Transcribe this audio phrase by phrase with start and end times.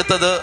[0.00, 0.42] അടുത്തത്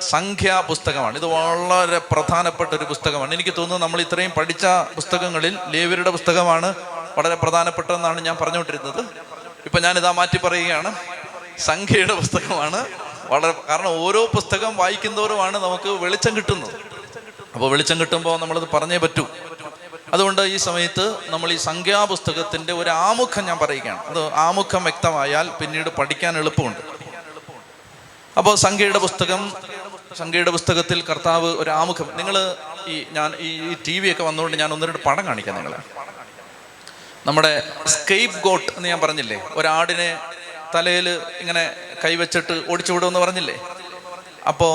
[0.00, 3.34] സംഖ്യാ പുസ്തകമാണ് ഇത് വളരെ പ്രധാനപ്പെട്ട ഒരു പുസ്തകമാണ്.
[3.34, 6.74] എനിക്ക് തോന്നുന്നു നമ്മൾ ഇത്രയും പഠിച്ച പുസ്തകങ്ങളിൽ ലേവരുടെ പുസ്തകമാണ്
[7.18, 9.00] വളരെ പ്രധാനപ്പെട്ടതെന്നാണ് ഞാൻ പറഞ്ഞുകൊണ്ടിരുന്നത്.
[9.64, 10.94] ഇപ്പൊ ഞാനിതാ മാറ്റി പറയുകയാണ്.
[11.58, 12.86] സംഖ്യയുടെ പുസ്തകമാണ്
[13.24, 16.74] വളരെ കാരണം ഓരോ പുസ്തകം വായിക്കുന്നവരുമാണ് നമുക്ക് വെളിച്ചം കിട്ടുന്നത്.
[17.54, 19.26] അപ്പോൾ വെളിച്ചം കിട്ടുമ്പോൾ നമ്മളത് പറഞ്ഞേ പറ്റൂ.
[20.12, 24.06] അതുകൊണ്ട് ഈ സമയത്ത് നമ്മൾ ഈ സംഖ്യാപുസ്തകത്തിന്റെ ഒരു ആമുഖം ഞാൻ പറയുകയാണ്.
[24.06, 27.01] അത് ആമുഖം വ്യക്തമായാൽ പിന്നീട് പഠിക്കാൻ എളുപ്പമുണ്ട്.
[28.38, 29.40] അപ്പോൾ സംഖ്യയുടെ പുസ്തകം
[30.18, 32.08] സംഖ്യയുടെ പുസ്തകത്തിൽ കർത്താവ് ഒരു ആമുഖം.
[32.18, 32.36] നിങ്ങൾ
[32.86, 35.78] ഈ ഞാൻ ഈ ടി വി ഒക്കെ വന്നുകൊണ്ട് ഞാൻ ഒന്ന് രണ്ട് പടം കാണിക്കാം നിങ്ങളെ.
[37.26, 37.52] നമ്മുടെ
[37.86, 39.38] സ്കേപ്പ് ഗോട്ട് എന്ന് ഞാൻ പറഞ്ഞില്ലേ?
[39.52, 40.18] ഒരാടിനെ
[40.74, 41.08] തലയിൽ
[41.40, 43.56] ഇങ്ങനെ കൈവച്ചിട്ട് ഓടിച്ചു വിടുമെന്ന് പറഞ്ഞില്ലേ?
[44.46, 44.74] അപ്പോൾ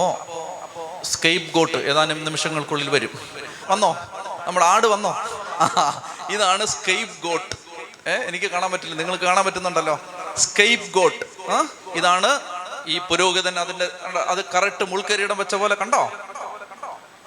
[1.06, 3.14] സ്കേപ്പ് ഗോട്ട് ഏതാനും നിമിഷങ്ങൾക്കുള്ളിൽ വരും.
[3.70, 3.92] വന്നോ?
[4.48, 5.14] നമ്മുടെ ആട് വന്നോ?
[6.36, 7.56] ഇതാണ് സ്കേപ്പ് ഗോട്ട്
[8.10, 8.96] ഏഹ് എനിക്ക് കാണാൻ പറ്റില്ല.
[8.96, 10.00] നിങ്ങൾക്ക് കാണാൻ പറ്റുന്നുണ്ടല്ലോ?
[10.38, 11.26] സ്കേപ്പ് ഗോട്ട്
[12.00, 12.32] ഇതാണ്
[12.88, 13.90] ഈ പുരോഹിതൻ അതിന്റെ
[14.28, 16.12] അത് കറക്റ്റ് മുൾക്കരിയിടം വെച്ച പോലെ കണ്ടോ?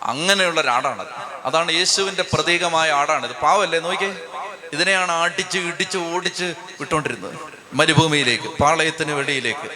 [0.03, 1.07] അങ്ങനെയുള്ള ഒരാടാണത്.
[1.45, 2.93] അതാണ് യേശുവിന്റെ പ്രതീകമായ
[3.25, 3.33] ഇത്.
[3.33, 3.79] പാവല്ലേ?
[3.79, 4.27] നോക്കിയേ.
[4.73, 7.39] ഇതിനെയാണ് അടിച്ച് ഇടിച്ച് ഓടിച്ച് വിട്ടോണ്ടിരുന്നത്.
[7.73, 9.71] മരുഭൂമിയിലേക്ക് പാളയത്തിന് വെളിയിലേക്ക്.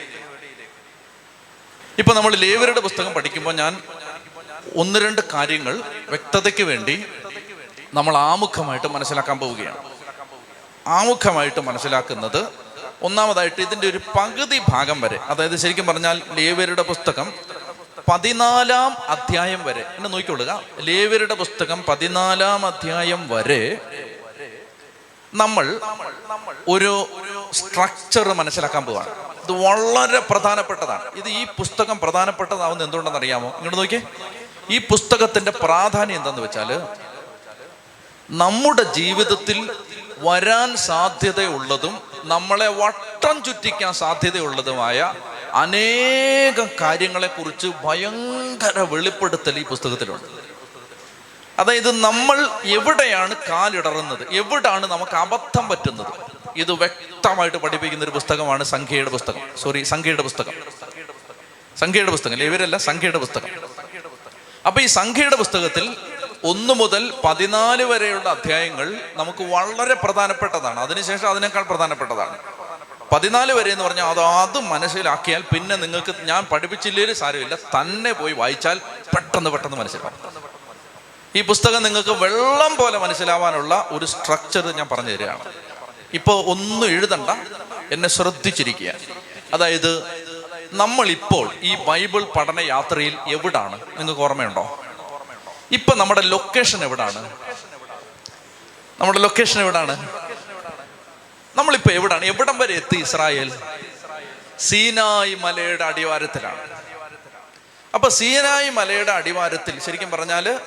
[1.98, 3.82] ഇപ്പൊ നമ്മൾ ലേവരുടെ പുസ്തകം പഠിക്കുമ്പോൾ ഞാൻ
[4.76, 7.04] ഒന്ന് രണ്ട് കാര്യങ്ങൾ വ്യക്തതയ്ക്ക് വേണ്ടി
[7.94, 9.76] നമ്മൾ ആമുഖമായിട്ട് മനസ്സിലാക്കാൻ പോവുകയാണ്.
[10.86, 12.63] ആമുഖമായിട്ട് മനസ്സിലാക്കുന്നത്
[13.04, 17.32] ഒന്നാമതായിട്ട് ഇതിന്റെ ഒരു പകുതി ഭാഗം വരെ അതായത് ശരിക്കും പറഞ്ഞാൽ ലേവരുടെ പുസ്തകം
[18.10, 20.62] പതിനാലാം അധ്യായം വരെ എന്നെ നോക്കിക്കൊള്ളുക.
[20.78, 23.78] ലേവരുടെ പുസ്തകം പതിനാലാം അധ്യായം വരെ
[25.34, 25.80] നമ്മൾ
[26.68, 27.08] ഒരു
[27.52, 29.08] സ്ട്രക്ചർ മനസ്സിലാക്കാൻ പോവാണ്.
[29.08, 31.12] ഇത് വളരെ പ്രധാനപ്പെട്ടതാണ്.
[31.16, 33.48] ഇത് ഈ പുസ്തകം പ്രധാനപ്പെട്ടതാവുന്ന എന്തുകൊണ്ടെന്ന് അറിയാമോ?
[33.48, 34.02] ഇങ്ങോട്ട് നോക്കിയേ.
[34.70, 36.82] ഈ പുസ്തകത്തിന്റെ പ്രാധാന്യം എന്തെന്ന് വെച്ചാൽ
[38.30, 39.76] നമ്മുടെ ജീവിതത്തിൽ
[40.18, 45.14] വരാൻ സാധ്യതയുള്ളതും നമ്മളെ വട്ടം ചുറ്റിക്കാൻ സാധ്യതയുള്ളതുമായ
[45.52, 50.24] അനേകം കാര്യങ്ങളെക്കുറിച്ച് ഭയങ്കര വെളിപ്പെടുത്തൽ ഈ പുസ്തകത്തിലുണ്ട്.
[51.58, 54.26] അതായത് നമ്മൾ എവിടെയാണ് കാലിടറുന്നത്?
[54.30, 56.12] എവിടാണ് നമുക്ക് അബദ്ധം പറ്റുന്നത്?
[56.56, 59.48] ഇത് വ്യക്തമായിട്ട് പഠിപ്പിക്കുന്ന ഒരു പുസ്തകമാണ് സംഖ്യയുടെ പുസ്തകം.
[59.62, 60.52] സോറി സംഖ്യയുടെ പുസ്തകം.
[61.78, 63.48] സംഖ്യയുടെ പുസ്തകം ഇവരല്ല സംഖ്യയുടെ പുസ്തകം.
[64.66, 65.96] അപ്പൊ ഈ സംഖ്യയുടെ പുസ്തകത്തിൽ
[66.44, 70.80] ഒന്ന് മുതൽ പതിനാല് വരെയുള്ള അധ്യായങ്ങൾ നമുക്ക് വളരെ പ്രധാനപ്പെട്ടതാണ്.
[70.80, 72.38] അതിനുശേഷം അതിനേക്കാൾ പ്രധാനപ്പെട്ടതാണ്.
[73.12, 77.54] പതിനാല് വരെ എന്ന് പറഞ്ഞാൽ അത് അത് മനസ്സിലാക്കിയാൽ പിന്നെ നിങ്ങൾക്ക് ഞാൻ പഠിപ്പിച്ചില്ലേലും സാരമില്ല.
[77.54, 78.80] തന്നെ പോയി വായിച്ചാൽ
[79.16, 80.32] പെട്ടെന്ന് പെട്ടെന്ന് മനസ്സിലാവും.
[81.36, 85.52] ഈ പുസ്തകം നിങ്ങൾക്ക് വെള്ളം പോലെ മനസ്സിലാവാനുള്ള ഒരു സ്ട്രക്ചർ ഞാൻ പറഞ്ഞു തരികയാണ്.
[86.14, 87.30] ഇപ്പോൾ ഒന്നും എഴുതണ്ട.
[87.92, 88.92] എന്നെ ശ്രദ്ധിച്ചിരിക്കുക.
[89.54, 90.04] അതായത്
[90.72, 93.80] നമ്മളിപ്പോൾ ഈ ബൈബിൾ പഠന യാത്രയിൽ എവിടാണ്?
[93.98, 94.83] നിങ്ങൾക്ക് ഓർമ്മയുണ്ടോ?
[95.72, 97.36] ഇപ്പൊ നമ്മുടെ ലൊക്കേഷൻ എവിടാണ്?
[99.00, 100.08] നമ്മുടെ ലൊക്കേഷൻ എവിടാണ്?
[101.56, 102.24] നമ്മളിപ്പോ എവിടാണ്?
[102.24, 103.60] എവിടം വരെ എത്തി ഇസ്രായേൽ?
[104.58, 106.60] സീനായി മലയുടെ അടിവാരത്തിലാണ്.
[107.94, 110.60] അപ്പൊ സീനായി മലയുടെ അടിവാരത്തിൽ ശരിക്കും പറഞ്ഞാൽ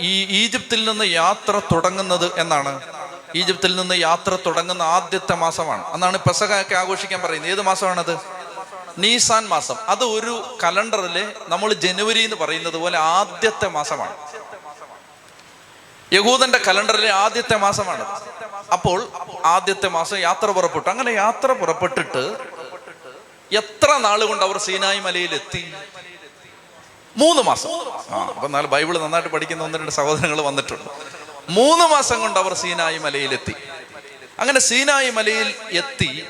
[0.00, 2.82] ഈ ഈജിപ്തിൽ നിന്ന് യാത്ര തുടങ്ങുന്നത് എന്നാണ്.
[3.34, 5.92] ഈജിപ്തിൽ നിന്ന് യാത്ര തുടങ്ങുന്ന ആദ്യത്തെ മാസമാണ്.
[5.92, 7.50] അന്നാണ് പെസകൊക്കെ ആഘോഷിക്കാൻ പറയുന്നത്.
[7.50, 8.43] ഏത് മാസമാണത്?
[8.98, 9.76] നീസാൻ മാസം.
[9.88, 14.16] അത് ഒരു കലണ്ടറിൽ നമ്മൾ ജനുവരി എന്ന് പറയുന്നത് പോലെ ആദ്യത്തെ മാസമാണ്.
[16.12, 18.20] യഹൂദന്റെ കലണ്ടറിലെ ആദ്യത്തെ മാസമാണ്
[18.72, 19.08] അപ്പോൾ
[19.44, 20.90] ആദ്യത്തെ മാസം യാത്ര പുറപ്പെട്ടു.
[20.90, 22.36] അങ്ങനെ യാത്ര പുറപ്പെട്ടിട്ട്
[23.52, 25.74] എത്ര നാൾ കൊണ്ട് അവർ സീനായി മലയിൽ എത്തി
[27.16, 27.70] മൂന്ന് മാസം.
[28.10, 30.90] ആ അപ്പൊ നാല് ബൈബിൾ നന്നായിട്ട് പഠിക്കുന്ന ഒന്ന് രണ്ട് സഹോദരങ്ങൾ വന്നിട്ടുണ്ട്.
[31.48, 33.54] മൂന്ന് മാസം കൊണ്ട് അവർ സീനായി മലയിലെത്തി.
[34.38, 36.26] അങ്ങനെ സീനായി മലയിൽ എത്തി.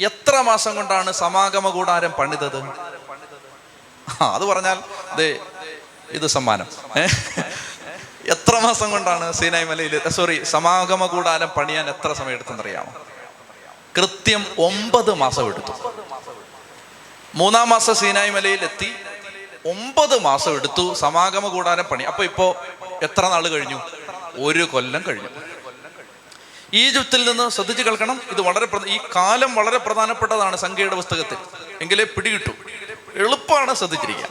[0.00, 2.58] എത്ര മാസം കൊണ്ടാണ് സമാഗമ കൂടാരം പണിതത്?
[4.20, 4.82] അത് പറഞ്ഞാൽ
[5.16, 5.38] ദേ
[6.10, 6.66] ഇത് സമ്മാനം.
[8.28, 13.06] എത്ര മാസം കൊണ്ടാണ് സീനായ് മലയിൽ സോറി സമാഗമ കൂടാരം പണിയാൻ എത്ര സമയം എടുത്തെന്നറിയാമോ?
[13.96, 15.92] കൃത്യം ഒമ്പത് മാസം എടുത്തു.
[17.34, 18.94] മൂന്നാം മാസം സീനായ് മലയിൽ എത്തി
[19.70, 22.04] ഒമ്പത് മാസം എടുത്തു സമാഗമ കൂടാരം പണി.
[22.04, 22.56] അപ്പൊ ഇപ്പോ
[23.02, 23.80] എത്ര നാൾ കഴിഞ്ഞു?
[24.38, 25.28] ഒരു കൊല്ലം കഴിഞ്ഞു.
[26.74, 28.20] ഈജിപ്തിൽ നിന്ന് ശ്രദ്ധിച്ചു കേൾക്കണം.
[28.30, 31.36] ഇത് വളരെ ഈ കാലം വളരെ പ്രധാനപ്പെട്ടതാണ് സംഖ്യയുടെ പുസ്തകത്തിൽ.
[31.80, 32.50] എങ്കിലേ പിടികിട്ടു.
[33.14, 34.28] എളുപ്പമാണ് ശ്രദ്ധിച്ചിരിക്കുക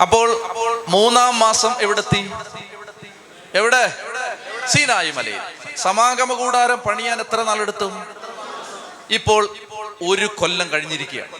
[0.00, 0.44] അപ്പോൾ
[0.88, 2.30] മൂന്നാം മാസം എവിടെത്തി?
[3.54, 3.96] എവിടെ?
[4.66, 5.40] സീനായി മലയിൽ.
[5.76, 7.92] സമാഗമ കൂടാരം പണിയാൻ എത്ര നാളെടുത്തു?
[9.10, 9.56] ഇപ്പോൾ
[10.08, 11.32] ഒരു കൊല്ലം കഴിഞ്ഞിരിക്കുകയാണ്.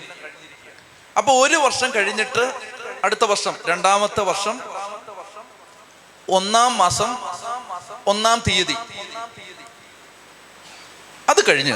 [1.19, 2.52] അപ്പോൾ ഒരു വർഷം കഴിഞ്ഞിട്ട്
[3.04, 4.75] അടുത്ത വർഷം രണ്ടാമത്തെ വർഷം
[6.28, 7.11] ഒന്നാം മാസം
[8.06, 8.76] ഒന്നാം തീയതി.
[11.28, 11.73] അത് കഴിഞ്ഞ്.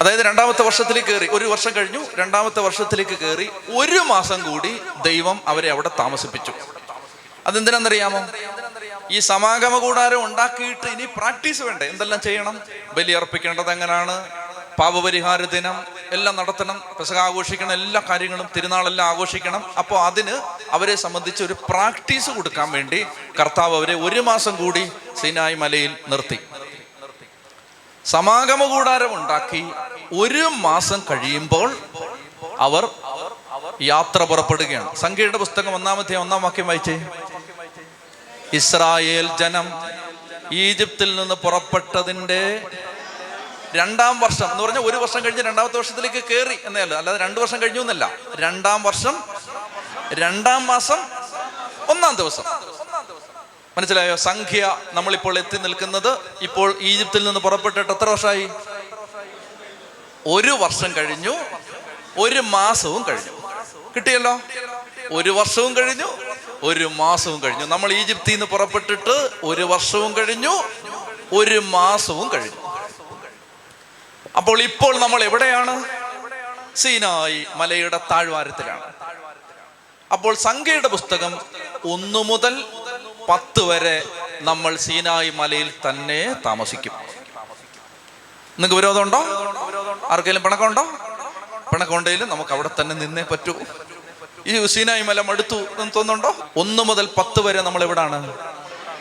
[0.00, 5.70] അതായത് രണ്ടാമത്തെ വർഷത്തിലേക്ക് കയറി ഒരു വർഷം കഴിഞ്ഞു രണ്ടാമത്തെ വർഷത്തിലേക്ക് കയറി ഒരു മാസം കൂടി ദൈവം അവരെ
[5.70, 6.52] അവിടെ താമസിപ്പിച്ചു.
[7.46, 8.20] അതെന്തിനാണെന്നറിയാമോ
[9.10, 11.88] ഈ സമാഗമ കൂടാരം ഉണ്ടാക്കിയിട്ട് ഇനി പ്രാക്ടീസ് വേണ്ടേ?
[11.88, 12.60] എന്തെല്ലാം ചെയ്യണം?
[12.94, 13.12] ബലി
[13.70, 14.43] എങ്ങനെയാണ്
[14.78, 15.76] പാപപരിഹാര ദിനം
[16.12, 19.74] എല്ലാം നടത്തണം പെസക ആഘോഷിക്കണം എല്ലാ കാര്യങ്ങളും തിരുനാളെല്ലാം ആഘോഷിക്കണം.
[19.78, 20.34] അപ്പോൾ അതിന്
[20.70, 23.06] അവരെ സംബന്ധിച്ച് ഒരു പ്രാക്ടീസ് കൊടുക്കാൻ വേണ്ടി
[23.40, 26.38] കർത്താവ് അവരെ ഒരു മാസം കൂടി സിനായി മലയിൽ നിർത്തി.
[28.04, 29.62] സമാഗമ കൂടാരം ഉണ്ടാക്കി
[30.12, 31.68] ഒരു മാസം കഴിയുമ്പോൾ
[32.58, 32.88] അവർ
[33.82, 34.96] യാത്ര പുറപ്പെടുകയാണ്.
[34.96, 36.96] സംഖ്യയുടെ പുസ്തകം ഒന്നാമത്തെ ഒന്നാം വാക്യം വായിച്ചേ.
[38.52, 39.66] ഇസ്രായേൽ ജനം
[40.52, 42.42] ഈജിപ്തിൽ നിന്ന് പുറപ്പെട്ടതിന്റെ
[43.74, 47.80] രണ്ടാം വർഷം എന്ന് പറഞ്ഞാൽ ഒരു വർഷം കഴിഞ്ഞ് രണ്ടാമത്തെ വർഷത്തിലേക്ക് കയറി എന്നല്ല അല്ലാതെ രണ്ടു വർഷം കഴിഞ്ഞു
[47.80, 48.10] എന്നല്ല.
[48.34, 49.24] രണ്ടാം വർഷം
[50.12, 50.98] രണ്ടാം മാസം
[51.88, 52.44] ഒന്നാം ദിവസം.
[53.78, 54.16] മനസ്സിലായോ?
[54.16, 58.48] സംഖ്യ നമ്മളിപ്പോൾ എത്തി നിൽക്കുന്നത് ഇപ്പോൾ ഈജിപ്തിൽ നിന്ന് പുറപ്പെട്ടിട്ട് എത്ര വർഷമായി?
[60.26, 61.34] ഒരു വർഷം കഴിഞ്ഞു
[62.18, 63.32] ഒരു മാസവും കഴിഞ്ഞു.
[63.96, 64.40] കിട്ടിയല്ലോ?
[65.12, 66.06] ഒരു വർഷവും കഴിഞ്ഞു
[66.62, 67.64] ഒരു മാസവും കഴിഞ്ഞു.
[67.64, 70.62] നമ്മൾ ഈജിപ്തിൽ നിന്ന് പുറപ്പെട്ടിട്ട് ഒരു വർഷവും കഴിഞ്ഞു
[71.32, 72.63] ഒരു മാസവും കഴിഞ്ഞു.
[74.36, 75.84] അപ്പോൾ ഇപ്പോൾ നമ്മൾ എവിടെയാണ്?
[76.76, 78.92] സീനായി മലയുടെ താഴ്വാരത്തിലാണ്.
[80.12, 81.38] അപ്പോൾ സംഖ്യയുടെ പുസ്തകം
[81.92, 82.64] ഒന്നു മുതൽ
[83.28, 84.08] പത്ത് വരെ
[84.40, 86.92] നമ്മൾ സീനായി മലയിൽ തന്നെ താമസിക്കും.
[88.58, 89.18] നിങ്ങൾക്ക് വിരോധമുണ്ടോ?
[90.10, 90.84] ആർക്കെങ്കിലും പിണക്കമുണ്ടോ?
[91.72, 93.54] പിണക്കമുണ്ടെങ്കിലും നമുക്ക് അവിടെ തന്നെ നിന്നേ പറ്റൂ.
[94.46, 96.36] ഈ സീനായി മല മടുത്തു എന്ന് തോന്നുന്നുണ്ടോ?
[96.56, 98.18] ഒന്ന് മുതൽ പത്ത് വരെ നമ്മൾ എവിടാണ്?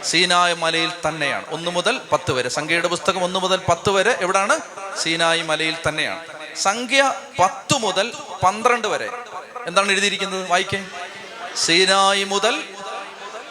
[0.06, 1.46] സീനായ് മലയിൽ തന്നെയാണ്.
[1.50, 2.50] ഒന്ന് മുതൽ പത്ത് വരെ.
[2.50, 4.60] സംഖ്യയുടെ പുസ്തകം ഒന്ന് മുതൽ പത്ത് വരെ എവിടാണ്?
[5.00, 6.20] സീനായി മലയിൽ തന്നെയാണ്.
[6.56, 8.14] സംഖ്യ പത്ത് മുതൽ
[8.44, 9.10] പന്ത്രണ്ട് വരെ.
[9.68, 10.50] എന്താണ് എഴുതിയിരിക്കുന്നത്?
[10.50, 10.86] വായിക്കേ.
[11.66, 12.64] സീനായി മുതൽ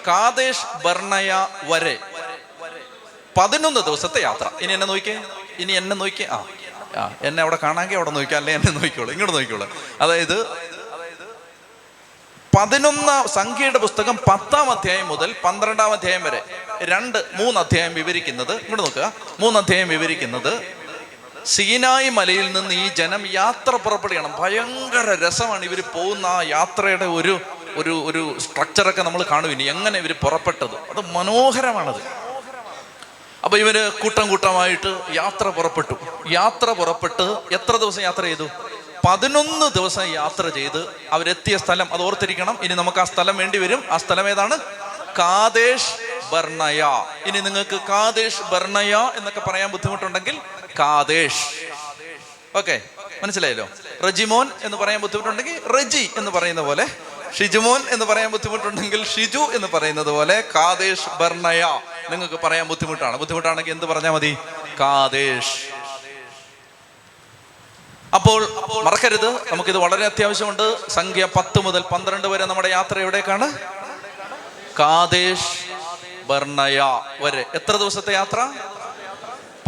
[0.07, 1.99] കാതേഷ് ബർണയ വരെ.
[3.37, 4.51] പതിനൊന്ന് ദിവസത്തെ യാത്ര.
[4.61, 5.23] ഇനി എന്നെ നോക്കിയേ.
[5.59, 6.29] ഇനി എന്നെ നോക്കിയേ.
[6.29, 6.45] ആ
[6.97, 9.11] ആ എന്നെ അവിടെ കാണാമെങ്കിൽ അവിടെ നോക്കിയാൽ അല്ലെ എന്നെ നോക്കിക്കോളൂ.
[9.11, 9.77] ഇങ്ങോട്ട് നോക്കിക്കോളൂ.
[10.01, 10.47] അതായത്
[12.59, 16.43] പതിനൊന്ന് സംഖ്യയുടെ പുസ്തകം പത്താം അധ്യായം മുതൽ പന്ത്രണ്ടാം അധ്യായം വരെ.
[16.83, 19.13] രണ്ട് മൂന്ന് അധ്യായം വിവരിക്കുന്നത് ഇങ്ങോട്ട് നോക്കുക.
[19.41, 20.63] മൂന്ന് അധ്യായം വിവരിക്കുന്നത്
[21.47, 24.39] സീനായി മലയിൽ നിന്ന് ഈ ജനം യാത്ര പുറപ്പെടുകയാണ്.
[24.39, 27.41] ഭയങ്കര രസമാണ് ഇവർ പോകുന്ന ആ യാത്രയുടെ ഒരു
[27.77, 29.63] ഒരു ഒരു സ്ട്രക്ചറൊക്കെ നമ്മൾ കാണും ഇനി.
[29.63, 30.75] എങ്ങനെ ഇവർ പുറപ്പെട്ടത്?
[30.75, 32.03] അത് മനോഹരമാണത്.
[33.45, 35.95] അപ്പൊ ഇവർ കൂട്ടം കൂട്ടമായിട്ട് യാത്ര പുറപ്പെട്ടു.
[36.31, 38.49] യാത്ര പുറപ്പെട്ട് എത്ര ദിവസം യാത്ര ചെയ്തു?
[39.05, 42.59] പതിനൊന്ന് ദിവസം യാത്ര ചെയ്ത് അവരെത്തിയ സ്ഥലം അത് ഓർത്തിരിക്കണം.
[42.63, 43.85] ഇനി നമുക്ക് ആ സ്ഥലം വേണ്ടി വരും.
[43.91, 44.59] ആ സ്ഥലം ഏതാണ്?
[45.19, 45.93] കാദേശ്
[46.33, 46.85] ബർണയ.
[47.27, 50.39] ഇനി നിങ്ങൾക്ക് കാദേശ് ബർണയ എന്നൊക്കെ പറയാൻ ബുദ്ധിമുട്ടുണ്ടെങ്കിൽ
[50.79, 51.47] കാദേശ്
[52.57, 52.81] ഓക്കെ
[53.23, 53.69] മനസ്സിലായല്ലോ?
[54.07, 56.87] റജിമോൻ എന്ന് പറയാൻ ബുദ്ധിമുട്ടുണ്ടെങ്കിൽ റജി എന്ന് പറയുന്ന പോലെ
[57.39, 61.63] ഷിജുമോൻ എന്ന് പറയാൻ ബുദ്ധിമുട്ടുണ്ടെങ്കിൽ ഷിജു എന്ന് പറയുന്നത് പോലെ കാദേശ് ബർണയ.
[62.11, 63.17] നിങ്ങൾക്ക് പറയാൻ ബുദ്ധിമുട്ടാണ്.
[63.17, 64.37] ബുദ്ധിമുട്ടാണെങ്കിൽ എന്ത് പറഞ്ഞാൽ മതി?
[64.81, 65.82] കാദേശ്
[68.15, 68.49] അപ്പോൾ
[68.83, 70.91] മറക്കരുത് നമുക്കിത് വളരെ അത്യാവശ്യമുണ്ട്.
[70.91, 73.59] സംഖ്യ പത്ത് മുതൽ പന്ത്രണ്ട് വരെ നമ്മുടെ യാത്ര എവിടേക്കാണ്?
[74.79, 75.57] കാതേഷ്
[76.27, 76.83] ബർണയ
[77.21, 77.45] വരെ.
[77.55, 78.49] എത്ര ദിവസത്തെ യാത്ര?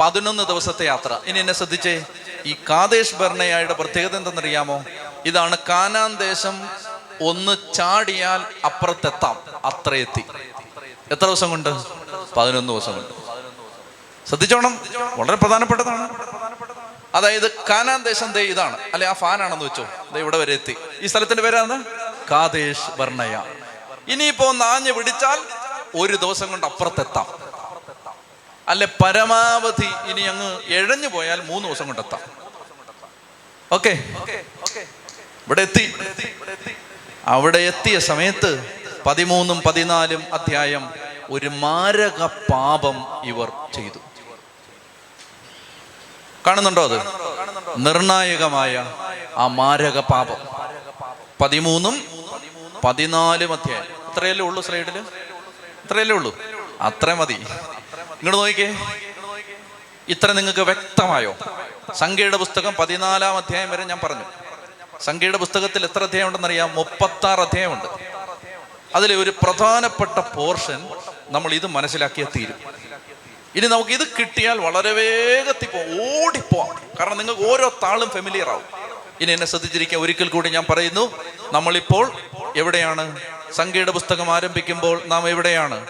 [0.03, 1.19] പതിനൊന്ന് ദിവസത്തെ യാത്ര.
[1.25, 2.05] ഇനി എന്നെ ശ്രദ്ധിച്ചേ
[2.47, 4.85] ഈ കാതേഷ് ഭരണയായുടെ പ്രത്യേകത എന്തെന്നറിയാമോ?
[5.25, 6.69] ഇതാണ് കാനാൻ ദേശം
[7.23, 10.25] ഒന്ന് ചാടിയാൽ അപ്പുറത്തെത്താം അത്രയെത്തി.
[11.11, 11.85] എത്ര ദിവസം കൊണ്ട്?
[12.37, 13.15] പതിനൊന്ന് ദിവസം കൊണ്ട്.
[14.29, 14.81] ശ്രദ്ധിച്ചോണം
[15.17, 16.09] വളരെ പ്രധാനപ്പെട്ടതാണ്.
[17.15, 18.79] അതായത് കാനാൻ ദേശം ദേ ഇതാണ്.
[18.95, 19.87] അല്ലെ ആ ഫാനാണെന്ന് വെച്ചോ.
[20.13, 20.77] ദേ ഇവിടെ വരെ എത്തി.
[21.01, 21.85] ഈ സ്ഥലത്തിന്റെ പേരാണ്?
[22.31, 23.43] കാതേഷ് വർണയ
[24.09, 25.39] ഇനിയിപ്പോ നാഞ്ഞു പിടിച്ചാൽ
[25.97, 27.27] ഒരു ദിവസം കൊണ്ട് അപ്പുറത്തെത്താം.
[28.69, 32.21] അല്ലെ പരമാവധി ഇനി അങ്ങ് എഴഞ്ഞു പോയാൽ മൂന്ന് ദിവസം കൊണ്ട് എത്താം.
[33.73, 33.91] ഓക്കെ?
[35.47, 35.95] ഇവിടെ എത്തി.
[37.25, 40.95] അവിടെ എത്തിയ സമയത്ത് പതിമൂന്നും പതിനാലും അധ്യായം
[41.31, 43.99] ഒരു മാരക പാപം ഇവർ ചെയ്തു.
[46.47, 47.01] കാണുന്നുണ്ടോ അത്?
[47.77, 48.93] നിർണായകമായ
[49.37, 50.37] ആ മാരക പാപം.
[51.41, 52.03] പതിമൂന്നും
[52.85, 53.83] പതിനാലും അധ്യായം.
[53.83, 54.99] അത്രയല്ലേ ഉള്ളൂ സ്ലൈഡിൽ?
[55.85, 56.39] അത്രയല്ലേ ഉള്ളൂ?
[56.81, 57.33] അത്ര മതി.
[57.33, 58.77] ഇങ്ങോട്ട് നോക്കിക്കേ.
[60.09, 61.37] ഇത്ര നിങ്ങൾക്ക് വ്യക്തമായോ?
[61.95, 64.25] സംഖ്യയുടെ പുസ്തകം പതിനാലാം അധ്യായം വരെ ഞാൻ പറഞ്ഞു.
[65.01, 67.85] സംഖ്യയുടെ പുസ്തകത്തിൽ എത്ര അധ്യായം ഉണ്ടെന്നറിയാം മുപ്പത്തി ആറ് അധ്യായമുണ്ട്
[68.95, 70.89] അതിലെ ഒരു പ്രധാനപ്പെട്ട പോർഷൻ
[71.29, 72.84] നമ്മൾ ഇത് മനസ്സിലാക്കിയ തീരും.
[73.55, 76.91] ഇനി നമുക്ക് ഇത് കിട്ടിയാൽ വളരെ വേഗത്തിൽ പോ ഓടിപ്പോവാം.
[77.01, 78.65] കാരണം നിങ്ങൾക്ക് ഓരോ താളും ഫെമിലിയർ ആവും.
[79.21, 82.13] ഇനി എന്നെ ശ്രദ്ധിച്ചിരിക്കാൻ ഒരിക്കൽ കൂടി ഞാൻ പറയുന്നു നമ്മളിപ്പോൾ
[82.57, 83.21] എവിടെയാണ്?
[83.53, 85.87] സംഖ്യയുടെ പുസ്തകം ആരംഭിക്കുമ്പോൾ നാം എവിടെയാണ്?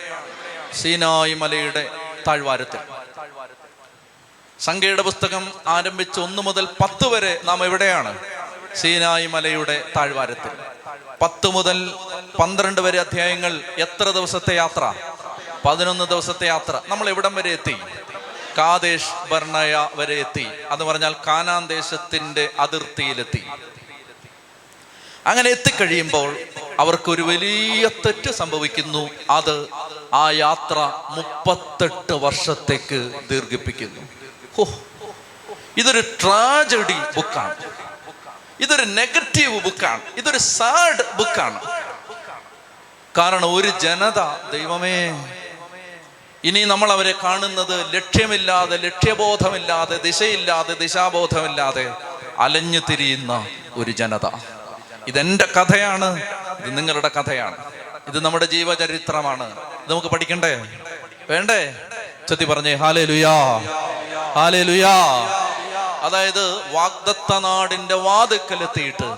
[0.75, 1.91] സീനായി മലയുടെ
[2.29, 2.81] താഴ്വാരത്തിൽ.
[4.61, 8.19] സംഖ്യയുടെ പുസ്തകം ആരംഭിച്ച് ഒന്ന് മുതൽ പത്ത് വരെ നാം എവിടെയാണ്?
[8.77, 10.51] സീനായി മലയുടെ താഴ്വാരത്തിൽ.
[11.23, 11.95] പത്ത് മുതൽ
[12.41, 14.93] പന്ത്രണ്ട് വരെ അധ്യായങ്ങൾ എത്ര ദിവസത്തെ യാത്ര?
[15.65, 16.81] പതിനൊന്ന് ദിവസത്തെ യാത്ര.
[16.89, 17.77] നമ്മൾ എവിടം വരെ എത്തി?
[18.59, 20.47] കാദേശ് ബർണയ വരെ എത്തി.
[20.71, 23.47] അത് പറഞ്ഞാൽ കാനാൻ ദേശത്തിന്റെ അതിർത്തിയിലെത്തി.
[25.27, 26.37] അങ്ങനെ എത്തിക്കഴിയുമ്പോൾ
[26.79, 29.11] അവർക്കൊരു വലിയ തെറ്റ് സംഭവിക്കുന്നു.
[29.31, 29.69] അത്
[30.15, 34.01] ആ യാത്ര മുപ്പത്തെട്ട് വർഷത്തേക്ക് ദീർഘിപ്പിക്കുന്നു.
[35.77, 37.57] ഇതൊരു ട്രാജഡി ബുക്കാണ്.
[38.61, 40.01] ഇതൊരു നെഗറ്റീവ് ബുക്കാണ്.
[40.17, 41.61] ഇതൊരു സാഡ് ബുക്കാണ്.
[43.19, 45.25] കാരണം ഒരു ജനത ദൈവമേ
[46.45, 51.93] ഇനി നമ്മൾ അവരെ കാണുന്നത് ലക്ഷ്യമില്ലാതെ ലക്ഷ്യബോധമില്ലാതെ ദിശയില്ലാതെ ദിശാബോധമില്ലാതെ
[52.39, 54.31] അലഞ്ഞു തിരിയുന്ന ഒരു ജനത.
[55.07, 56.23] ഇതെന്റെ കഥയാണ്
[56.59, 57.57] ഇത് നിങ്ങളുടെ കഥയാണ്.
[58.09, 59.45] ഇത് നമ്മുടെ ജീവചരിത്രമാണ്.
[59.53, 60.67] ഇത് നമുക്ക് പഠിക്കണ്ടേ?
[61.31, 61.75] വേണ്ടേ?
[62.29, 63.59] ചെത്തി പറഞ്ഞേ ഹാലേ ലുയാ
[64.35, 64.95] ഹാലേ ലുയാ
[66.01, 69.17] അതായത് വാഗ്ദത്ത നാടിന്റെ വാതുക്കലെത്തിയിട്ട്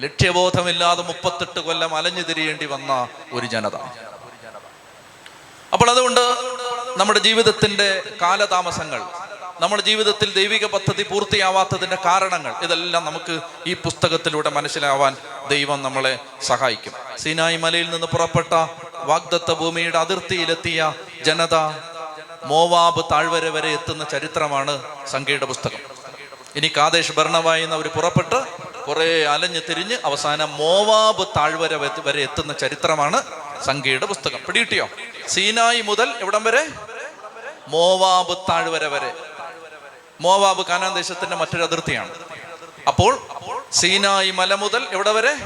[0.00, 4.07] ലക്ഷ്യബോധമില്ലാതെ മുപ്പത്തെട്ട് കൊല്ലം അലഞ്ഞു തിരിയേണ്ടി വന്ന ഒരു ജനത.
[5.72, 6.20] അപ്പോൾ അതുകൊണ്ട്
[6.96, 9.02] നമ്മുടെ ജീവിതത്തിന്റെ കാലതാമസങ്ങൾ
[9.60, 15.16] നമ്മുടെ ജീവിതത്തിൽ ദൈവിക പദ്ധതി പൂർത്തിയാവാത്തതിന്റെ കാരണങ്ങൾ ഇതെല്ലാം നമുക്ക് ഈ പുസ്തകത്തിലൂടെ മനസ്സിലാവാൻ
[15.48, 16.92] ദൈവം നമ്മളെ സഹായിക്കും.
[17.18, 18.52] സീനായി മലയിൽ നിന്ന് പുറപ്പെട്ട
[18.94, 20.94] വാഗ്ദത്ത ഭൂമിയുടെ അതിർത്തിയിലെത്തിയ
[21.24, 21.54] ജനത
[22.44, 25.80] മോവാബ് താഴ്വര വരെ എത്തുന്ന ചരിത്രമാണ് സംഖ്യയുടെ പുസ്തകം.
[26.56, 31.74] ഇനി കാദേശ് ഭരണമായി എന്ന് അവർ പുറപ്പെട്ട് കുറെ അലഞ്ഞ് തിരിഞ്ഞ് അവസാനം മോവാബ് താഴ്വര
[32.06, 33.22] വരെ എത്തുന്ന ചരിത്രമാണ്
[33.64, 34.38] സംഖ്യയുടെ പുസ്തകം.
[34.46, 34.88] പിടികിട്ടിയോ?
[35.28, 36.68] സീനായി മുതൽ എവിടം വരെ?
[37.68, 39.12] മോവാബ് താഴ്വര വരെ.
[40.20, 42.14] മോവാബ് കാനാൻ ദേശത്തിന്റെ മറ്റൊരു അതിർത്തിയാണ്.
[42.88, 43.26] അപ്പോൾ
[43.72, 45.36] സീനായി മല മുതൽ എവിടെ വരെ?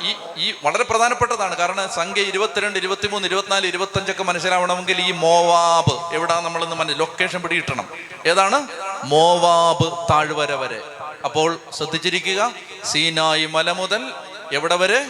[0.00, 1.56] ഈ ഈ വളരെ പ്രധാനപ്പെട്ടതാണ്.
[1.56, 7.88] കാരണം സംഖ്യ ഇരുപത്തിരണ്ട് ഇരുപത്തിമൂന്ന് ഇരുപത്തിനാല് ഇരുപത്തഞ്ചൊക്കെ മനസ്സിലാവണമെങ്കിൽ ഈ മോവാബ് എവിടാ മനസ്സിൽ ലൊക്കേഷൻ പിടികിട്ടണം.
[8.26, 8.68] ഏതാണ്?
[9.04, 10.82] മോവാബ് താഴ്വര വരെ.
[11.24, 12.52] അപ്പോൾ ശ്രദ്ധിച്ചിരിക്കുക
[12.84, 14.12] സീനായി മല മുതൽ
[14.52, 15.06] എവിടെ വരെ?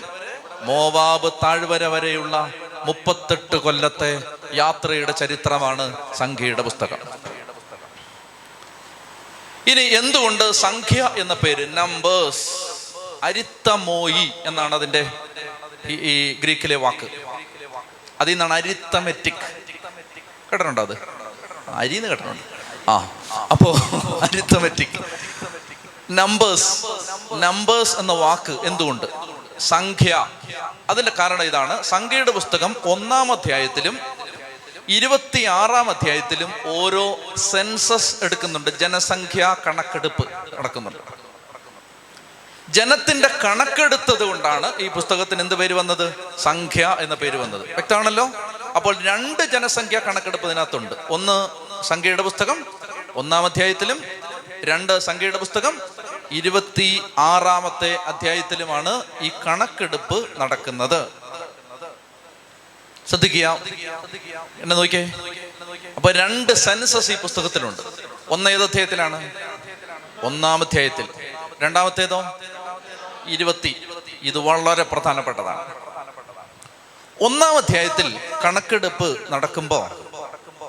[0.65, 2.53] മോവാബ് താഴ്വര വരെയുള്ള
[2.85, 4.23] മുപ്പത്തെട്ട് കൊല്ലത്തെ
[4.55, 6.97] യാത്രയുടെ ചരിത്രമാണ് സംഖ്യയുടെ പുസ്തകം.
[9.67, 12.49] ഇനി എന്തുകൊണ്ട് സംഖ്യ എന്ന പേര് നമ്പേഴ്സ്
[13.23, 15.11] അരിത്തമോയി എന്നാണ് അതിന്റെ
[15.89, 17.09] ഈ- ഗ്രീക്കിലെ വാക്ക്.
[18.21, 19.33] അതിൽ നിന്നാണ് അരിത്തമെറ്റിക്.
[19.33, 21.09] കേട്ടിട്ടുണ്ടോ അത്?
[21.69, 22.43] അരിന്ന് കേട്ടിട്ടുണ്ട്.
[22.91, 22.97] ആ
[23.53, 23.77] അപ്പോ
[24.23, 25.05] അരിത്തമെറ്റിക്.
[26.11, 26.87] നമ്പേഴ്സ്
[27.33, 29.07] നമ്പേഴ്സ് എന്ന വാക്ക് എന്തുകൊണ്ട്?
[29.59, 30.29] സംഖ്യ.
[30.91, 31.83] അതിന്റെ കാരണം ഇതാണ്.
[31.83, 33.99] സംഖ്യയുടെ പുസ്തകം ഒന്നാം അധ്യായത്തിലും
[34.89, 38.79] ഇരുപത്തി ആറാം അധ്യായത്തിലും ഓരോ സെൻസസ് എടുക്കുന്നുണ്ട്.
[38.79, 40.99] ജനസംഖ്യ കണക്കെടുപ്പ് നടക്കുന്നുണ്ട്.
[42.69, 46.15] ജനത്തിന്റെ കണക്കെടുത്തത് കൊണ്ടാണ് ഈ പുസ്തകത്തിന് എന്ത് പേര് വന്നത്?
[46.39, 47.73] സംഖ്യ എന്ന പേര് വന്നത്.
[47.73, 48.29] വ്യക്തമാണല്ലോ?
[48.77, 50.95] അപ്പോൾ രണ്ട് ജനസംഖ്യ കണക്കെടുപ്പ് ഇതിനകത്തുണ്ട്.
[51.11, 51.49] ഒന്ന്
[51.85, 52.67] സംഖ്യയുടെ പുസ്തകം
[53.17, 54.05] ഒന്നാം അധ്യായത്തിലും
[54.65, 55.81] രണ്ട് സംഖ്യയുടെ പുസ്തകം
[56.31, 61.09] ഇരുപത്തി ആറാമത്തെ അധ്യായത്തിലുമാണ് ഈ കണക്കെടുപ്പ് നടക്കുന്നത്.
[63.09, 63.59] ശ്രദ്ധിക്കുക.
[64.61, 65.13] എന്നെ നോക്കിയേ
[65.97, 67.83] അപ്പൊ രണ്ട് സെൻസസ് ഈ പുസ്തകത്തിലുണ്ട്.
[68.29, 69.31] ഒന്ന് ഏത് അധ്യായത്തിലാണ്?
[70.23, 71.09] ഒന്നാം അധ്യായത്തിൽ.
[71.63, 72.39] രണ്ടാമത്തേതോ?
[73.27, 73.83] ഇരുപത്തി.
[74.23, 75.75] ഇത് വളരെ പ്രധാനപ്പെട്ടതാണ്.
[77.21, 79.91] ഒന്നാം അധ്യായത്തിൽ കണക്കെടുപ്പ് നടക്കുമ്പോൾ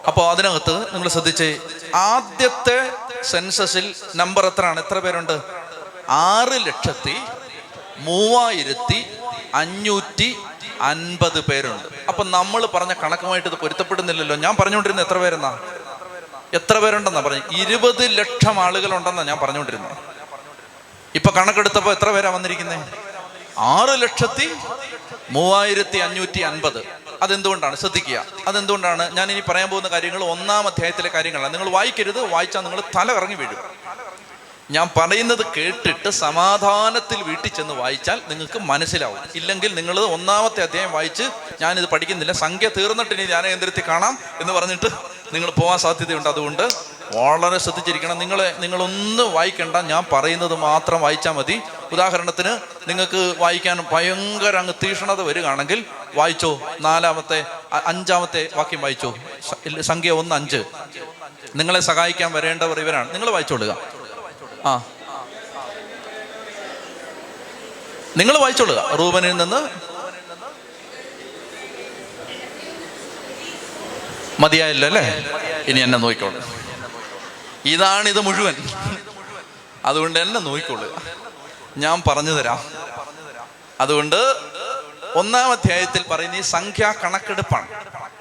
[0.07, 1.59] അപ്പോൾ അതിനകത്ത് നിങ്ങൾ ശ്രദ്ധിച്ച്
[1.95, 2.91] ആദ്യത്തെ
[3.31, 4.79] സെൻസസിൽ നമ്പർ എത്രയാണ്?
[4.85, 5.41] എത്ര പേരുണ്ട്?
[6.09, 7.15] ആറ് ലക്ഷത്തി
[7.97, 9.05] മൂവായിരത്തി
[9.53, 10.37] അഞ്ഞൂറ്റി
[10.81, 11.87] അൻപത് പേരുണ്ട്.
[12.07, 14.35] അപ്പൊ നമ്മൾ പറഞ്ഞ കണക്കുമായിട്ട് ഇത് പൊരുത്തപ്പെടുന്നില്ലല്ലോ.
[14.35, 15.59] ഞാൻ പറഞ്ഞുകൊണ്ടിരുന്ന എത്ര പേരെന്നാ?
[16.53, 17.57] എത്ര പേരുണ്ടെന്നാ പറഞ്ഞു?
[17.57, 19.97] ഇരുപത് ലക്ഷം ആളുകൾ ഉണ്ടെന്നാ ഞാൻ പറഞ്ഞുകൊണ്ടിരുന്നത്.
[21.15, 22.89] ഇപ്പൊ കണക്കെടുത്തപ്പോ എത്ര പേരാ വന്നിരിക്കുന്നത്
[23.57, 24.55] ആറ് ലക്ഷത്തി
[25.29, 27.04] മൂവായിരത്തി അഞ്ഞൂറ്റി അൻപത്.
[27.21, 27.75] അതെന്തുകൊണ്ടാണ്?
[27.75, 28.25] ശ്രദ്ധിക്കുക.
[28.47, 29.15] അതെന്തുകൊണ്ടാണ്?
[29.17, 31.53] ഞാൻ ഇനി പറയാൻ പോകുന്ന കാര്യങ്ങൾ ഒന്നാം അധ്യായത്തിലെ കാര്യങ്ങളാണ്.
[31.53, 33.85] നിങ്ങൾ വായിക്കരുത് വായിച്ചാൽ നിങ്ങൾ തല കറങ്ങി വീഴും.
[34.71, 39.17] ഞാൻ പറയുന്നത് കേട്ടിട്ട് സമാധാനത്തിൽ വീട്ടിൽ ചെന്ന് വായിച്ചാൽ നിങ്ങൾക്ക് മനസ്സിലാവും.
[39.35, 41.23] ഇല്ലെങ്കിൽ നിങ്ങൾ ഒന്നാമത്തെ അധ്യായം വായിച്ച്
[41.61, 44.85] ഞാനിത് പഠിക്കുന്നില്ല സംഖ്യ തീർന്നിട്ട് ഇനി ധ്യാനകേന്ദ്രത്തിൽ കാണാം എന്ന് പറഞ്ഞിട്ട്
[45.33, 46.29] നിങ്ങൾ പോകാൻ സാധ്യതയുണ്ട്.
[46.29, 48.19] അതുകൊണ്ട് വളരെ ശ്രദ്ധിച്ചിരിക്കണം.
[48.19, 49.75] നിങ്ങളെ നിങ്ങളൊന്ന് വായിക്കണ്ട.
[49.75, 51.61] ഞാൻ പറയുന്നത് മാത്രം വായിച്ചാൽ മതി.
[51.91, 52.59] ഉദാഹരണത്തിന്
[52.89, 55.85] നിങ്ങൾക്ക് വായിക്കാൻ ഭയങ്കര അങ്ങ് തീഷ്ണത വരികയാണെങ്കിൽ
[56.15, 56.61] വായിച്ചോ.
[56.81, 57.45] നാലാമത്തെ
[57.85, 59.15] അഞ്ചാമത്തെ വാക്യം വായിച്ചോ.
[59.81, 60.63] സംഖ്യ ഒന്ന് അഞ്ച്.
[61.55, 63.13] നിങ്ങളെ സഹായിക്കാൻ വരേണ്ടവർ ഇവരാണ്.
[63.13, 63.77] നിങ്ങൾ വായിച്ചോളുക.
[64.65, 64.83] ആ.
[68.17, 68.95] നിങ്ങൾ വായിച്ചോളുക.
[68.95, 69.69] റൂബനിൽ നിന്ന്
[74.41, 75.25] മതിയായല്ലോ അല്ലേ?
[75.67, 76.64] ഇനി എന്നെ നോക്കിക്കോളൂ.
[77.65, 78.55] ഇതാണ് ഇത് മുഴുവൻ.
[79.85, 81.01] അതുകൊണ്ട് എന്നെ നോക്കിക്കൊള്ളുക
[81.77, 82.71] ഞാൻ പറഞ്ഞു തരാം.
[83.79, 84.15] അതുകൊണ്ട്
[85.15, 87.67] ഒന്നാം അധ്യായത്തിൽ പറയുന്ന ഈ സംഖ്യാ കണക്കെടുപ്പാണ്.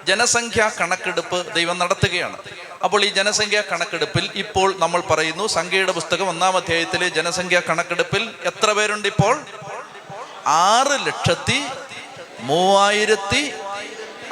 [0.06, 2.38] ജനസംഖ്യാ കണക്കെടുപ്പ് ദൈവം നടത്തുകയാണ്.
[2.84, 9.08] അപ്പോൾ ഈ ജനസംഖ്യാ കണക്കെടുപ്പിൽ ഇപ്പോൾ നമ്മൾ പറയുന്നു സംഖ്യയുടെ പുസ്തകം ഒന്നാം അധ്യായത്തിലെ ജനസംഖ്യാ കണക്കെടുപ്പിൽ എത്ര പേരുണ്ട്
[9.08, 9.40] ഇപ്പോൾ?
[10.46, 11.62] ആറ് ലക്ഷത്തി
[12.40, 13.52] മൂവായിരത്തി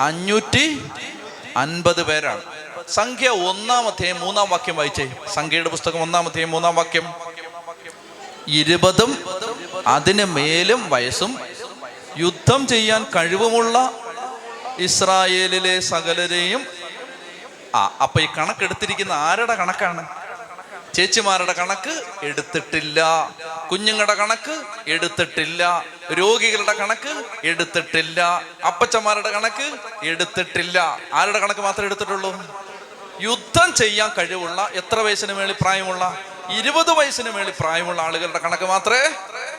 [0.01, 0.87] അഞ്ഞൂറ്റി
[1.57, 2.52] അൻപത് പേരാണ്.
[2.89, 5.13] സംഖ്യ ഒന്നാം അധ്യായം മൂന്നാം വാക്യം വായിച്ചേ.
[5.35, 7.13] സംഖ്യയുടെ പുസ്തകം ഒന്നാം അധ്യായം മൂന്നാം വാക്യം.
[8.49, 9.25] ഇരുപതും
[9.87, 11.39] അതിന് മേലും വയസ്സും
[12.19, 13.93] യുദ്ധം ചെയ്യാൻ കഴിവുമുള്ള
[14.79, 16.67] ഇസ്രായേലിലെ സകലരെയും
[17.75, 20.22] ആ അപ്പൊ ഈ കണക്കെടുത്തിരിക്കുന്ന ആരുടെ കണക്കാണ്?
[20.95, 23.01] ചേച്ചിമാരുടെ കണക്ക് എടുത്തിട്ടില്ല.
[23.71, 25.85] കുഞ്ഞുങ്ങളുടെ കണക്ക് എടുത്തിട്ടില്ല.
[26.13, 28.43] രോഗികളുടെ കണക്ക് എടുത്തിട്ടില്ല.
[28.67, 31.01] അപ്പച്ചന്മാരുടെ കണക്ക് എടുത്തിട്ടില്ല.
[31.13, 32.33] ആരുടെ കണക്ക് മാത്രമേ എടുത്തിട്ടുള്ളൂ?
[33.21, 36.19] യുദ്ധം ചെയ്യാൻ കഴിവുള്ള എത്ര വയസ്സിന് മേളിൽ പ്രായമുള്ള?
[36.51, 39.11] ഇരുപത് വയസ്സിന് മേളിൽ പ്രായമുള്ള ആളുകളുടെ കണക്ക് മാത്രമേ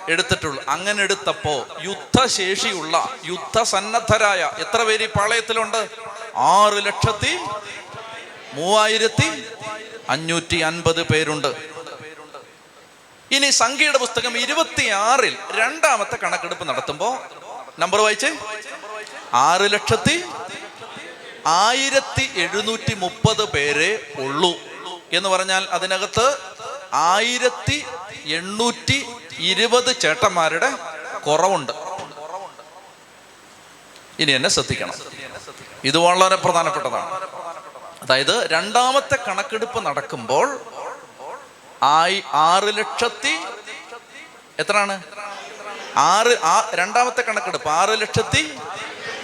[0.09, 0.63] എടുത്തിട്ടുള്ളൂ.
[0.67, 5.89] അങ്ങനെ എടുത്തപ്പോ യുദ്ധശേഷിയുള്ള യുദ്ധസന്നദ്ധരായ എത്ര പേര് ഈ പാളയത്തിലുണ്ട്?
[6.35, 7.39] ആറ് ലക്ഷത്തി
[8.53, 9.29] മൂവായിരത്തി
[10.09, 11.55] അഞ്ഞൂറ്റി അൻപത് പേരുണ്ട്.
[13.31, 17.23] ഇനി സംഖ്യയുടെ പുസ്തകം ഇരുപത്തിയാറിൽ രണ്ടാമത്തെ കണക്കെടുപ്പ് നടത്തുമ്പോ
[17.79, 18.37] നമ്പർ വായിച്ചേ.
[19.33, 20.23] ആറ് ലക്ഷത്തി
[21.45, 24.53] ആയിരത്തി എഴുന്നൂറ്റി മുപ്പത് പേരെ ഉള്ളൂ
[25.13, 26.37] എന്ന് പറഞ്ഞാൽ അതിനകത്ത്
[26.93, 27.85] ആയിരത്തി
[28.25, 29.05] എണ്ണൂറ്റി
[29.37, 30.71] ഇരുപത് ചേട്ടന്മാരുടെ
[31.19, 31.71] കുറവുണ്ട്.
[34.19, 34.93] ഇനി എന്നെ ശ്രദ്ധിക്കണം.
[35.83, 37.42] ഇത് വളരെ പ്രധാനപ്പെട്ടതാണ്.
[38.03, 40.59] അതായത് രണ്ടാമത്തെ കണക്കെടുപ്പ് നടക്കുമ്പോൾ
[41.83, 43.35] ആയി ആറ് ലക്ഷത്തി
[44.59, 45.03] എത്രയാണ്?
[45.95, 48.57] ആറ് ആ രണ്ടാമത്തെ കണക്കെടുപ്പ് ആറ് ലക്ഷത്തി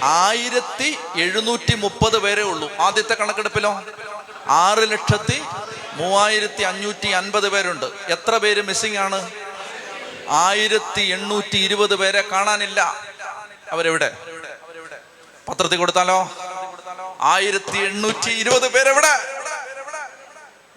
[0.04, 2.72] ആയിരത്തി എഴുന്നൂറ്റി മുപ്പത് പേരേ ഉള്ളൂ.
[2.80, 3.84] ആദ്യത്തെ കണക്കെടുപ്പിലോ?
[4.48, 5.44] ആറ് ലക്ഷത്തി
[5.94, 7.86] മൂവായിരത്തി അഞ്ഞൂറ്റി അൻപത് പേരുണ്ട്.
[7.86, 9.32] എത്ര പേര് മിസ്സിംഗ് ആണ്
[10.30, 12.96] ആയിരത്തി എണ്ണൂറ്റി ഇരുപത് പേരെ കാണാനില്ല.
[13.72, 14.18] അവരെവിടെ?
[15.50, 16.32] പത്രത്തിൽ കൊടുത്താലോ?
[17.22, 19.14] ആയിരത്തി എണ്ണൂറ്റി ഇരുപത് പേരെവിടെ?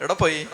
[0.01, 0.47] എവിടെ പോയി?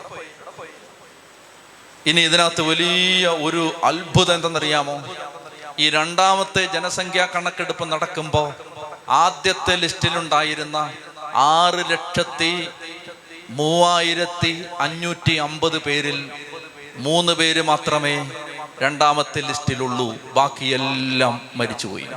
[2.05, 5.15] ഇനി ഇതിനകത്ത് വലിയ ഒരു അത്ഭുതം എന്തെന്നറിയാമോ?
[5.79, 8.53] ഈ രണ്ടാമത്തെ ജനസംഖ്യാ കണക്കെടുപ്പ് നടക്കുമ്പോൾ
[9.09, 10.93] ആദ്യത്തെ ലിസ്റ്റിലുണ്ടായിരുന്ന
[11.35, 12.67] ആറ് ലക്ഷത്തി
[13.49, 16.31] മൂവായിരത്തി അഞ്ഞൂറ്റി അമ്പത് പേരിൽ
[16.95, 18.31] മൂന്ന് പേര് മാത്രമേ
[18.81, 20.33] രണ്ടാമത്തെ ലിസ്റ്റിലുള്ളൂ.
[20.33, 22.07] ബാക്കിയെല്ലാം മരിച്ചുപോയി.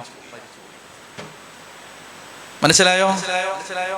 [2.62, 3.08] മനസ്സിലായോ?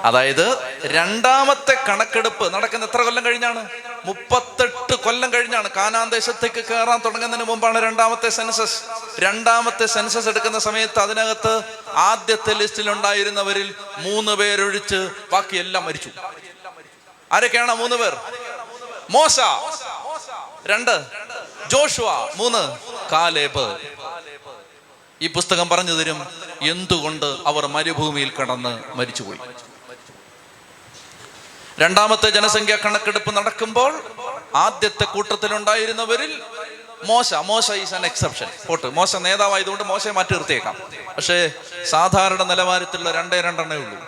[0.04, 3.68] അതായത് രണ്ടാമത്തെ കണക്കെടുപ്പ് നടക്കുന്ന എത്ര കൊല്ലം കഴിഞ്ഞാണ്?
[4.04, 8.82] മുപ്പത്തെട്ട് കൊല്ലം കഴിഞ്ഞാണ് കാനാൻ ദേശത്തേക്ക് കയറാൻ തുടങ്ങുന്നതിന് മുമ്പാണ് രണ്ടാമത്തെ സെൻസസ്.
[9.18, 16.10] രണ്ടാമത്തെ സെൻസസ് എടുക്കുന്ന സമയത്ത് അതിനകത്ത് ആദ്യത്തെ ലിസ്റ്റിൽ ഉണ്ടായിരുന്നവരിൽ മൂന്ന് പേരൊഴിച്ച് ബാക്കിയെല്ലാം മരിച്ചു.
[17.32, 18.16] ആരൊക്കെയാണ് മൂന്ന് പേർ?
[19.10, 19.40] മോശ.
[20.66, 21.04] രണ്ട്.
[21.70, 22.28] ജോഷുവ.
[22.36, 22.78] മൂന്ന്.
[23.12, 23.76] കാലേബ്.
[25.24, 26.26] ഈ പുസ്തകം പറഞ്ഞു തരും.
[26.62, 29.38] എന്തുകൊണ്ട് അവർ മരുഭൂമിയിൽ കടന്ന് മരിച്ചുപോയി?
[31.78, 34.02] രണ്ടാമത്തെ ജനസംഖ്യാ കണക്കെടുപ്പ് നടക്കുമ്പോൾ
[34.54, 36.42] ആദ്യത്തെ കൂട്ടത്തിലുണ്ടായിരുന്നവരിൽ
[37.04, 37.34] മോശ.
[37.34, 38.86] മോശ ഈസ് ആൻ എക്സെപ്ഷൻ പോട്ട്.
[38.86, 40.76] മോശ നേതാവായതുകൊണ്ട് മോശയെ മാറ്റി നിർത്തിയേക്കാം.
[41.16, 41.52] പക്ഷേ
[41.90, 43.98] സാധാരണ നിലവാരത്തിലുള്ള രണ്ടേ രണ്ടെണ്ണേ ഉള്ളൂ.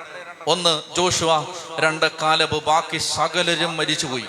[0.47, 2.65] ഒന്ന് ജോഷുവ രണ്ട് കാലബ്.
[2.65, 4.25] ബാക്കി സകലരും മരിച്ചുപോയി.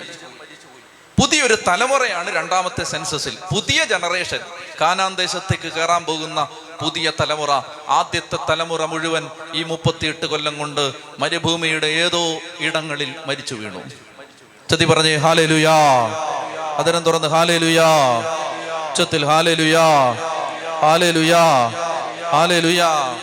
[1.20, 3.38] പുതിയൊരു തലമുറയാണ് രണ്ടാമത്തെ സെൻസസിൽ.
[3.54, 4.40] പുതിയ ജനറേഷൻ.
[4.82, 6.48] കാനാൻ ദേശത്തേക്ക് കയറാൻ പോകുന്ന
[6.82, 7.52] പുതിയ തലമുറ.
[7.90, 13.82] ആദ്യത്തെ തലമുറ മുഴുവൻ ഈ മുപ്പത്തിയെട്ട് കൊല്ലം കൊണ്ട് മരുഭൂമിയുടെ ഏതോ ഇടങ്ങളിൽ മരിച്ചു വീണു.
[14.72, 15.76] ചതി പറഞ്ഞേ ഹാലലുയാ.
[16.78, 18.18] അതിനം തുറന്ന് ഹാലലുയാ.
[18.90, 20.12] ഉച്ചത്തിൽ ഹാലലുയാ.
[20.82, 21.72] ഹാലലുയാ.
[22.32, 23.20] ഹാലേ ലുയാ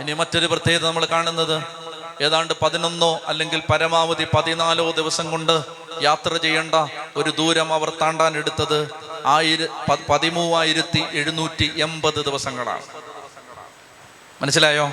[0.00, 1.79] ഇനി മറ്റൊരു പ്രത്യേകത നമ്മൾ കാണുന്നത്.
[2.20, 5.64] ഏതാണ്ട് പതിനൊന്നോ അല്ലെങ്കിൽ പരമാവധി പതിനാലോ ദിവസം കൊണ്ട്
[6.02, 6.74] യാത്ര ചെയ്യേണ്ട
[7.16, 8.90] ഒരു ദൂരം അവർ താണ്ടാൻ എടുത്തത്
[9.26, 9.66] ആയിര
[10.10, 12.82] പതിമൂവായിരത്തി എഴുന്നൂറ്റി എൺപത് ദിവസങ്ങളാണ്.
[14.42, 14.92] മനസ്സിലായോ?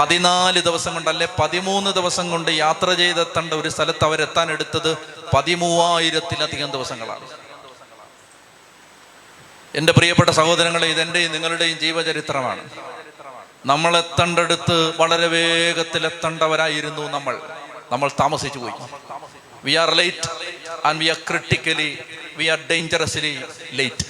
[0.00, 4.96] പതിനാല് ദിവസം കൊണ്ടല്ലേ പതിമൂന്ന് ദിവസം കൊണ്ട് യാത്ര ചെയ്തെത്തേണ്ട ഒരു സ്ഥലത്ത് അവരെത്താൻ എടുത്തത്
[5.36, 7.28] പതിമൂവായിരത്തിലധികം ദിവസങ്ങളാണ്.
[9.74, 12.70] എന്റെ പ്രിയപ്പെട്ട സഹോദരങ്ങളെ ഇതെന്റെയും നിങ്ങളുടെയും ജീവചരിത്രമാണ്.
[13.66, 17.40] നമ്മൾ എത്തേണ്ടടുത്ത് വളരെ വേഗത്തിൽ എത്തേണ്ടവരായിരുന്നു നമ്മൾ.
[17.92, 18.72] നമ്മൾ താമസിച്ചു പോയി.
[19.64, 20.28] We are late
[20.84, 21.98] and we are critically
[22.36, 23.42] we are dangerously
[23.72, 24.06] late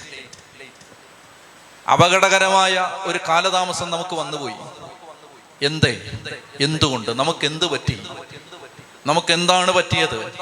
[1.89, 4.55] അപകടകരമായ ഒരു കാലതാമസം നമുക്ക് വന്നുപോയി
[5.65, 6.11] എന്തേ?
[6.61, 7.19] എന്തുകൊണ്ട്?
[7.19, 8.07] നമുക്ക് എന്ത് പറ്റി?
[9.05, 10.33] നമുക്ക് എന്താണ് പറ്റിയത്?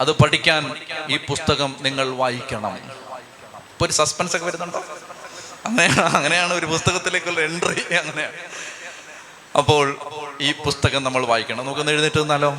[0.00, 0.74] അത് പഠിക്കാൻ
[1.08, 2.74] ഈ പുസ്തകം നിങ്ങൾ വായിക്കണം.
[2.74, 4.84] ഇപ്പൊ ഒരു സസ്പെൻസ് ഒക്കെ വരുന്നുണ്ടോ?
[5.66, 8.38] അങ്ങനെയാണ് അങ്ങനെയാണ് ഒരു പുസ്തകത്തിലേക്കുള്ള എൻട്രി അങ്ങനെയാണ്.
[9.58, 9.84] അപ്പോൾ
[10.40, 11.58] ഈ പുസ്തകം നമ്മൾ വായിക്കണം.
[11.58, 12.50] നമുക്കൊന്ന് എഴുന്നേറ്റ് നിന്നാലോ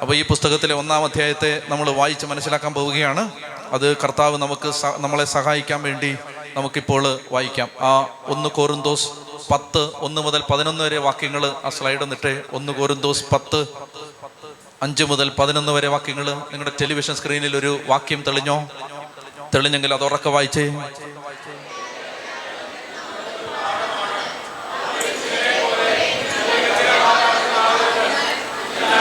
[0.00, 3.30] അപ്പോൾ ഈ പുസ്തകത്തിലെ ഒന്നാം അധ്യായത്തെ നമ്മൾ വായിച്ച് മനസ്സിലാക്കാൻ പോവുകയാണ്.
[3.72, 6.16] അത് കർത്താവ് നമുക്ക് നമ്മളെ സഹായിക്കാൻ വേണ്ടി
[6.56, 7.68] നമുക്കിപ്പോൾ വായിക്കാം.
[7.80, 7.90] ആ
[8.24, 9.08] ഒന്ന് കോരുന്തോസ്
[9.52, 13.66] പത്ത് ഒന്ന് മുതൽ പതിനൊന്ന് വരെ വാക്യങ്ങൾ ആ സ്ലൈഡ് എന്നിട്ട് ഒന്ന് കോരുന്തോസ് പത്ത്
[14.82, 16.26] അഞ്ച് മുതൽ പതിനൊന്ന് വരെ വാക്യങ്ങൾ.
[16.52, 18.68] നിങ്ങളുടെ ടെലിവിഷൻ സ്ക്രീനിൽ ഒരു വാക്യം തെളിഞ്ഞോ?
[19.54, 20.66] തെളിഞ്ഞെങ്കിൽ അത് ഉറക്കെ വായിച്ചേ.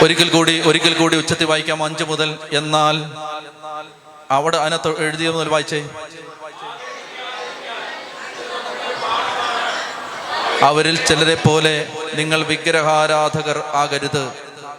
[0.04, 2.96] ഒരിക്കൽ കൂടി ഒരിക്കൽ കൂടി ഉച്ചത്തി വായിക്കാം അഞ്ച് മുതൽ എന്നാൽ.
[4.32, 5.90] അവിടെ അതിനകത്ത് എഴുതിയ മുതൽ വായിച്ചേ.
[10.62, 14.32] അവരിൽ ചിലരെ പോലെ നിങ്ങൾ വിഗ്രഹാരാധകർ ആകരുത്.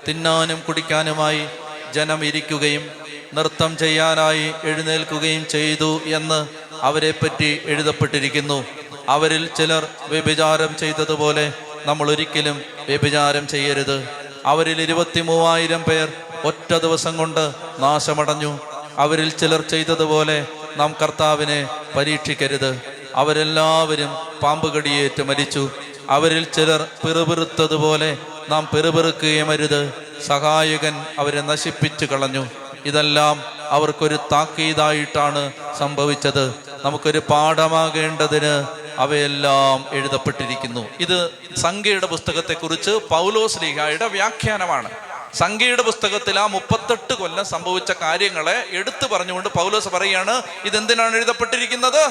[0.08, 1.46] തിന്നാനും കുടിക്കാനുമായി
[1.94, 2.90] ജനം ഇരിക്കുകയും
[3.34, 6.46] നൃത്തം ചെയ്യാനായി എഴുന്നേൽക്കുകയും ചെയ്തു എന്ന്
[6.80, 8.64] അവരെപ്പറ്റി എഴുതപ്പെട്ടിരിക്കുന്നു.
[9.08, 11.52] അവരിൽ ചിലർ വ്യഭിചാരം ചെയ്തതുപോലെ
[11.86, 14.22] നമ്മൾ ഒരിക്കലും വ്യഭിചാരം ചെയ്യരുത്.
[14.46, 16.08] അവരിൽ ഇരുപത്തി മൂവായിരം പേർ
[16.44, 18.58] ഒറ്റ ദിവസം കൊണ്ട് നാശമടഞ്ഞു.
[18.98, 22.82] അവരിൽ ചിലർ ചെയ്തതുപോലെ നാം കർത്താവിനെ പരീക്ഷിക്കരുത്.
[23.14, 25.70] അവരെല്ലാവരും പാമ്പ് കടിയേറ്റ് മരിച്ചു.
[26.10, 29.92] അവരിൽ ചിലർ പിറുപിറുത്തതുപോലെ നാം പിറുപിറുക്കുകയും അരുത്.
[30.26, 32.46] സഹായകൻ അവരെ നശിപ്പിച്ചു കളഞ്ഞു.
[32.84, 36.54] ഇതെല്ലാം അവർക്കൊരു താക്കീതായിട്ടാണ് സംഭവിച്ചത്.
[36.84, 40.88] നമുക്കൊരു പാഠമാകേണ്ടതിന് അവയെല്ലാം എഴുതപ്പെട്ടിരിക്കുന്നു.
[41.00, 44.90] ഇത് സംഖ്യയുടെ പുസ്തകത്തെക്കുറിച്ച് പൗലോസ് ലീഹായുടെ വ്യാഖ്യാനമാണ്.
[45.34, 52.10] സംഖ്യയുടെ പുസ്തകത്തിൽ ആ മുപ്പത്തെട്ട് കൊല്ലം സംഭവിച്ച കാര്യങ്ങളെ എടുത്തു പറഞ്ഞുകൊണ്ട് പൗലോസ് പറയാണ് ഇതെന്തിനാണ് എഴുതപ്പെട്ടിരിക്കുന്നത്?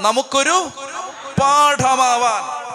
[0.00, 0.68] നമുക്കൊരു
[1.40, 2.68] പാഠമാവാൻ.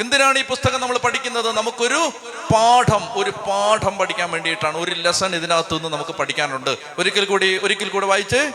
[0.00, 1.52] എന്തിനാണ് ഈ പുസ്തകം നമ്മൾ പഠിക്കുന്നത്?
[1.52, 2.12] നമുക്കൊരു
[2.54, 4.78] പാഠം ഒരു പാഠം പഠിക്കാൻ വേണ്ടിയിട്ടാണ്.
[4.78, 6.76] ഒരു ലെസൺ ഇതിനകത്തു നിന്ന് നമുക്ക് പഠിക്കാനുണ്ട്.
[6.98, 8.50] ഒരിക്കൽ കൂടി ഒരിക്കൽ കൂടി വായിച്ച്.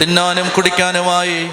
[0.00, 1.50] തിന്നാനും കുടിക്കാനുമായി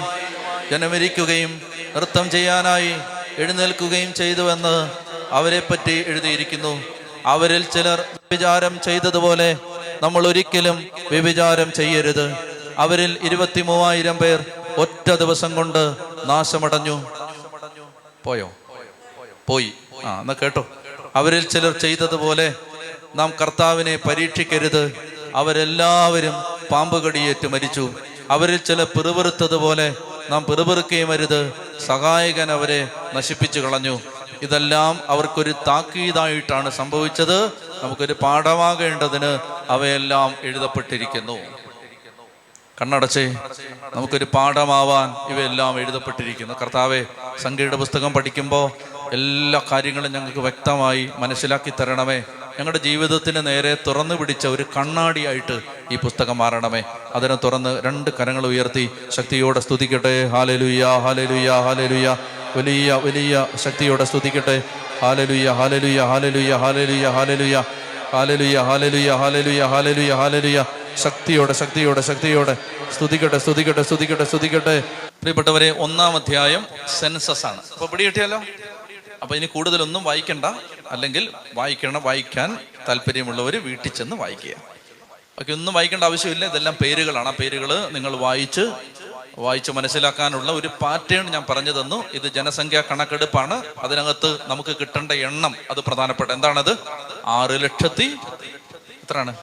[0.70, 1.62] ജനമരിക്കുകയും
[1.96, 2.94] നൃത്തം ചെയ്യാനായി
[3.38, 4.90] എഴുന്നേൽക്കുകയും ചെയ്തുവെന്ന്
[5.30, 6.82] അവരെപ്പറ്റി എഴുതിയിരിക്കുന്നു.
[7.26, 9.56] അവരിൽ ചിലർ വിചാരം ചെയ്തതുപോലെ
[10.02, 12.34] നമ്മൾ ഒരിക്കലും വ്യഭിചാരം ചെയ്യരുത്.
[12.78, 14.44] അവരിൽ ഇരുപത്തി മൂവായിരം പേർ
[14.76, 17.10] ഒറ്റ ദിവസം കൊണ്ട് നാശമടഞ്ഞു.
[18.24, 18.52] പോയോ?
[19.46, 19.72] പോയി.
[20.04, 20.66] ആ എന്നാ കേട്ടോ.
[21.16, 22.54] അവരിൽ ചിലർ ചെയ്തതുപോലെ
[23.14, 24.92] നാം കർത്താവിനെ പരീക്ഷിക്കരുത്.
[25.34, 26.32] അവരെല്ലാവരും
[26.70, 27.94] പാമ്പ് കടിയേറ്റ് മരിച്ചു.
[28.30, 29.94] അവരിൽ ചില പിറുപിറുത്തതുപോലെ
[30.30, 31.52] നാം പിറുപിറുക്കുകയും അരുത്.
[31.86, 34.00] സഹായകൻ അവരെ നശിപ്പിച്ചു കളഞ്ഞു.
[34.42, 37.46] ഇതെല്ലാം അവർക്കൊരു താക്കീതായിട്ടാണ് സംഭവിച്ചത്.
[37.82, 39.38] നമുക്കൊരു പാഠമാകേണ്ടതിന്
[39.70, 41.38] അവയെല്ലാം എഴുതപ്പെട്ടിരിക്കുന്നു.
[42.82, 43.26] കണ്ണടച്ചേ
[43.94, 46.54] നമുക്കൊരു പാഠമാവാൻ ഇവയെല്ലാം എഴുതപ്പെട്ടിരിക്കുന്നു.
[46.62, 47.04] കർത്താവെ
[47.42, 48.70] സംഖ്യയുടെ പുസ്തകം പഠിക്കുമ്പോൾ
[49.12, 52.22] എല്ലാ കാര്യങ്ങളും ഞങ്ങൾക്ക് വ്യക്തമായി മനസ്സിലാക്കി തരണമേ.
[52.58, 55.56] ഞങ്ങളുടെ ജീവിതത്തിന് നേരെ തുറന്നു പിടിച്ച ഒരു കണ്ണാടിയായിട്ട്
[55.92, 56.82] ഈ പുസ്തകം മാറണമേ.
[57.14, 58.84] അതിനെ തുറന്ന് രണ്ട് കരങ്ങൾ ഉയർത്തി
[59.16, 60.14] ശക്തിയോടെ സ്തുതിക്കട്ടെ.
[60.34, 62.16] ഹാലലുയ്യ ഹാലലുയ്യ ഹാലലുയ്യ
[62.56, 64.56] വലിയ വലിയ ശക്തിയോടെ സ്തുതിക്കട്ടെ.
[65.02, 67.58] ഹാലലുയ്യ ഹാലലുയ്യ ഹാലലുയ്യ ഹാലലുയ്യ ഹാലലുയ്യ
[68.14, 70.64] ഹാലലുയ്യ ഹാലലുയ്യ ഹാലലുയ്യ ഹാലലുയ്യ ഹാലലുയ്യ
[71.04, 72.54] ശക്തിയോടെ ശക്തിയോടെ ശക്തിയോടെ.
[72.96, 74.76] സ്തുതിക്കട്ടെ സ്തുതിക്കട്ടെ സ്തുതിക്കട്ടെ സ്തുതിക്കട്ടെ.
[75.20, 76.62] പ്രിയപ്പെട്ടവരെ ഒന്നാം അധ്യായം
[77.00, 77.60] സെൻസസ് ആണ്.
[77.74, 78.40] അപ്പൊ പിടി കിട്ടിയല്ലോ
[79.22, 80.44] അപ്പൊ ഇനി കൂടുതലൊന്നും വായിക്കണ്ട.
[80.90, 84.54] അല്ലെങ്കിൽ വായിക്കണം വായിക്കാൻ താല്പര്യമുള്ളവർ വീട്ടിൽ ചെന്ന് വായിക്കുക.
[85.40, 86.44] ഓക്കെ ഒന്നും വായിക്കേണ്ട ആവശ്യമില്ല.
[86.46, 87.28] ഇതെല്ലാം പേരുകളാണ്.
[87.28, 88.72] ആ പേരുകൾ നിങ്ങൾ വായിച്ച്
[89.38, 92.04] വായിച്ച് മനസ്സിലാക്കാനുള്ള ഒരു പാറ്റേൺ ഞാൻ പറഞ്ഞു തന്നു.
[92.12, 93.64] ഇത് ജനസംഖ്യാ കണക്കെടുപ്പാണ്.
[93.78, 96.78] അതിനകത്ത് നമുക്ക് കിട്ടേണ്ട എണ്ണം അത് പ്രധാനപ്പെട്ട എന്താണത്?
[97.26, 98.16] ആറ് ലക്ഷത്തി
[99.02, 99.36] എത്രയാണ്?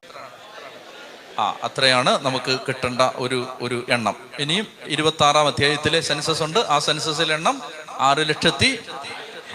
[1.40, 4.16] ആ അത്രയാണ് നമുക്ക് കിട്ടേണ്ട ഒരു ഒരു എണ്ണം.
[4.40, 6.60] ഇനിയും ഇരുപത്തി ആറാം അധ്യായത്തിലെ സെൻസസ് ഉണ്ട്.
[6.60, 7.62] ആ സെൻസസിലെ എണ്ണം
[8.00, 8.80] ആറ് ലക്ഷത്തി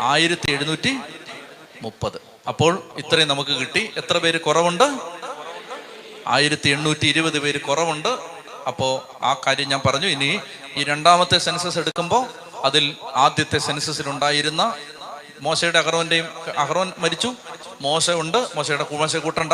[0.01, 0.99] ആയിരത്തി എഴുന്നൂറ്റി
[1.83, 3.91] മുപ്പത് അപ്പോൾ ഇത്രയും നമുക്ക് കിട്ടി.
[3.97, 4.99] എത്ര പേര് കുറവുണ്ട്?
[6.27, 8.09] ആയിരത്തി എണ്ണൂറ്റി ഇരുപത് പേര് കുറവുണ്ട്.
[8.67, 10.07] അപ്പോൾ ആ കാര്യം ഞാൻ പറഞ്ഞു.
[10.07, 10.41] ഇനി
[10.77, 12.27] ഈ രണ്ടാമത്തെ സെൻസസ് എടുക്കുമ്പോൾ
[12.65, 14.77] അതിൽ ആദ്യത്തെ സെൻസസിൽ ഉണ്ടായിരുന്ന
[15.41, 17.35] മോശയുടെ അഹ്റോന്റെയും അഹ്റോൻ മരിച്ചു.
[17.81, 18.49] മോശ ഉണ്ട്.
[18.57, 19.53] മോശയുടെ മോശ കൂട്ടണ്ട.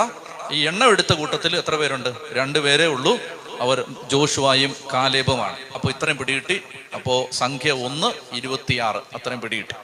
[0.52, 2.08] ഈ എണ്ണം എടുത്ത കൂട്ടത്തിൽ എത്ര പേരുണ്ട്?
[2.32, 3.18] രണ്ടു പേരേ ഉള്ളൂ.
[3.60, 5.56] അവർ ജോഷുവായും കാലേബുമാണ്.
[5.74, 6.62] അപ്പോൾ ഇത്രയും പിടികിട്ടി.
[6.94, 8.96] അപ്പോൾ സംഖ്യ ഒന്ന് ഇരുപത്തിയാറ്.
[8.96, 9.74] അത്രയും പിടികിട്ടി.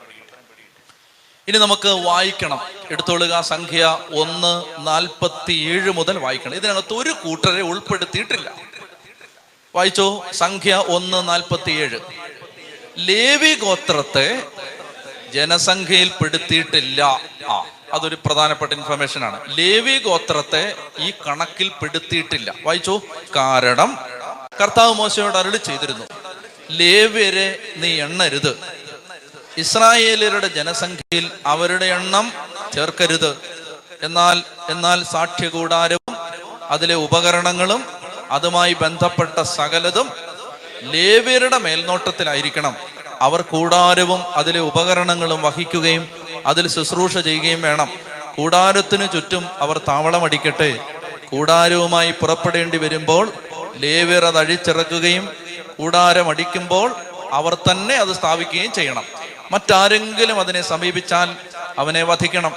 [1.49, 2.61] ഇനി നമുക്ക് വായിക്കണം.
[2.91, 6.55] എടുത്തോളുക സംഖ്യ ഒന്ന് നാൽപ്പത്തി ഏഴ് മുതൽ വായിക്കണം.
[6.55, 8.53] ഇതിനകത്ത് ഒരു കൂട്ടരെ ഉൾപ്പെടുത്തിയിട്ടില്ല.
[9.75, 10.27] വായിച്ചോ?
[10.33, 12.01] സംഖ്യ ഒന്ന് നാൽപ്പത്തി ഏഴ്
[12.99, 14.43] ലേവി ഗോത്രത്തെ
[15.35, 17.01] ജനസംഖ്യയിൽ പെടുത്തിയിട്ടില്ല
[17.49, 19.59] ആ അതൊരു പ്രധാനപ്പെട്ട ഇൻഫർമേഷൻ ആണ്.
[19.59, 23.03] ലേവി ഗോത്രത്തെ ഈ കണക്കിൽ പെടുത്തിയിട്ടില്ല വായിച്ചോ?
[23.37, 23.99] കാരണം
[24.61, 26.05] കർത്താവ് മോശയോട് അരുളി ചെയ്തിരുന്നു.
[26.71, 28.80] ലേവ്യരെ നീ എണ്ണരുത്.
[29.59, 32.33] ഇസ്രായേലരുടെ ജനസംഖ്യയിൽ അവരുടെ എണ്ണം
[32.75, 33.37] ചേർക്കരുത്.
[34.03, 36.17] എന്നാൽ എന്നാൽ സാക്ഷ്യകൂടാരവും
[36.63, 37.85] അതിലെ ഉപകരണങ്ങളും
[38.31, 40.11] അതുമായി ബന്ധപ്പെട്ട സകലതും
[40.83, 42.77] ലേവ്യരുടെ മേൽനോട്ടത്തിലായിരിക്കണം.
[43.21, 46.09] അവർ കൂടാരവും അതിലെ ഉപകരണങ്ങളും വഹിക്കുകയും
[46.47, 47.91] അതിൽ ശുശ്രൂഷ ചെയ്യുകയും വേണം.
[48.37, 50.79] കൂടാരത്തിനു ചുറ്റും അവർ താവളമടിക്കട്ടെ.
[51.31, 53.33] കൂടാരവുമായി പുറപ്പെടേണ്ടി വരുമ്പോൾ
[53.77, 55.29] ലേവ്യർ അത് അഴിച്ചിറക്കുകയും
[55.79, 56.95] കൂടാരം അടിക്കുമ്പോൾ
[57.33, 59.20] അവർ തന്നെ അത് സ്ഥാപിക്കുകയും ചെയ്യണം.
[59.51, 61.37] മറ്റാരെങ്കിലും അതിനെ സമീപിച്ചാൽ
[61.79, 62.55] അവനെ വധിക്കണം.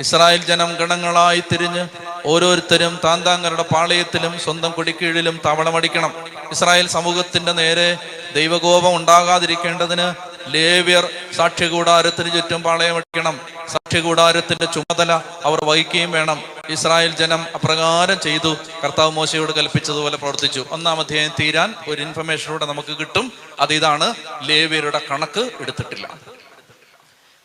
[0.00, 1.88] ഇസ്രായേൽ ജനം ഗണങ്ങളായി തിരിഞ്ഞ്
[2.24, 6.12] ഓരോരുത്തരും താന്താങ്ങളുടെ പാളയത്തിലും സ്വന്തം കുടിക്കീഴിലും തവളമടിക്കണം.
[6.50, 7.98] ഇസ്രായേൽ സമൂഹത്തിന്റെ നേരെ
[8.34, 16.42] ദൈവകോപം ഉണ്ടാകാതിരിക്കേണ്ടതിന് ലേവ്യർ സാക്ഷ്യകൂടാരത്തിന് ചുറ്റും പാളയമടിക്കണം സാക്ഷ്യകൂടാരത്തിന്റെ ചുമതല അവർ വഹിക്കുകയും വേണം.
[16.68, 18.56] ഇസ്രായേൽ ജനം അപ്രകാരം ചെയ്തു.
[18.84, 20.66] കർത്താവ് മോശയോട് കൽപ്പിച്ചതുപോലെ പ്രവർത്തിച്ചു.
[20.70, 23.32] ഒന്നാം അധ്യായം തീരാൻ ഒരു ഇൻഫർമേഷനിലൂടെ നമുക്ക് കിട്ടും.
[23.60, 24.14] അത് ഇതാണ്.
[24.42, 26.08] ലേവ്യരുടെ കണക്ക് എടുത്തിട്ടില്ല.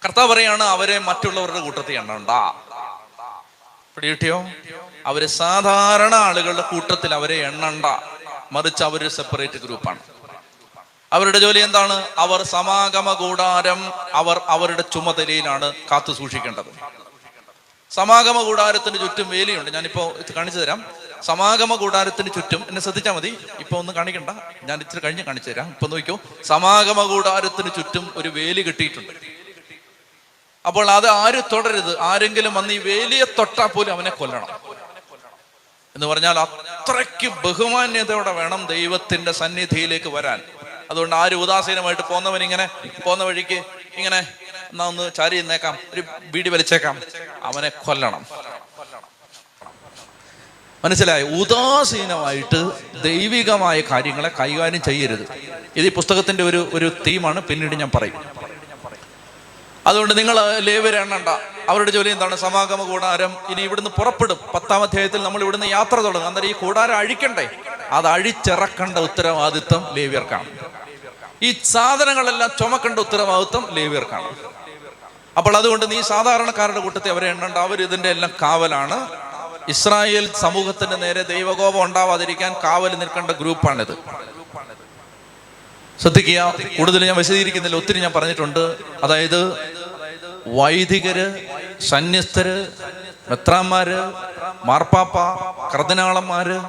[0.05, 2.29] കർത്താവ് പറയാണ് അവരെ മറ്റുള്ളവരുടെ കൂട്ടത്തിൽ എണ്ണണ്ട.
[3.95, 4.49] പിടികിട്ടിയോ?
[5.05, 7.85] അവർ സാധാരണ ആളുകളുടെ കൂട്ടത്തിൽ അവരെ എണ്ണണ്ട.
[8.51, 9.99] മറിച്ച് അവർ സെപ്പറേറ്റ് ഗ്രൂപ്പാണ്
[11.13, 12.07] അവരുടെ ജോലി എന്താണ്?
[12.17, 16.71] അവർ സമാഗമ കൂടാരം അവർ അവരുടെ ചുമതലയിലാണ് കാത്തു സൂക്ഷിക്കേണ്ടത്.
[17.91, 19.71] സമാഗമ കൂടാരത്തിന് ചുറ്റും വേലിയുണ്ട്.
[19.71, 20.85] ഞാനിപ്പോ കാണിച്ചു തരാം.
[21.23, 23.37] സമാഗമ കൂടാരത്തിന് ചുറ്റും എന്നെ ശ്രദ്ധിച്ചാൽ മതി.
[23.59, 24.29] ഇപ്പൊ ഒന്ന് കാണിക്കണ്ട.
[24.63, 25.67] ഞാൻ ഇച്ചിരി കഴിഞ്ഞ് കാണിച്ചു തരാം.
[25.67, 29.13] ഇപ്പൊ നോക്കിയോ സമാഗമ കൂടാരത്തിന് ചുറ്റും ഒരു വേലി കിട്ടിയിട്ടുണ്ട്.
[30.67, 31.99] അപ്പോൾ അത് ആര് തുടരുത്?
[31.99, 34.47] ആരെങ്കിലും വന്ന് ഈ വേലിയെ തൊട്ടാൽ പോലും അവനെ കൊല്ലണം.
[35.95, 40.41] എന്ന് പറഞ്ഞാൽ അത്രയ്ക്ക് ബഹുമാന്യതയോടെ വേണം ദൈവത്തിന്റെ സന്നിധിയിലേക്ക് വരാൻ.
[40.91, 42.69] അതുകൊണ്ട് ആര് ഉദാസീനമായിട്ട് പോന്നവൻ ഇങ്ങനെ
[43.05, 43.63] പോന്ന വഴിക്ക്
[43.95, 44.19] ഇങ്ങനെ
[44.71, 47.01] എന്നാ ഒന്ന് ചാരി നിന്നേക്കാം ഒരു ബീഡി വലിച്ചേക്കാം.
[47.43, 48.25] അവനെ കൊല്ലണം.
[50.85, 51.23] മനസ്സിലായി?
[51.23, 52.71] ഉദാസീനമായിട്ട്
[53.03, 55.31] ദൈവികമായ കാര്യങ്ങളെ കൈകാര്യം ചെയ്യരുത്.
[55.75, 58.25] ഇത് ഈ പുസ്തകത്തിന്റെ ഒരു ഒരു തീമാണ് പിന്നീട് ഞാൻ പറയും.
[59.87, 61.27] അതുകൊണ്ട് നിങ്ങൾ ലേവരെ എണ്ണണ്ട.
[61.69, 62.35] അവരുടെ ജോലി എന്താണ്?
[62.35, 63.37] സമാഗമ കൂടാരം.
[63.49, 64.39] ഇനി ഇവിടുന്ന് പുറപ്പെടും.
[64.53, 66.27] പത്താം അധ്യായത്തിൽ നമ്മൾ ഇവിടുന്ന് യാത്ര തുടങ്ങും.
[66.27, 67.49] അന്നേരം ഈ കൂടാരം അഴിക്കണ്ടേ?
[67.89, 70.70] അത് അഴിച്ചിറക്കേണ്ട ഉത്തരവാദിത്വം ലേവ്യർക്കാണ്.
[71.43, 74.35] ഈ സാധനങ്ങളെല്ലാം ചുമക്കേണ്ട ഉത്തരവാദിത്വം ലേവ്യർക്കാണ്.
[75.37, 77.57] അപ്പോൾ അതുകൊണ്ട് നീ സാധാരണക്കാരുടെ കൂട്ടത്തിൽ അവരെ എണ്ണണ്ട.
[77.57, 79.09] അവർ ഇതിന്റെ എല്ലാം കാവലാണ്.
[79.67, 83.97] ഇസ്രായേൽ സമൂഹത്തിന്റെ നേരെ ദൈവകോപം ഉണ്ടാവാതിരിക്കാൻ കാവൽ നിൽക്കേണ്ട ഗ്രൂപ്പാണിത്.
[86.01, 87.77] ശ്രദ്ധിക്കുക കൂടുതൽ ഞാൻ വിശദീകരിക്കുന്നില്ല.
[87.77, 88.77] ഒത്തിരി ഞാൻ പറഞ്ഞിട്ടുണ്ട്.
[89.03, 89.53] അതായത്
[90.47, 91.45] വൈദികര്
[91.81, 92.67] സന്യസ്തര്
[93.29, 94.11] മെത്രാന്മാര്
[94.65, 95.17] മാർപ്പാപ്പ
[95.73, 96.59] കർദിനാളന്മാര്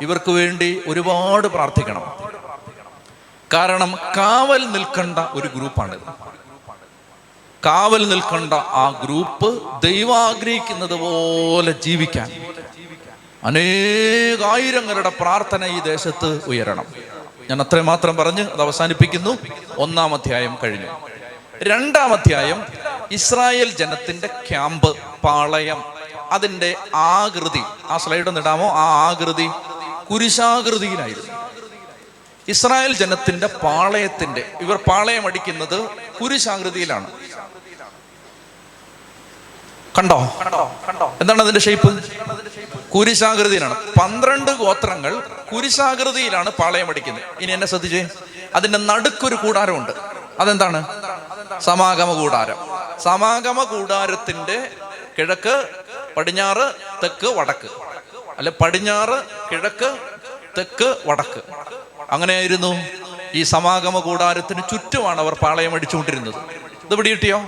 [0.00, 2.31] ഇവർക്ക് വേണ്ടി ഒരുപാട് പ്രാർത്ഥിക്കണം.
[3.52, 6.32] കാരണം കാവൽ നിൽക്കേണ്ട ഒരു ഗ്രൂപ്പാണിത്
[7.66, 12.56] കാവൽ നിൽക്കേണ്ട ആ ഗ്രൂപ്പ് ദൈവം ആഗ്രഹിക്കുന്നത് പോലെ ജീവിക്കാൻ.
[13.44, 16.84] അനേകായിരങ്ങളുടെ പ്രാർത്ഥന ഈ ദേശത്ത് ഉയരണം.
[17.50, 19.38] ഞാൻ അത്രയും മാത്രം പറഞ്ഞ് അത് അവസാനിപ്പിക്കുന്നു.
[19.78, 20.86] ഒന്നാം അധ്യായം കഴിഞ്ഞു.
[21.62, 22.64] രണ്ടാം അധ്യായം
[23.10, 25.82] ഇസ്രായേൽ ജനത്തിന്റെ ക്യാമ്പ് പാളയം
[26.30, 27.62] അതിന്റെ ആകൃതി.
[27.88, 28.68] ആ സ്ലൈഡ് ഒന്ന് ഇടാമോ?
[28.68, 29.48] ആ ആകൃതി
[30.10, 31.51] കുരിശാകൃതിയിലായിരുന്നു.
[32.48, 35.88] ഇസ്രായേൽ ജനത്തിന്റെ പാളയത്തിന്റെ ഇവർ പാളയം അടിക്കുന്നത്
[36.20, 37.10] കുരിശാകൃതിയിലാണ്
[39.98, 40.32] കണ്ടോ?
[41.20, 42.04] എന്താണ് അതിന്റെ ഷേപ്പ്
[42.94, 45.18] കുരിശാകൃതിയിലാണ് പന്ത്രണ്ട് ഗോത്രങ്ങൾ
[45.52, 47.24] കുരിശാകൃതിയിലാണ് പാളയം അടിക്കുന്നത്.
[47.40, 48.08] ഇനി എന്നെ ശ്രദ്ധിച്ചേ.
[48.54, 49.90] അതിന്റെ നടുക്കൊരു കൂടാരമുണ്ട്.
[50.40, 50.84] അതെന്താണ്?
[51.60, 52.56] സമാഗമ കൂടാരം.
[52.98, 54.70] സമാഗമ കൂടാരത്തിന്റെ
[55.18, 55.68] കിഴക്ക്
[56.16, 57.68] പടിഞ്ഞാറ് തെക്ക് വടക്ക്.
[58.38, 59.98] അല്ല പടിഞ്ഞാറ് കിഴക്ക്
[60.58, 61.42] തെക്ക് വടക്ക്.
[62.12, 62.84] അങ്ങനെയായിരുന്നു.
[63.34, 66.34] ഈ സമാഗമ കൂടാരത്തിന് ചുറ്റുമാണ് അവർ പാളയം അടിച്ചുകൊണ്ടിരുന്നത്.
[66.84, 67.38] ഇത് പിടികിട്ടിയോ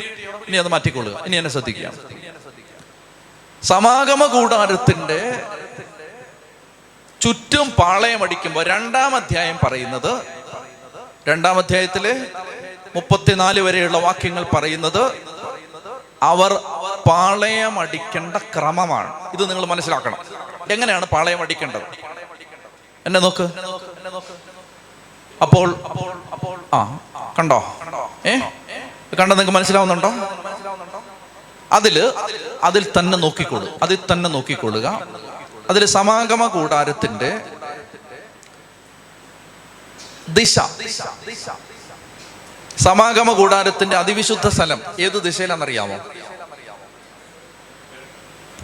[0.48, 1.22] ഇനി അത് മാറ്റിക്കൊള്ളുക.
[1.27, 1.90] ഇനി എന്നെ ശ്രദ്ധിക്കുക.
[3.62, 5.42] സമാഗമ കൂടാരത്തിന്റെ
[7.20, 10.22] ചുറ്റും പാളയം അടിക്കുമ്പോൾ രണ്ടാം അധ്യായം പറയുന്നത്
[11.29, 12.27] രണ്ടാം അധ്യായത്തിലെ
[12.94, 15.12] മുപ്പത്തിനാല് വരെയുള്ള വാക്യങ്ങൾ പറയുന്നത്
[16.22, 16.55] അവർ
[17.09, 19.33] പാളയം അടിക്കേണ്ട ക്രമമാണ്.
[19.33, 20.18] ഇത് നിങ്ങൾ മനസ്സിലാക്കണം.
[20.70, 21.83] എങ്ങനെയാണ് പാളയം അടിക്കേണ്ടത്?
[23.07, 23.48] എന്നെ നോക്ക്.
[25.45, 25.75] അപ്പോൾ
[26.75, 26.99] ആ
[27.39, 27.77] കണ്ടോ?
[28.27, 28.39] ഏ?
[29.19, 30.13] കണ്ടോ നിങ്ങൾക്ക് മനസ്സിലാവുന്നുണ്ടോ?
[31.73, 32.13] അതിൽ
[32.65, 33.71] അതിൽ തന്നെ നോക്കിക്കൊള്ളു.
[33.83, 35.07] അതിൽ തന്നെ നോക്കിക്കൊള്ളുക.
[35.71, 37.41] അതിൽ സമാഗമ കൂടാരത്തിന്റെ
[40.29, 40.59] ദിശ.
[42.79, 45.97] സമാഗമ കൂടാരത്തിന്റെ അതിവിശുദ്ധ സ്ഥലം ഏത് ദിശയിലാണെന്നറിയാമോ?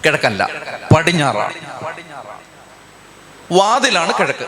[0.05, 0.47] കിഴക്കല്ല
[0.95, 1.53] പടിഞ്ഞാറാണ്.
[3.51, 4.45] വാതിലാണ് കിഴക്ക്.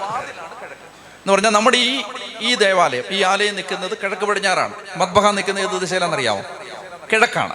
[1.23, 2.03] എന്ന് പറഞ്ഞാൽ നമ്മുടെ ഈ
[2.39, 4.73] ഈ ദേവാലയം ഈ ആലയം നിൽക്കുന്നത് കിഴക്ക് പടിഞ്ഞാറാണ്.
[4.97, 6.41] മദ്ബഹ നിൽക്കുന്ന ഏത് ദിശയിലാണെന്നറിയാമോ
[7.11, 7.53] കിഴക്കാണ്.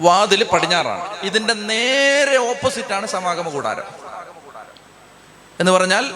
[0.00, 1.16] വാതിൽ പടിഞ്ഞാറാണ്.
[1.22, 3.84] ഇതിന്റെ നേരെ ഓപ്പോസിറ്റ് ആണ് സമാഗമ കൂടാരം.
[5.60, 6.12] എന്ന് പറഞ്ഞാൽ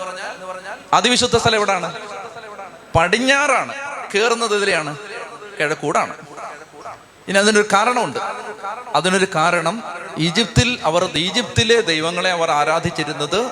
[0.93, 1.95] അതിവിശുദ്ധ സ്ഥലം എവിടാണ്?
[2.99, 3.75] പടിഞ്ഞാറാണ്.
[4.15, 4.97] കേറുന്നത് ഇതിലെയാണ്?
[5.61, 6.17] കിഴക്കൂടാണ്.
[7.29, 8.19] ഇനി അതിനൊരു കാരണമുണ്ട്.
[8.95, 9.83] അതിനൊരു കാരണം
[10.19, 13.51] ഈജിപ്തിൽ അവർ ഈജിപ്തിലെ ദൈവങ്ങളെ അവർ ആരാധിച്ചിരുന്നത്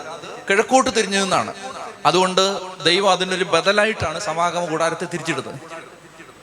[0.50, 1.73] കിഴക്കോട്ട് തിരിഞ്ഞു നിന്നാണ്.
[2.06, 5.54] അതുകൊണ്ട് ദൈവം അതിനൊരു ബദലായിട്ടാണ് സമാഗമ കൂടാരത്തെ തിരിച്ചിടുന്നത്.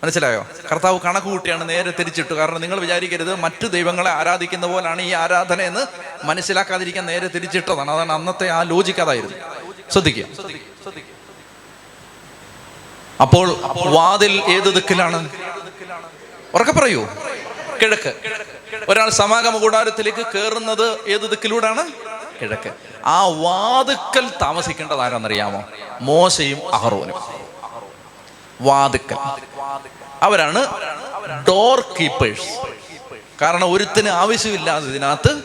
[0.03, 0.47] മനസ്സിലായോ?
[0.71, 2.33] കർത്താവ് കണക്ക് കൂട്ടിയാണ് നേരെ തിരിച്ചിട്ടു.
[2.33, 5.85] കാരണം നിങ്ങൾ വിചാരിക്കരുത് മറ്റു ദൈവങ്ങളെ ആരാധിക്കുന്ന പോലാണ് ഈ ആരാധന എന്ന്
[6.23, 7.91] മനസ്സിലാക്കാതിരിക്കാൻ നേരെ തിരിച്ചിട്ടതാണ്.
[7.91, 9.37] അതാണ് അന്നത്തെ ആ ലോജിക്ക് അതായിരുന്നു.
[9.91, 10.25] ശ്രദ്ധിക്കുക.
[13.21, 15.29] അപ്പോൾ വാതിൽ ഏത് ദിക്കിലാണ്?
[16.53, 17.07] ഉറക്കെ പറയൂ.
[17.81, 18.13] കിഴക്ക്.
[18.89, 21.91] ഒരാൾ സമാഗമ കൂടാരത്തിലേക്ക് കയറുന്നത് ഏത് ദിക്കിലൂടാണ്?
[22.41, 22.73] കിഴക്ക്.
[23.05, 25.63] ആ വാതുക്കൽ താമസിക്കേണ്ടത് ആരാന്നറിയാമോ
[26.01, 27.19] മോശയും അഹറോനും.
[28.61, 29.17] വാതുക്കൽ.
[30.21, 30.61] അവരാണ്
[31.47, 32.49] ഡോർ കീപ്പേഴ്സ്
[33.41, 35.43] കാരണം ഒരുത്തിന് ആവശ്യമില്ലാതെ ഇതിനകത്ത്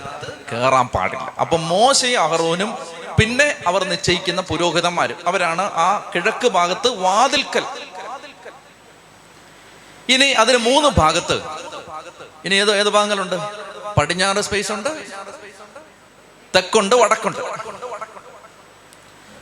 [0.53, 1.33] കയറാൻ പാടില്ല.
[1.41, 2.79] അപ്പം മോശയും അഹറോനും
[3.19, 7.65] പിന്നെ അവർ നിശ്ചയിക്കുന്ന പുരോഹിതന്മാരും അവരാണ് ആ കിഴക്ക് ഭാഗത്ത് വാതിൽക്കൽ.
[10.09, 11.43] ഇനി അതിന് മൂന്ന് ഭാഗത്ത്.
[12.45, 13.37] ഇനി ഏത് ഏത് ഭാഗങ്ങളുണ്ട്?
[13.97, 14.89] പടിഞ്ഞാറ് സ്പേസ് ഉണ്ട്.
[16.57, 17.39] തെക്കുണ്ട് വടക്കുണ്ട്.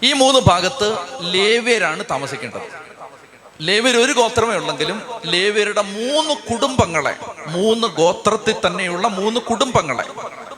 [0.03, 0.89] ഈ മൂന്ന് ഭാഗത്ത്
[1.21, 2.85] ലേവ്യരാണ് താമസിക്കേണ്ടത്.
[3.61, 10.05] ലേവ്യർ ഒരു ഗോത്രമേ ഉള്ളെങ്കിലും ലേവ്യരുടെ മൂന്ന് കുടുംബങ്ങളെ മൂന്ന് ഗോത്രത്തിൽ തന്നെയുള്ള മൂന്ന് കുടുംബങ്ങളെ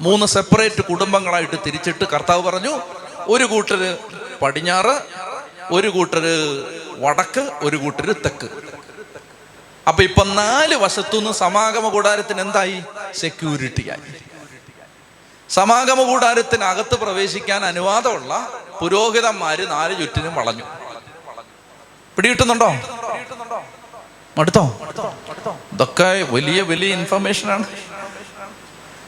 [0.01, 2.81] മൂന്ന് സെപ്പറേറ്റ് കുടുംബങ്ങളായിട്ട് തിരിച്ചിട്ട് കർത്താവ് പറഞ്ഞു
[3.29, 3.99] ഒരു കൂട്ടര്
[4.42, 4.95] പടിഞ്ഞാറ്
[5.71, 6.35] ഒരു കൂട്ടര്
[6.99, 8.49] വടക്ക് ഒരു കൂട്ടര് തെക്ക്.
[9.88, 12.83] അപ്പൊ ഇപ്പൊ നാല് വശത്തുനിന്ന് സമാഗമ കൂടാരത്തിന് എന്തായി?
[13.14, 14.36] സെക്യൂരിറ്റി ആയി.
[15.51, 20.65] സമാഗമ കൂടാരത്തിനകത്ത് പ്രവേശിക്കാൻ അനുവാദമുള്ള പുരോഹിതന്മാര് നാല് ചുറ്റിനും വളഞ്ഞു.
[22.17, 22.69] പിടികിട്ടുന്നുണ്ടോ?
[24.39, 24.81] മടുത്തോ?
[25.73, 27.65] ഇതൊക്കെ വലിയ വലിയ ഇൻഫർമേഷൻ ആണ്.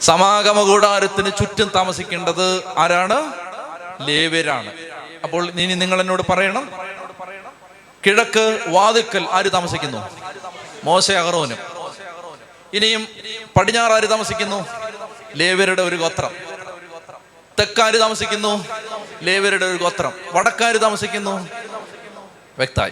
[0.01, 3.33] സമാഗമ കൂടാരത്തിന് ചുറ്റും താമസിക്കേണ്ടത് ആരാണ്?
[4.01, 4.73] ലേവ്യരാണ്.
[5.23, 6.71] അപ്പോൾ ഇനി നിങ്ങൾ എന്നോട് പറയണം.
[8.05, 10.09] കിഴക്ക് വാതിക്കൽ ആര് താമസിക്കുന്നു?
[10.83, 11.57] മോശ അഹറോനും
[12.73, 13.07] ഇനിയും
[13.57, 14.88] പടിഞ്ഞാറ് ആര് താമസിക്കുന്നു?
[15.35, 16.31] ലേവ്യരുടെ ഒരു ഗോത്രം.
[17.59, 18.65] തെക്കാര് താമസിക്കുന്നു
[19.21, 20.13] ലേവരുടെ ഒരു ഗോത്രം.
[20.33, 21.49] വടക്കാര് താമസിക്കുന്നു
[22.57, 22.91] വ്യക്തമായി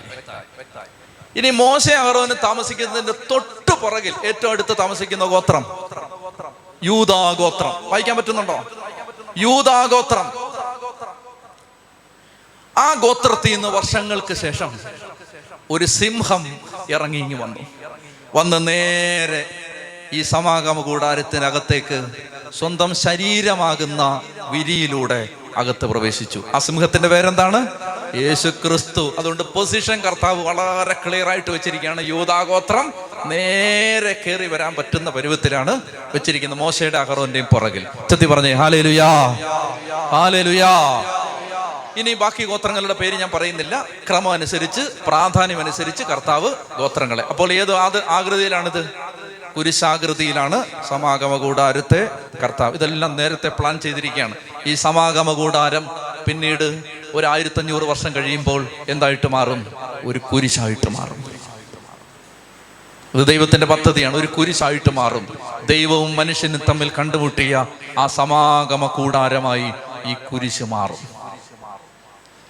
[1.35, 5.65] ഇനി മോശ അഹറോന് താമസിക്കുന്നതിന്റെ തൊട്ടു പുറകിൽ ഏറ്റവും അടുത്ത് താമസിക്കുന്ന ഗോത്രം
[6.83, 7.89] യൂതാ ഗോത്രം.
[7.89, 8.65] വായിക്കാൻ പറ്റുന്നുണ്ടോ?
[9.37, 10.27] യൂതാ ഗോത്രം.
[12.77, 14.79] ആ ഗോത്രത്തിൽ നിന്ന് വർഷങ്ങൾക്ക് ശേഷം
[15.71, 17.59] ഒരു സിംഹം ഇറങ്ങി വന്നു.
[18.35, 19.66] വന്ന് നേരെ
[20.13, 22.05] ഈ സമാഗമ കൂടാരത്തിനകത്തേക്ക്
[22.59, 26.43] സ്വന്തം ശരീരമാകുന്ന വിരിയിലൂടെ അകത്ത് പ്രവേശിച്ചു.
[26.53, 27.67] ആ സിംഹത്തിന്റെ പേരെന്താണ്?
[28.15, 32.07] യേശു ക്രിസ്തു അതുകൊണ്ട് പൊസിഷൻ കർത്താവ് വളരെ ക്ലിയർ ആയിട്ട് വെച്ചിരിക്കുകയാണ്.
[32.07, 32.93] യൂതാഗോത്രം
[33.25, 35.81] നേരെ കയറി വരാൻ പറ്റുന്ന പരുവത്തിലാണ്
[36.13, 36.59] വെച്ചിരിക്കുന്നത്.
[36.59, 37.87] മോശയുടെ അഹറോന്റെയും പുറകിൽ.
[38.09, 39.27] ചെത്തി പറഞ്ഞേ ഹാലേലുയാ
[40.11, 40.69] ഹാലേലുയാ.
[40.71, 43.85] ഹാലേ ഇനി ബാക്കി ഗോത്രങ്ങളുടെ പേര് ഞാൻ പറയുന്നില്ല.
[44.09, 47.23] ക്രമം അനുസരിച്ച് പ്രാധാന്യം അനുസരിച്ച് കർത്താവ് ഗോത്രങ്ങളെ.
[47.29, 47.75] അപ്പോൾ ഏത്
[48.07, 48.89] ആകൃതിയിലാണിത്?
[49.57, 52.09] കുരിശാകൃതിയിലാണ് സമാഗമ കൂടാരത്തെ
[52.43, 52.73] കർത്താവ്.
[52.73, 54.35] ഇതെല്ലാം നേരത്തെ പ്ലാൻ ചെയ്തിരിക്കുകയാണ്.
[54.65, 55.89] ഈ സമാഗമ കൂടാരം
[56.27, 59.67] പിന്നീട് ഒരു ആയിരത്തഞ്ഞൂറ് വർഷം കഴിയുമ്പോൾ എന്തായിട്ട് മാറും?
[60.05, 61.23] ഒരു കുരിശായിട്ട് മാറും.
[63.15, 64.15] ഇത് ദൈവത്തിന്റെ പദ്ധതിയാണ്.
[64.15, 65.27] ഒരു കുരിശായിട്ട് മാറും.
[65.69, 67.65] ദൈവവും മനുഷ്യനും തമ്മിൽ കണ്ടുമുട്ടിയ
[67.97, 69.71] ആ സമാഗമ കൂടാരമായി
[70.05, 71.17] ഈ കുരിശ് മാറും.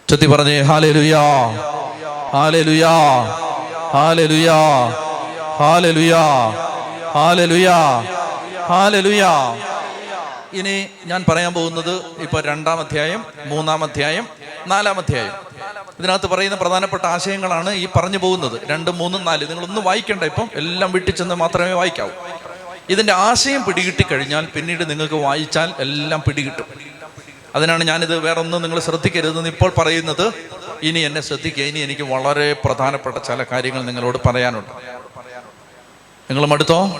[0.10, 1.22] ചൊത്തി പറഞ്ഞേ ഹാലലുയാ
[2.34, 2.92] ഹാലലുയാ
[5.58, 6.24] ഹാലേ ലുയാ
[10.54, 14.28] ഇനി ഞാൻ പറയാൻ പോകുന്നത് ഇപ്പൊ രണ്ടാം അധ്യായം മൂന്നാം അധ്യായം
[14.68, 15.34] നാലാം അധ്യായം.
[16.00, 18.60] ഇതിനകത്ത് പറയുന്ന പ്രധാനപ്പെട്ട ആശയങ്ങളാണ് ഈ പറഞ്ഞു പോകുന്നത്.
[18.70, 19.42] രണ്ട് മൂന്നും നാല്.
[19.42, 20.50] നിങ്ങൾ നിങ്ങളൊന്നും വായിക്കണ്ട ഇപ്പം.
[20.56, 22.10] എല്ലാം വീട്ടിൽ ചെന്ന് മാത്രമേ വായിക്കാവൂ.
[22.90, 26.66] ഇതിന്റെ ആശയം പിടികിട്ടി കഴിഞ്ഞാൽ പിന്നീട് നിങ്ങൾക്ക് വായിച്ചാൽ എല്ലാം പിടികിട്ടും.
[27.56, 30.34] അതിനാണ് ഞാനിത് വേറെ ഒന്നും നിങ്ങൾ ശ്രദ്ധിക്കരുതെന്ന് ഇപ്പോൾ പറയുന്നത്.
[30.84, 31.64] ഇനി എന്നെ ശ്രദ്ധിക്കുക.
[31.64, 34.97] ഇനി എനിക്ക് വളരെ പ്രധാനപ്പെട്ട ചില കാര്യങ്ങൾ നിങ്ങളോട് പറയാനുണ്ട്.
[36.30, 37.00] നിങ്ങൾ മടുത്തോ?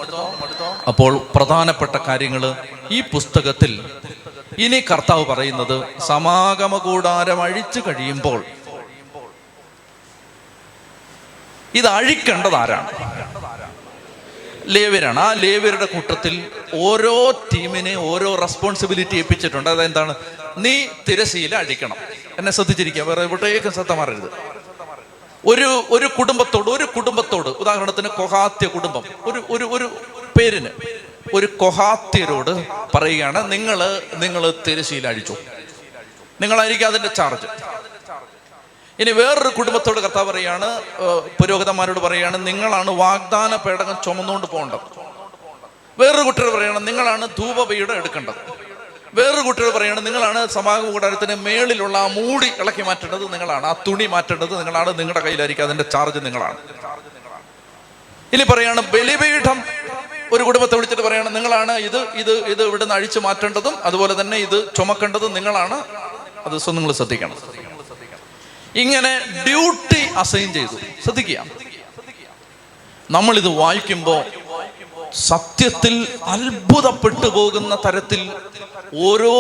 [0.88, 2.56] അപ്പോൾ പ്രധാനപ്പെട്ട കാര്യങ്ങൾ
[2.92, 3.90] ഈ പുസ്തകത്തിൽ
[4.58, 8.46] ഇനി കർത്താവ് പറയുന്നത് സമാഗമ കൂടാരം അഴിച്ചു കഴിയുമ്പോൾ.
[11.76, 12.92] ഇത് അഴിക്കേണ്ടത് ആരാണ്?
[14.66, 15.20] ലേവ്യരാണ്.
[15.20, 19.70] ആ ലേവ്യരുടെ കൂട്ടത്തിൽ ഓരോ ടീമിനെ ഓരോ റെസ്പോൺസിബിലിറ്റി ഏൽപ്പിച്ചിട്ടുണ്ട്.
[19.70, 20.16] അതെന്താണ്?
[20.58, 21.96] നീ തിരശീല അഴിക്കണം.
[22.38, 23.02] എന്നെ ശ്രദ്ധിച്ചിരിക്കുക.
[23.02, 24.57] വേറെ എവിടേക്കും ശ്രദ്ധ മാറരുത്.
[25.48, 27.50] ഒരു ഒരു കുടുംബത്തോട് ഒരു കുടുംബത്തോട്.
[27.50, 29.04] ഉദാഹരണത്തിന് കൊഹാത്യ കുടുംബം.
[29.26, 29.88] ഒരു ഒരു ഒരു
[30.38, 30.70] പേരിന്.
[31.34, 32.52] ഒരു കൊഹാത്യരോട്
[32.96, 33.80] പറയുകയാണ് നിങ്ങൾ
[34.14, 35.36] നിങ്ങൾ തിരശ്ശീല അഴിച്ചു
[36.42, 37.48] നിങ്ങളായിരിക്കും അതിന്റെ ചാർജ്
[39.00, 40.82] ഇനി വേറൊരു കുടുംബത്തോട് കർത്താവ് പറയാണ്
[41.42, 44.86] പുരോഹിതന്മാരോട് പറയാണ് നിങ്ങളാണ് വാഗ്ദാന പേടകം ചുമന്നുകൊണ്ട് പോകേണ്ടത്.
[46.00, 48.57] വേറൊരു കുട്ടികൾ പറയണം നിങ്ങളാണ് ധൂപപീഠം എടുക്കേണ്ടത്.
[49.14, 54.58] വേറൊരു കുട്ടികൾ പറയുകയാണ് നിങ്ങളാണ് സമാഗമ കൂടാരത്തിന് മേളിലുള്ള ആ മൂടി ഇളക്കി മാറ്റേണ്ടത് നിങ്ങളാണ് ആ തുണി മാറ്റേണ്ടത്
[54.58, 56.58] നിങ്ങളാണ് നിങ്ങളുടെ കയ്യിലായിരിക്കും അതിന്റെ ചാർജ് നിങ്ങളാണ്.
[58.34, 59.64] ഇനി പറയാണ് ബലിപീഠം.
[60.32, 65.34] ഒരു കുടുംബത്തെ വിളിച്ചിട്ട് പറയണം നിങ്ങളാണ് ഇത് ഇത് ഇത് ഇവിടുന്ന് അഴിച്ചു മാറ്റേണ്ടതും അതുപോലെ തന്നെ ഇത് ചുമക്കേണ്ടതും
[65.34, 65.74] നിങ്ങളാണ്.
[66.46, 67.38] അത് നിങ്ങൾ ശ്രദ്ധിക്കണം.
[68.76, 70.78] ഇങ്ങനെ ഡ്യൂട്ടി അസൈൻ ചെയ്തു.
[71.04, 71.46] ശ്രദ്ധിക്കുക.
[73.12, 74.24] നമ്മളിത് വായിക്കുമ്പോൾ
[75.14, 78.32] സത്യത്തിൽ അത്ഭുതപ്പെട്ടു പോകുന്ന തരത്തിൽ
[78.96, 79.34] ഓരോ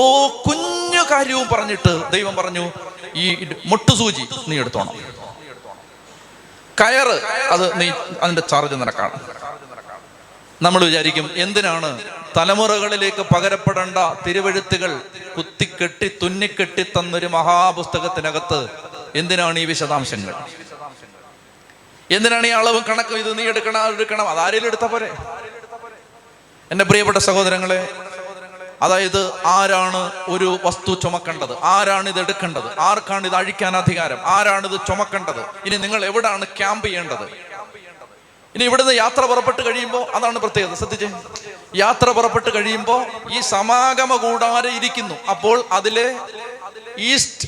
[0.48, 2.72] കുഞ്ഞു കാര്യവും പറഞ്ഞിട്ട് ദൈവം പറഞ്ഞു
[3.16, 4.95] ഈ മുട്ടുസൂചി നീ എടുത്തോണം.
[6.82, 7.18] കയറ്
[7.52, 7.89] അത് നീ
[8.22, 9.20] അതിന്റെ ചാർജ് നിനക്കാണ്.
[10.62, 12.02] നമ്മൾ വിചാരിക്കും എന്തിനാണ്
[12.38, 15.02] തലമുറകളിലേക്ക് പകരപ്പെടേണ്ട തിരുവഴുത്തുകൾ
[15.38, 18.68] കുത്തിക്കെട്ടി തുന്നിക്കെട്ടി തന്നൊരു മഹാപുസ്തകത്തിനകത്ത്
[19.16, 20.36] എന്തിനാണ് ഈ വിശദാംശങ്ങൾ?
[22.12, 25.10] എന്തിനാണ് ഈ അളവും കണക്കും ഇത് നീ എടുക്കണം എടുക്കണം അതാരേലും എടുത്ത പോരെ?
[26.72, 27.88] എന്റെ പ്രിയപ്പെട്ട സഹോദരങ്ങളെ
[28.82, 31.57] അതായത് ആരാണ് ഒരു വസ്തു ചുമക്കേണ്ടത്?
[31.63, 32.80] ആരാണ് ഇത് എടുക്കേണ്ടത്?
[32.80, 34.19] ആർക്കാണ് ഇത് അഴിക്കാൻ അധികാരം?
[34.25, 35.41] ആരാണ് ഇത് ചുമക്കേണ്ടത്?
[35.65, 37.28] ഇനി നിങ്ങൾ എവിടെയാണ് ക്യാമ്പ് ചെയ്യേണ്ടത്?
[38.55, 40.73] ഇനി ഇവിടുന്ന് യാത്ര പുറപ്പെട്ട് കഴിയുമ്പോൾ അതാണ് പ്രത്യേകത.
[40.73, 41.09] ശ്രദ്ധിച്ചേ.
[41.75, 45.15] യാത്ര പുറപ്പെട്ട് കഴിയുമ്പോൾ ഈ സമാഗമ കൂടാരം ഇരിക്കുന്നു.
[45.30, 46.19] അപ്പോൾ അതിലെ
[46.97, 47.47] ഈസ്റ്റ്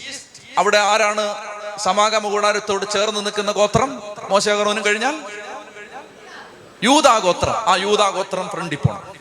[0.58, 1.36] അവിടെ ആരാണ്
[1.78, 4.02] സമാഗമ കൂടാരത്തോട് ചേർന്ന് നിൽക്കുന്ന ഗോത്രം?
[4.30, 5.16] മോശകറോനും കഴിഞ്ഞാൽ
[6.84, 7.56] യൂതാഗോത്രം.
[7.68, 9.19] ആ യൂതാഗോത്രം ഫ്രണ്ടിൽ പോണം.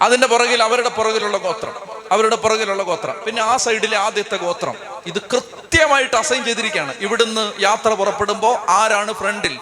[0.00, 1.74] അതിന്റെ പുറകിൽ അവരുടെ പുറകിലുള്ള ഗോത്രം
[2.12, 3.16] അവരുടെ പുറകിലുള്ള ഗോത്രം.
[3.26, 4.74] പിന്നെ ആ സൈഡിലെ ആദ്യത്തെ ഗോത്രം.
[5.06, 6.94] ഇത് കൃത്യമായിട്ട് അസൈൻ ചെയ്തിരിക്കുകയാണ്.
[7.00, 9.58] ഇവിടുന്ന് യാത്ര പുറപ്പെടുമ്പോൾ ആരാണ് ഫ്രണ്ടിൽ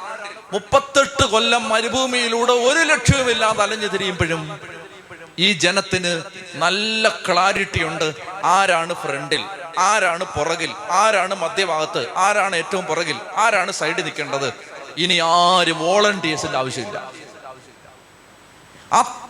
[0.52, 4.60] മുപ്പത്തെട്ട് കൊല്ലം മരുഭൂമിയിലൂടെ ഒരു ലക്ഷ്യവുമില്ലാതെ അലഞ്ഞു തിരിയുമ്പോഴും
[5.38, 6.22] ഈ ജനത്തിന്
[6.54, 8.14] നല്ല ക്ലാരിറ്റി ഉണ്ട്.
[8.44, 9.44] ആരാണ് ഫ്രണ്ടിൽ
[9.78, 10.70] ആരാണ് പുറകിൽ?
[10.90, 12.06] ആരാണ് മധ്യഭാഗത്ത്?
[12.16, 13.16] ആരാണ് ഏറ്റവും പുറകിൽ?
[13.36, 14.52] ആരാണ് സൈഡിൽ നിൽക്കേണ്ടത്?
[14.98, 17.12] ഇനി ആരും വോളണ്ടിയേഴ്സിന്റെ ആവശ്യമില്ല.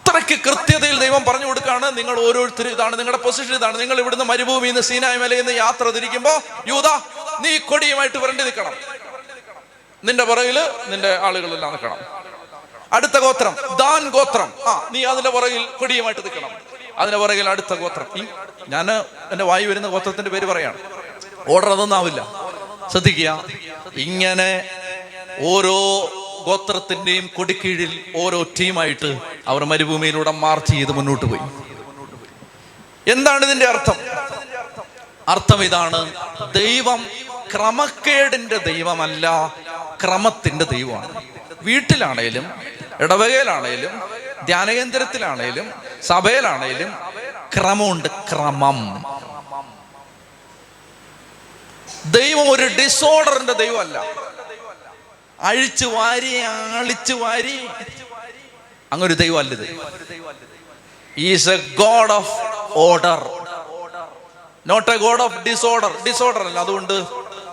[0.09, 1.99] അത്രയ്ക്ക് കൃത്യതയിൽ ദൈവം പറഞ്ഞു കൊടുക്കുകയാണ്.
[1.99, 6.43] നിങ്ങൾ ഓരോരുത്തരും ഇതാണ് നിങ്ങളുടെ പൊസിഷൻ ഇതാണ് നിങ്ങൾ ഇവിടുന്ന് മരുഭൂമിയിൽ നിന്ന് സീനായ മലയിൽ നിന്ന് യാത്ര തിരിക്കുമ്പോ
[6.69, 6.87] യൂത
[7.41, 8.73] നീ കൊടിയുമായിട്ട് വരണ്ടി നിൽക്കണം.
[10.05, 11.99] നിന്റെ പുറകിൽ നിന്റെ ആളുകളെല്ലാം നിൽക്കണം.
[12.93, 14.53] അടുത്ത ഗോത്രം ദാൻ ഗോത്രം.
[14.67, 16.51] ആ നീ അതിന്റെ പുറകിൽ കൊടിയുമായിട്ട് നിൽക്കണം.
[16.97, 18.07] അതിന്റെ പുറകിൽ അടുത്ത ഗോത്രം.
[18.17, 18.25] ഈ
[18.69, 18.91] ഞാൻ
[19.31, 20.79] എന്റെ വായി വരുന്ന ഗോത്രത്തിന്റെ പേര് പറയാണ്.
[21.49, 22.27] ഓർഡർ അതൊന്നും ആവില്ല.
[22.91, 23.45] ശ്രദ്ധിക്കുക.
[23.95, 24.71] ഇങ്ങനെ
[25.41, 26.11] ഓരോ
[26.47, 29.19] ഗോത്രത്തിന്റെയും കൊടിക്കീഴിൽ ഓരോ ടീമായിട്ട്
[29.49, 31.41] അവർ മരുഭൂമിയിലൂടെ മാർച്ച് ചെയ്ത് മുന്നോട്ട് പോയി.
[33.11, 33.95] എന്താണ് ഇതിന്റെ അർത്ഥം?
[35.29, 36.15] അർത്ഥം ഇതാണ്
[36.55, 37.07] ദൈവം
[37.55, 39.55] ക്രമക്കേടിന്റെ ദൈവമല്ല
[40.05, 41.23] ക്രമത്തിന്റെ ദൈവമാണ്.
[41.63, 42.53] വീട്ടിലാണേലും
[43.01, 44.01] ഇടവകയിലാണേലും
[44.45, 45.73] ധ്യാനകേന്ദ്രത്തിലാണേലും
[46.03, 46.95] സഭയിലാണേലും
[47.57, 49.05] ക്രമമുണ്ട് ക്രമം.
[52.05, 54.05] ദൈവം ഒരു ഡിസോർഡറിന്റെ ദൈവമല്ല.
[55.41, 57.69] അഴിച്ചു വാരി ആളിച്ചു വാരി.
[58.93, 59.77] അങ്ങൊരു ദൈവമല്ലത്.
[61.19, 62.31] Is a god of
[62.73, 63.21] order
[64.67, 67.05] not a god of disorder disorder അല്ല അതുകൊണ്ട്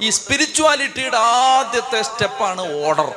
[0.02, 3.14] ഈ സ്പിരിച്വാലിറ്റിയുടെ ആദ്യത്തെ സ്റ്റെപ്പാണ് ഓർഡർ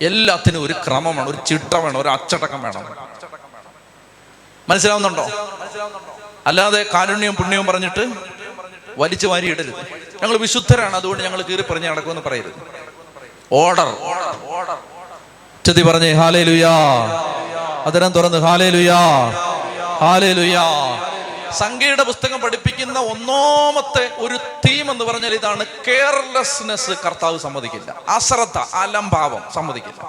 [0.00, 2.96] എല്ലാത്തിനും ഒരു ക്രമം വേണം ഒരു ചിട്ട വേണം ഒരു അച്ചടക്കം വേണം.
[4.68, 5.24] മനസ്സിലാവുന്നുണ്ടോ?
[6.46, 8.12] അല്ലാതെ കാരുണ്യവും പുണ്യവും പറഞ്ഞിട്ട്
[8.98, 9.80] വലിച്ചു വാരിയിടരുത്.
[10.22, 12.77] ഞങ്ങൾ വിശുദ്ധരാണ് അതുകൊണ്ട് ഞങ്ങൾ കീറി പറഞ്ഞു നടക്കുമെന്ന് പറയരുത്.
[13.52, 13.88] ഓർഡർ.
[15.66, 16.72] ചെത്തി പറഞ്ഞേ ഹാലേ ലുയാ
[17.86, 19.00] അതിരം തുറന്ന് ഹാലേ ലുയാ
[20.02, 20.64] ഹാലേ ലുയാ
[21.52, 27.94] സംഖ്യയുടെ പുസ്തകം പഠിപ്പിക്കുന്ന ഒന്നാമത്തെ ഒരു തീം എന്ന് പറഞ്ഞാൽ ഇതാണ് കെയർലെസ്നെസ് കർത്താവ് സമ്മതിക്കില്ല.
[28.08, 30.00] അശ്രദ്ധ അലംഭാവം സമ്മതിക്കില്ല.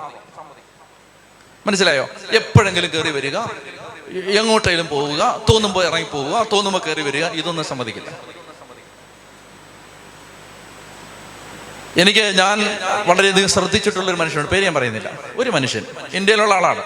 [1.68, 2.06] മനസ്സിലായോ?
[2.32, 3.38] എപ്പോഴെങ്കിലും കയറി വരിക
[4.40, 8.10] എങ്ങോട്ടെങ്കിലും പോവുക തോന്നുമ്പോൾ ഇറങ്ങി പോവുക തോന്നുമ്പോൾ കയറി വരിക ഇതൊന്നും സമ്മതിക്കില്ല.
[11.98, 12.78] എനിക്ക് ഞാൻ
[13.08, 15.20] വളരെയധികം ശ്രദ്ധിച്ചിട്ടുള്ള ഒരു മനുഷ്യനാണ് പേര് ഞാൻ പറയുന്നില്ല.
[15.36, 15.86] ഒരു മനുഷ്യൻ.
[16.14, 16.84] ഇന്ത്യയിലുള്ള ആളാണ്.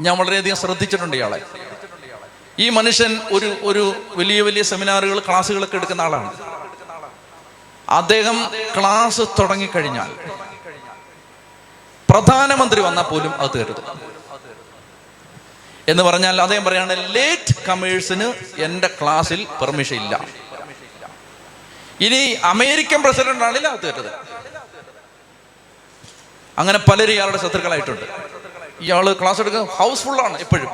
[0.00, 1.40] ഞാൻ വളരെയധികം ശ്രദ്ധിച്ചിട്ടുണ്ട് ഇയാളെ.
[2.58, 6.32] ഈ മനുഷ്യൻ ഒരു ഒരു വലിയ വലിയ സെമിനാറുകൾ ക്ലാസ്സുകളൊക്കെ എടുക്കുന്ന ആളാണ്.
[7.88, 10.10] അദ്ദേഹം ക്ലാസ് തുടങ്ങിക്കഴിഞ്ഞാൽ
[12.10, 13.82] പ്രധാനമന്ത്രി വന്നാൽ പോലും അത് തരുത്
[15.88, 20.24] എന്ന് പറഞ്ഞാൽ അദ്ദേഹം പറയുകയാണ് ലേറ്റ് കമേഴ്സിന് എന്റെ ക്ലാസ്സിൽ പെർമിഷൻ ഇല്ല.
[22.06, 22.20] ഇനി
[22.52, 24.12] അമേരിക്കൻ പ്രസിഡന്റാണ് അത് തരുത്
[26.58, 28.06] അങ്ങനെ പലരും ഇയാളുടെ ശത്രുക്കളായിട്ടുണ്ട്.
[28.84, 30.70] ഇയാൾ ക്ലാസ് എടുക്കുന്ന ഹൗസ്ഫുള്ളാണ് എപ്പോഴും.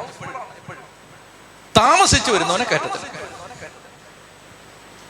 [1.74, 3.07] താമസിച്ചു വരുന്നവനെ കയറ്റത്തില്ല.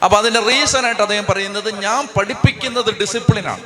[0.05, 3.63] അപ്പൊ അതിന്റെ റീസൺ ആയിട്ട് അദ്ദേഹം പറയുന്നത് ഞാൻ പഠിപ്പിക്കുന്നത് ഡിസിപ്ലിനാണ്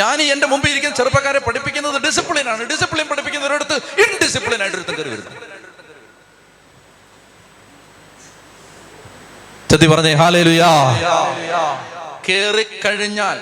[0.00, 5.32] ഞാൻ ഈ എന്റെ മുമ്പിൽ ഇരിക്കുന്ന ചെറുപ്പക്കാരെ പഠിപ്പിക്കുന്നത് ഡിസിപ്ലിനാണ് ഡിസിപ്ലിൻ പഠിപ്പിക്കുന്നവരടുത്ത് ഇൻഡിസിപ്ലിൻ ആയിട്ട് ഒരുത്തം കയറി വരുന്നു.
[9.70, 10.68] ചെത്തി പറഞ്ഞേ ഹാലേ ലുയാ
[12.28, 13.40] കേറി കഴിഞ്ഞാൽ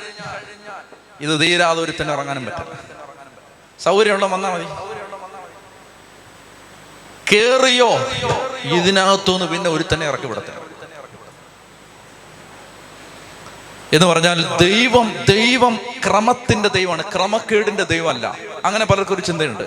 [1.20, 2.66] ഇത് തീരാതെ ഒരുത്തന്നെ ഇറങ്ങാനും പറ്റും
[3.80, 4.64] സൗകര്യമുള്ള വന്നാൽ മതി.
[7.32, 7.90] കേറിയോ
[8.76, 10.60] ഇതിനകത്തുനിന്ന് പിന്നെ ഒരുത്തന്നെ ഇറക്കി വിടത്തില്ല.
[13.92, 17.12] എന്ന് പറഞ്ഞാൽ ദൈവം ദൈവം ക്രമത്തിന്റെ ദൈവമാണ്.
[17.14, 18.36] ക്രമക്കേടിന്റെ ദൈവമല്ല.
[18.64, 19.62] അങ്ങനെ പലർക്കും ഒരു ചിന്തയുണ്ട്.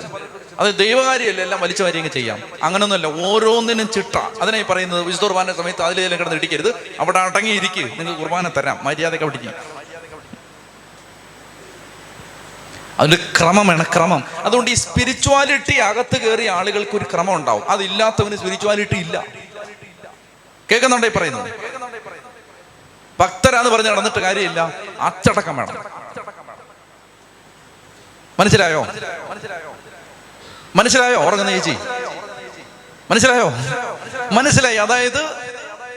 [0.60, 2.44] അത് ദൈവകാര്യമല്ല എല്ലാം വലിച്ചു വാരിയെങ്കിൽ ചെയ്യാം.
[2.64, 4.18] അങ്ങനൊന്നുമല്ല ഓരോന്നിനും ചിട്ട.
[4.18, 6.96] അതിനായി പറയുന്നത് വിശുദ്ധ കുർബാന സമയത്ത് അതിലേലും കിടന്ന് ഇടിക്കരുത്.
[7.00, 8.80] അവിടെ അടങ്ങിയിരിക്കുക നിങ്ങൾക്ക് കുർബാന തരാം.
[8.84, 9.40] മര്യാദയ്ക്ക് അവിടെ
[13.00, 14.24] അതിന്റെ ക്രമമാണ് ക്രമം.
[14.38, 17.70] അതുകൊണ്ട് ഈ സ്പിരിച്വാലിറ്റി അകത്ത് കയറിയ ആളുകൾക്ക് ഒരു ക്രമം ഉണ്ടാവും.
[17.70, 19.26] അതില്ലാത്തവന് സ്പിരിച്വാലിറ്റി ഇല്ല.
[20.72, 21.54] കേൾക്കുന്നുണ്ടേ പറയുന്നത്?
[23.20, 24.74] ഭക്തരാന്ന് പറഞ്ഞ് നടന്നിട്ട് കാര്യമില്ല.
[25.00, 25.86] അച്ചടക്കം വേണം.
[28.40, 29.69] മനസ്സിലായോ മനസ്സിലായോ?
[30.76, 31.78] ഉറങ്ങുന്ന ചേച്ചി.
[33.12, 33.50] മനസ്സിലായോ?
[34.32, 34.76] മനസ്സിലായി.
[34.76, 35.50] അതായത്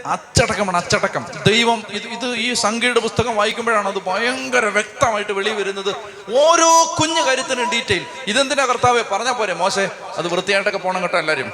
[0.06, 1.26] അച്ചടക്കമാണ് അച്ചടക്കം.
[1.46, 5.94] ദൈവം ഇത് ഇത് ഈ സംഖ്യയുടെ പുസ്തകം വായിക്കുമ്പോഴാണ് അത് ഭയങ്കര വ്യക്തമായിട്ട് വെളി വരുന്നത്.
[6.34, 8.06] ഓരോ കുഞ്ഞു കാര്യത്തിനും ഡീറ്റെയിൽ.
[8.26, 9.04] ഇതെന്തിനാ കർത്താവ്?
[9.12, 9.88] പറഞ്ഞാ പോരെ മോശേ.
[10.16, 11.52] അത് വൃത്തിയായിട്ടൊക്കെ പോണം കേട്ടോ എല്ലാരും.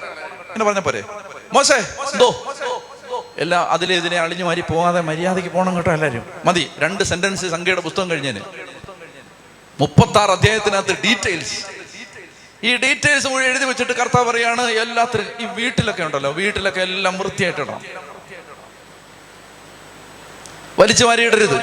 [0.51, 1.05] എന്നെ പറഞ്ഞ പോരെ.
[1.53, 1.77] മോശേ
[2.13, 2.55] എന്തോ?
[3.39, 6.27] എല്ലാ അതിലെ ഇതിനെ അളിഞ്ഞു മാറി പോകാതെ മര്യാദയ്ക്ക് പോകണം കേട്ടോ എല്ലാരും.
[6.45, 8.41] മതി രണ്ട് സെന്റൻസ് സംഖ്യയുടെ പുസ്തകം കഴിഞ്ഞതിന്
[9.81, 11.78] മുപ്പത്തി ആറ് അധ്യായത്തിനകത്ത് ഡീറ്റെയിൽസ്.
[12.67, 17.83] ഈ ഡീറ്റെയിൽസ് മുഴുവൻ എഴുതി വെച്ചിട്ട് കർത്താവ് പറയാണ് എല്ലാത്തിനും ഈ വീട്ടിലൊക്കെ ഉണ്ടല്ലോ വീട്ടിലൊക്കെ എല്ലാം വൃത്തിയായിട്ടിടണം
[20.81, 21.57] വലിച്ചു വാരിയിടരുത്.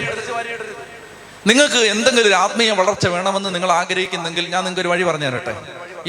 [1.50, 5.54] നിങ്ങൾക്ക് എന്തെങ്കിലും ഒരു ആത്മീയ വളർച്ച വേണമെന്ന് നിങ്ങൾ ആഗ്രഹിക്കുന്നെങ്കിൽ ഞാൻ നിങ്ങൾക്ക് ഒരു വഴി പറഞ്ഞു തരട്ടെ.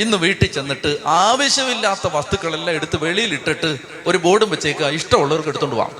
[0.02, 3.70] ഇന്ന് വീട്ടിൽ ചെന്നിട്ട് ആവശ്യമില്ലാത്ത വസ്തുക്കളെല്ലാം എടുത്ത് വെളിയിലിട്ടിട്ട്
[4.10, 5.92] ഒരു ബോർഡും വെച്ചേക്കുക ഇഷ്ടമുള്ളവർക്ക് എടുത്തുകൊണ്ട് പോവാം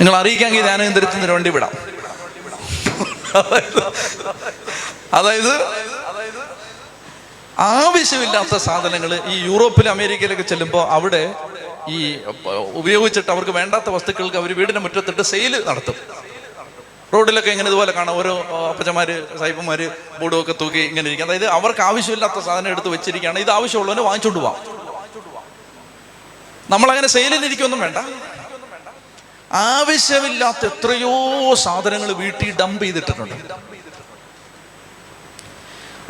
[0.00, 1.72] നിങ്ങൾ അറിയിക്കാമെങ്കിൽ ധ്യാനകേന്ദ്രത്തിന് വണ്ടി വിടാം.
[5.18, 5.52] അതായത്
[7.58, 11.34] ആവശ്യമില്ലാത്ത സാധനങ്ങൾ ഈ യൂറോപ്പിൽ അമേരിക്കയിലൊക്കെ ചെല്ലുമ്പോൾ അവിടെ
[11.88, 12.18] ഈ
[12.74, 15.94] ഉപയോഗിച്ചിട്ട് അവർക്ക് വേണ്ടാത്ത വസ്തുക്കൾക്ക് അവർ വീടിന്റെ മുറ്റത്തിട്ട് സെയിൽ നടത്തും.
[17.14, 18.16] റോഡിലൊക്കെ ഇങ്ങനെ ഇതുപോലെ കാണാം.
[18.16, 18.32] ഓരോ
[18.70, 19.90] അപ്പച്ചമാര് സായിപ്പന്മാര്
[20.20, 21.26] ബോർഡും ഒക്കെ തൂക്കി ഇങ്ങനെ ഇരിക്കും.
[21.26, 23.38] അതായത് അവർക്ക് ആവശ്യമില്ലാത്ത സാധനം എടുത്ത് വെച്ചിരിക്കുകയാണ്.
[23.38, 24.56] ഇത് ആവശ്യമുള്ളവനെ വാങ്ങിച്ചോണ്ട് പോവാം.
[26.70, 27.96] നമ്മളങ്ങനെ സെയിലിനിരിക്കൊന്നും വേണ്ട.
[29.52, 33.34] ആവശ്യമില്ലാത്ത എത്രയോ സാധനങ്ങൾ വീട്ടിൽ ഡംപ് ചെയ്തിട്ടിട്ടുണ്ട്.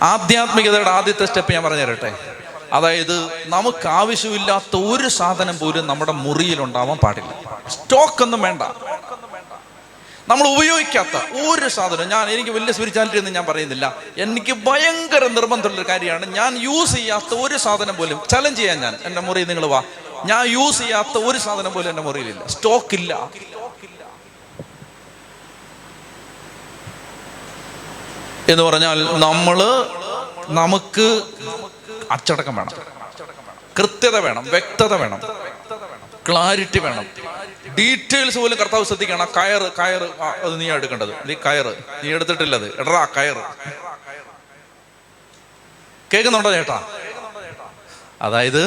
[0.06, 2.18] ആധ്യാത്മികതയുടെ ആദ്യത്തെ സ്റ്റെപ്പ് ഞാൻ പറഞ്ഞു തരട്ടെ
[2.72, 7.60] അതായത് നമുക്ക് ആവശ്യമില്ലാത്ത ഒരു സാധനം പോലും നമ്മുടെ മുറിയിൽ ഉണ്ടാവാൻ പാടില്ല.
[7.68, 8.62] സ്റ്റോക്ക് ഒന്നും വേണ്ട.
[10.28, 12.08] നമ്മൾ ഉപയോഗിക്കാത്ത ഒരു സാധനം.
[12.08, 13.96] ഞാൻ എനിക്ക് വലിയ സ്പിരിച്വാലിറ്റി എന്ന് ഞാൻ പറയുന്നില്ല.
[14.18, 16.26] എനിക്ക് ഭയങ്കര നിർബന്ധമുള്ള ഒരു കാര്യമാണ്.
[16.26, 18.96] ഞാൻ യൂസ് ചെയ്യാത്ത ഒരു സാധനം പോലും ചലഞ്ച് ചെയ്യാൻ ഞാൻ.
[19.04, 19.82] എന്റെ മുറിയിൽ നിങ്ങൾ വാ.
[20.24, 22.46] ഞാൻ യൂസ് ചെയ്യാത്ത ഒരു സാധനം പോലും എന്റെ മുറിയിലില്ല.
[22.46, 23.30] സ്റ്റോക്ക് ഇല്ല.
[28.48, 29.58] എന്ന് പറഞ്ഞാൽ നമ്മൾ
[30.48, 31.22] നമുക്ക്
[32.10, 32.72] അച്ചടക്കം വേണം.
[33.78, 35.20] കൃത്യത വേണം വ്യക്തത വേണം
[36.28, 37.06] ക്ലാരിറ്റി വേണം.
[37.78, 39.28] ഡീറ്റെയിൽസ് പോലും കർത്താവ് ശ്രദ്ധിക്കണം.
[39.36, 41.28] കയർ കയർ അത് നീ എടുക്കേണ്ടത്.
[41.28, 43.42] നീ കയർ നീ എടുത്തിട്ടില്ലത് എടാ കയറ്.
[46.14, 46.82] കേൾക്കുന്നുണ്ടോ ചേട്ടാ?
[48.22, 48.62] അതായത്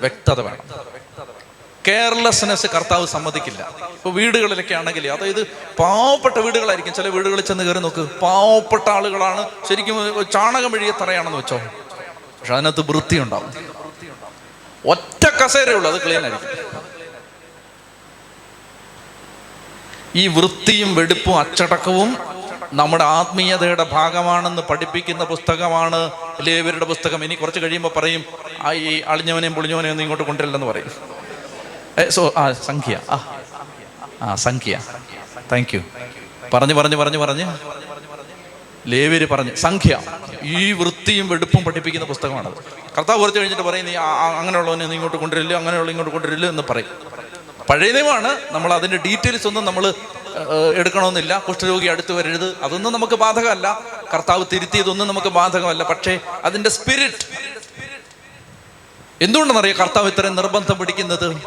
[0.00, 0.91] വ്യക്തത വേണം.
[1.88, 3.62] കെയർലെസ്നെസ് കർത്താവ് സമ്മതിക്കില്ല.
[3.90, 5.42] ഇപ്പൊ വീടുകളിലൊക്കെ ആണെങ്കിൽ അതായത്
[5.78, 6.94] പാവപ്പെട്ട വീടുകളായിരിക്കും.
[6.94, 9.48] ചില വീടുകളിൽ ചെന്ന് കയറി നോക്ക് പാവപ്പെട്ട ആളുകളാണ്.
[9.68, 11.56] ശരിക്കും ചാണകം വഴിയെ തറയാണെന്ന് വെച്ചോ.
[11.56, 13.52] പക്ഷെ അതിനകത്ത് വൃത്തി ഉണ്ടാവും.
[14.86, 16.50] ഒറ്റ കസേരയുള്ളൂ അത് ക്ലീൻ ആയിരിക്കും.
[20.16, 22.16] ഈ വൃത്തിയും വെടുപ്പും അച്ചടക്കവും
[22.72, 26.10] നമ്മുടെ ആത്മീയതയുടെ ഭാഗമാണെന്ന് പഠിപ്പിക്കുന്ന പുസ്തകമാണ്
[26.40, 27.24] ലേവരുടെ പുസ്തകം.
[27.24, 28.24] ഇനി കുറച്ച് കഴിയുമ്പോൾ പറയും
[28.72, 31.21] ഈ അളിഞ്ഞവനെയും പൊളിഞ്ഞവനെയും ഒന്നും ഇങ്ങോട്ട് കൊണ്ടുവരില്ലെന്ന് പറയും.
[32.08, 33.00] സോ ആ സംഖ്യ.
[33.10, 33.36] ആ.
[34.22, 34.80] ആ സംഖ്യ.
[35.52, 35.80] താങ്ക് യു
[36.54, 37.46] പറഞ്ഞു പറഞ്ഞു പറഞ്ഞു പറഞ്ഞ്.
[38.86, 40.00] ലേവര് പറഞ്ഞു സംഖ്യ.
[40.42, 42.52] ഈ വൃത്തിയും വെടുപ്പും പഠിപ്പിക്കുന്ന പുസ്തകമാണത്
[42.98, 43.94] കർത്താവ് കുറച്ച് കഴിഞ്ഞിട്ട് പറയും നീ
[44.38, 46.86] അങ്ങനെയുള്ളവനെ നീ ഇങ്ങോട്ട് കൊണ്ടുവരില്ല അങ്ങനെയുള്ള ഇങ്ങോട്ട് കൊണ്ടുവരില്ല എന്ന് പറയും.
[47.70, 47.92] പഴയ
[48.50, 49.94] നമ്മൾ അതിന്റെ ഡീറ്റെയിൽസ് ഒന്നും നമ്മൾ
[50.76, 51.38] എടുക്കണമെന്നില്ല.
[51.38, 52.56] കുഷ്ഠരോഗി അടുത്ത് വരരുത്.
[52.62, 53.80] അതൊന്നും നമുക്ക് ബാധകമല്ല.
[54.14, 55.82] കർത്താവ് തിരുത്തിയതൊന്നും നമുക്ക് ബാധകമല്ല.
[55.82, 57.26] പക്ഷേ അതിന്റെ സ്പിരിറ്റ്
[59.22, 59.76] എന്തുകൊണ്ടെന്നറിയാം?
[59.76, 61.42] കർത്താവ് ഇത്രയും നിർബന്ധം പിടിക്കുന്നത്?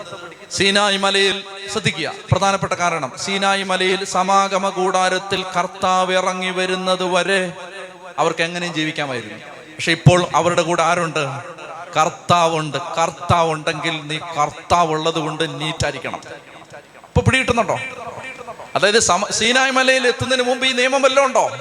[0.51, 2.11] സീനായി മലയിൽ ശ്രദ്ധിക്കുക.
[2.31, 7.53] പ്രധാനപ്പെട്ട കാരണം സീനായി മലയിൽ സമാഗമ കൂടാരത്തിൽ കർത്താവ് ഇറങ്ങി വരുന്നത് വരെ
[8.19, 9.37] അവർക്ക് എങ്ങനെയും ജീവിക്കാമായിരുന്നു.
[9.47, 11.23] പക്ഷെ ഇപ്പോൾ അവരുടെ കൂടെ ആരുണ്ട്?
[11.97, 12.77] കർത്താവുണ്ട്.
[12.77, 16.21] കർത്താവ് ഉണ്ടെങ്കിൽ നീ കർത്താവ് ഉള്ളത് കൊണ്ട് നീറ്റായിരിക്കണം.
[17.07, 17.79] ഇപ്പൊ പിടികിട്ടുന്നുണ്ടോ?
[18.75, 18.99] അതായത്
[19.31, 21.51] സീനായ് മലയിൽ എത്തുന്നതിന് മുമ്പ് ഈ നിയമം വല്ലതും ഉണ്ടോ?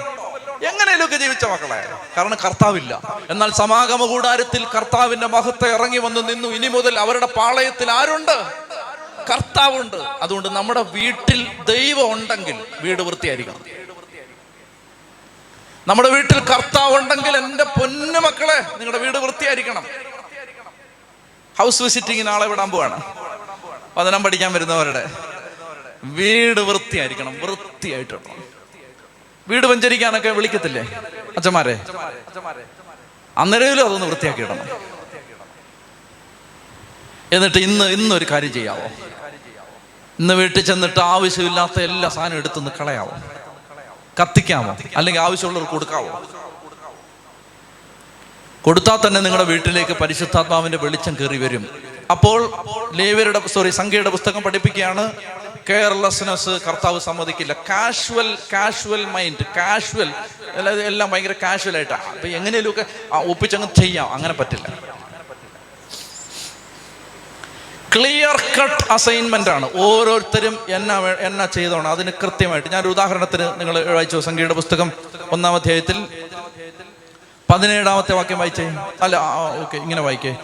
[0.63, 1.89] എങ്ങനെയൊക്കെ ജീവിച്ച മക്കളെ.
[2.17, 3.01] കാരണം കർത്താവില്ല.
[3.29, 6.47] എന്നാൽ സമാഗമ കൂടാരത്തിൽ കർത്താവിന്റെ മഹത്വം ഇറങ്ങി വന്ന് നിന്നു.
[6.47, 8.65] ഇനി മുതൽ അവരുടെ പാളയത്തിൽ ആരുണ്ട്?
[9.31, 9.95] കർത്താവുണ്ട്.
[9.95, 13.61] അതുകൊണ്ട് നമ്മുടെ വീട്ടിൽ ദൈവം ഉണ്ടെങ്കിൽ വീട് വൃത്തിയായിരിക്കണം.
[15.87, 19.85] നമ്മുടെ വീട്ടിൽ കർത്താവ് ഉണ്ടെങ്കിൽ എന്റെ പൊന്നു മക്കളെ നിങ്ങളുടെ വീട് വൃത്തിയായിരിക്കണം.
[21.59, 23.03] ഹൗസ് വിസിറ്റിങ്ങിന് ആളെ വിടാൻ പോവാണ്.
[23.97, 25.11] വചനം പഠിക്കാൻ വരുന്നവരുടെ
[26.03, 27.39] വീട് വൃത്തിയായിരിക്കണം.
[27.39, 28.54] വൃത്തിയായിട്ടിടണം
[29.47, 30.83] വീട് വഞ്ചരിക്കാനൊക്കെ വിളിക്കത്തില്ലേ?
[31.37, 31.75] അച്ഛന്മാരെ.
[33.37, 34.67] അന്നേരയിലും അതൊന്ന് വൃത്തിയാക്കി ഇടണം
[37.31, 38.87] എന്നിട്ട് ഇന്ന് ഇന്നൊരു കാര്യം ചെയ്യാവോ?
[40.19, 43.13] ഇന്ന് വീട്ടിൽ ചെന്നിട്ട് ആവശ്യമില്ലാത്ത എല്ലാ സാധനം എടുത്തുനിന്ന് കളയാവോ?
[44.21, 46.11] കത്തിക്കാമോ അല്ലെങ്കിൽ ആവശ്യമുള്ളവർക്ക് കൊടുക്കാവോ?
[48.61, 51.69] കൊടുത്താൽ തന്നെ നിങ്ങളുടെ വീട്ടിലേക്ക് പരിശുദ്ധാത്മാവിന്റെ വെളിച്ചം കയറി വരും.
[52.11, 52.39] അപ്പോൾ
[52.93, 55.11] ലേവരുടെ സോറി സംഖ്യയുടെ പുസ്തകം പഠിപ്പിക്കുകയാണ്.
[55.69, 57.53] കെയർലെസ്നെസ് കർത്താവ് സമ്മതിക്കില്ല.
[57.53, 60.09] കാഷ്വൽ കാഷ്വൽ മൈൻഡ് കാഷ്വൽ
[60.55, 64.13] അല്ലാതെ എല്ലാം ഭയങ്കര കാഷ്വൽ ആയിട്ടാണ് അപ്പൊ എങ്ങനെയൊക്കെ ഒപ്പിച്ചങ്ങ് ചെയ്യാം.
[64.13, 64.67] അങ്ങനെ പറ്റില്ല.
[67.95, 69.69] ക്ലിയർ കട്ട് അസൈൻമെന്റ് ആണ്.
[69.79, 71.89] ഓരോരുത്തരും എന്നാ എന്നാ ചെയ്തോണം.
[71.91, 72.69] അതിന് കൃത്യമായിട്ട്.
[72.69, 74.17] ഞാനൊരു ഉദാഹരണത്തിന് നിങ്ങൾ വായിച്ചു?
[74.19, 74.91] സംഗീത പുസ്തകം
[75.31, 76.07] ഒന്നാം അധ്യായത്തിൽ
[77.53, 78.65] പതിനേഴാമത്തെ വാക്യം വായിച്ചേ?
[79.01, 79.19] അല്ല
[79.61, 80.35] ഓക്കെ ഇങ്ങനെ വായിക്കേ.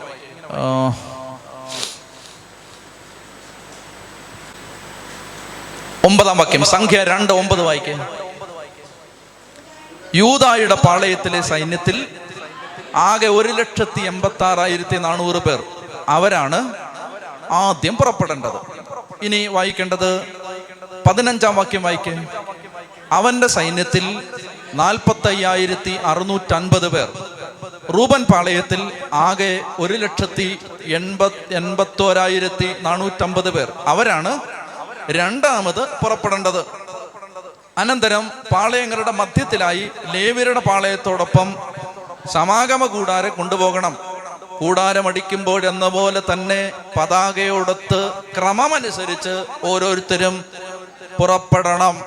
[6.06, 6.66] ഒമ്പതാം വാക്യം.
[6.66, 7.96] സംഖ്യ രണ്ട് ഒമ്പത് വായിക്കേ.
[10.16, 12.08] യൂതായുടെ പാളയത്തിലെ സൈന്യത്തിൽ
[12.96, 15.64] ആകെ ഒരു ലക്ഷത്തി എൺപത്തി ആറായിരത്തി നാനൂറ് പേർ.
[16.10, 16.74] അവരാണ്
[17.52, 18.58] ആദ്യം പുറപ്പെടേണ്ടത്.
[19.22, 20.22] ഇനി വായിക്കേണ്ടത്
[21.10, 22.26] പതിനഞ്ചാം വാക്യം വായിക്കേ.
[23.12, 24.24] അവന്റെ സൈന്യത്തിൽ
[24.74, 27.08] നാൽപ്പത്തയ്യായിരത്തി അറുന്നൂറ്റൻപത് പേർ.
[27.94, 33.72] റൂബൻ പാളയത്തിൽ ആകെ ഒരു ലക്ഷത്തി എൺപത് എൺപത്തോരായിരത്തി നാനൂറ്റമ്പത് പേർ.
[33.86, 34.40] അവരാണ്
[35.12, 36.66] രണ്ടാമത് പുറപ്പെടേണ്ടത്.
[37.78, 41.56] അനന്തരം പാളയങ്ങളുടെ മധ്യത്തിലായി ലേവ്യരുടെ പാളയത്തോടൊപ്പം
[42.32, 43.98] സമാഗമ കൂടാരെ കൊണ്ടുപോകണം.
[44.60, 50.46] കൂടാരമടിക്കുമ്പോഴെന്ന പോലെ തന്നെ പതാകയോടൊത്ത് ക്രമമനുസരിച്ച് ഓരോരുത്തരും
[51.20, 52.06] പുറപ്പെടണം.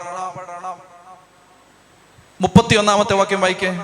[2.40, 3.78] മുപ്പത്തിയൊന്നാമത്തെ വാക്യം വായിക്കേ.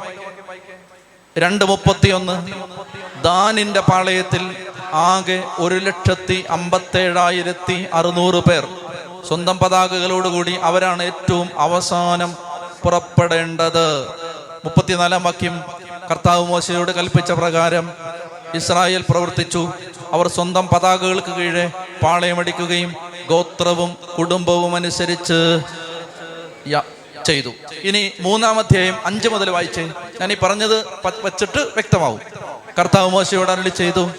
[1.38, 2.36] രണ്ട് മുപ്പത്തിയൊന്ന്.
[3.22, 8.68] ദാനിന്റെ പാളയത്തിൽ ആകെ ഒരു ലക്ഷത്തി അമ്പത്തേഴായിരത്തി അറുന്നൂറ് പേർ.
[9.28, 12.36] സ്വന്തം പതാകകളോടുകൂടി അവരാണ് ഏറ്റവും അവസാനം
[12.82, 13.86] പുറപ്പെടേണ്ടത്.
[14.64, 15.62] മുപ്പത്തിനാലാം വാക്യം
[16.10, 17.92] കർത്താവ് മോശയോട് കൽപ്പിച്ച പ്രകാരം
[18.54, 19.72] ഇസ്രായേൽ പ്രവർത്തിച്ചു.
[20.12, 21.70] അവർ സ്വന്തം പതാകകൾക്ക് കീഴെ
[22.02, 22.94] പാളയമടിക്കുകയും
[23.28, 25.38] ഗോത്രവും കുടുംബവും അനുസരിച്ച്
[27.26, 27.50] ചെയ്തു.
[27.82, 29.80] ഇനി മൂന്നാം അധ്യായം അഞ്ച് മുതൽ വായിച്ച്
[30.20, 30.76] ഞാൻ ഈ പറഞ്ഞത്
[31.24, 32.20] വച്ചിട്ട് വ്യക്തമാവും.
[32.78, 34.10] കർത്താവ് മോശയോട് അരളി ചെയ്തു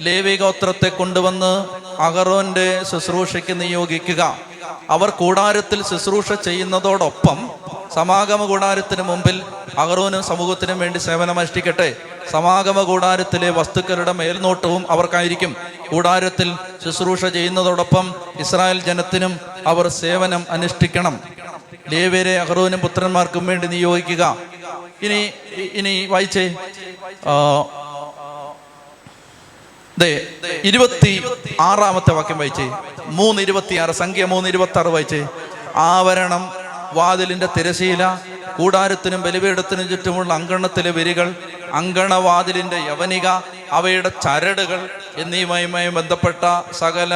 [0.00, 1.52] ലേവി ഗോത്രത്തെ കൊണ്ടുവന്ന്
[2.00, 4.49] അഹറോന്റെ ശുശ്രൂഷയ്ക്ക് നിയോഗിക്കുക.
[4.90, 7.50] അവർ കൂടാരത്തിൽ ശുശ്രൂഷ ചെയ്യുന്നതോടൊപ്പം
[7.94, 9.42] സമാഗമ കൂടാരത്തിന് മുമ്പിൽ
[9.78, 11.96] അഹറോനും സമൂഹത്തിനും വേണ്ടി സേവനം അനുഷ്ഠിക്കട്ടെ.
[12.30, 15.56] സമാഗമ കൂടാരത്തിലെ വസ്തുക്കളുടെ മേൽനോട്ടവും അവർക്കായിരിക്കും.
[15.90, 16.54] കൂടാരത്തിൽ
[16.84, 21.20] ശുശ്രൂഷ ചെയ്യുന്നതോടൊപ്പം ഇസ്രായേൽ ജനത്തിനും അവർ സേവനം അനുഷ്ഠിക്കണം.
[21.88, 24.36] ലേവ്യരെ അഹ്റോനും പുത്രന്മാർക്കും വേണ്ടി നിയോഗിക്കുക.
[25.02, 25.30] ഇനി
[25.74, 26.54] ഇനി വായിച്ചേ.
[30.64, 31.24] ഇരുപത്തി
[31.60, 32.70] ആറാമത്തെ വാക്യം വായിച്ചേ.
[33.04, 35.26] മൂന്ന് ഇരുപത്തി ആറ് സംഖ്യ മൂന്ന് ഇരുപത്തി ആറ് വായിച്ചേ.
[35.76, 36.52] ആവരണം
[36.92, 38.18] വാതിലിന്റെ തിരശീല
[38.58, 41.34] കൂടാരത്തിനും ബലിപീഠത്തിനും ചുറ്റുമുള്ള അങ്കണത്തിലെ വരികൾ
[41.72, 43.26] അങ്കണവാതിലിന്റെ യവനിക
[43.72, 47.14] അവയുടെ ചരടുകൾ എന്നിവയുമായി ബന്ധപ്പെട്ട സകല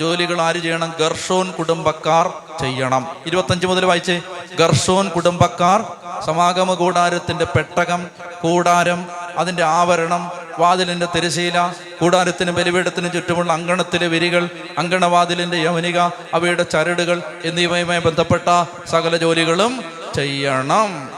[0.00, 0.94] ജോലികൾ ആര് ചെയ്യണം?
[1.00, 3.06] ഗർഷോൻ കുടുംബക്കാർ ചെയ്യണം.
[3.26, 4.22] ഇരുപത്തഞ്ച് മുതൽ വായിച്ചേ.
[4.58, 5.84] ഗർഷോൻ കുടുംബക്കാർ
[6.26, 8.06] സമാഗമ കൂടാരത്തിന്റെ പെട്ടകം
[8.42, 9.06] കൂടാരം
[9.38, 15.98] അതിന്റെ ആവരണം വാതിലിന്റെ തിരശീല കൂടാരത്തിന് ബലിപീഠത്തിന് ചുറ്റുമുള്ള അങ്കണത്തിലെ വിരികൾ അങ്കണവാതിലിന്റെ യവനിക
[16.34, 18.48] അവയുടെ ചരടുകൾ എന്നിവയുമായി ബന്ധപ്പെട്ട
[18.86, 19.84] സകല ജോലികളും
[20.14, 21.10] ചെയ്യണം.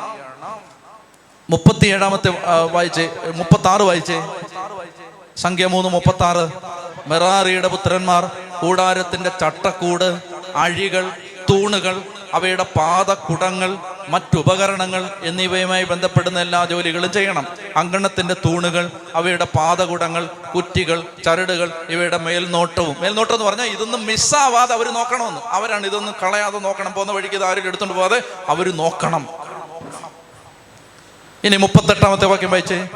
[1.50, 2.30] മുപ്പത്തിയേഴാമത്തെ
[2.72, 3.10] വായിച്ചേ.
[3.34, 4.28] മുപ്പത്തി ആറ് വായിച്ചേ.
[5.36, 6.50] സംഖ്യ മൂന്ന് മുപ്പത്തി ആറ്
[7.06, 8.30] മെറാറിയുടെ പുത്രന്മാർ
[8.60, 10.20] കൂടാരത്തിന്റെ ചട്ടക്കൂട്
[10.54, 11.10] അഴികൾ
[11.50, 12.02] തൂണുകൾ
[12.34, 13.78] അവയുടെ പാദക്കുടങ്ങൾ
[14.08, 17.46] മറ്റുപകരണങ്ങൾ എന്നിവയുമായി ബന്ധപ്പെടുന്ന എല്ലാ ജോലികളും ചെയ്യണം.
[17.76, 22.96] അങ്കണത്തിന്റെ തൂണുകൾ അവയുടെ പാതകുടങ്ങൾ കുറ്റികൾ ചരടുകൾ ഇവയുടെ മേൽനോട്ടവും.
[23.00, 25.40] മേൽനോട്ടം എന്ന് പറഞ്ഞാൽ ഇതൊന്നും മിസ്സാവാതെ അവർ നോക്കണമെന്ന്.
[25.40, 29.28] അവരാണ് ഇതൊന്നും കളയാതെ നോക്കണം പോകുന്ന വഴിക്ക് ഇത് ആരും എടുത്തുകൊണ്ട് പോകാതെ അവർ നോക്കണം.
[31.44, 32.88] ഇനി മുപ്പത്തെട്ടാമത്തെ വാക്യം വായിച്ചേ.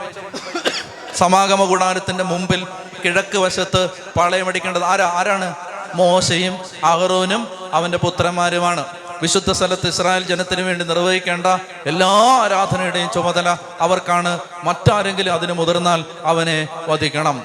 [1.17, 2.67] സമാഗമ കൂടാരത്തിന്റെ മുമ്പിൽ
[3.05, 5.07] കിഴക്ക് വശത്ത് പാളയമടിക്കേണ്ടത് ആരാ?
[5.14, 5.55] ആരാണ്?
[5.94, 8.84] മോശയും അഹറോനും അവന്റെ പുത്രന്മാരുമാണ്.
[9.22, 11.46] വിശുദ്ധ സ്ഥലത്ത് ഇസ്രായേൽ ജനത്തിന് വേണ്ടി നിർവഹിക്കേണ്ട
[11.86, 12.09] എല്ലാ
[12.44, 14.38] ആരാധനയുടെയും ചുമതല അവർക്കാണ്.
[14.64, 17.42] മറ്റാരെങ്കിലും അതിന് മുതിർന്നാൽ അവനെ വധിക്കണം.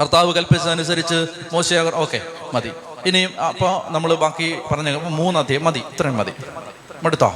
[0.00, 2.20] കർത്താവ് കൽപ്പിച്ചതനുസരിച്ച് മോശ ഓക്കെ
[2.54, 2.72] മതി.
[3.06, 6.32] ഇനിയും അപ്പോൾ നമ്മൾ ബാക്കി പറഞ്ഞ മൂന്നധ്യം മതി ഇത്രയും മതി.
[7.02, 7.34] മടുത്തോ?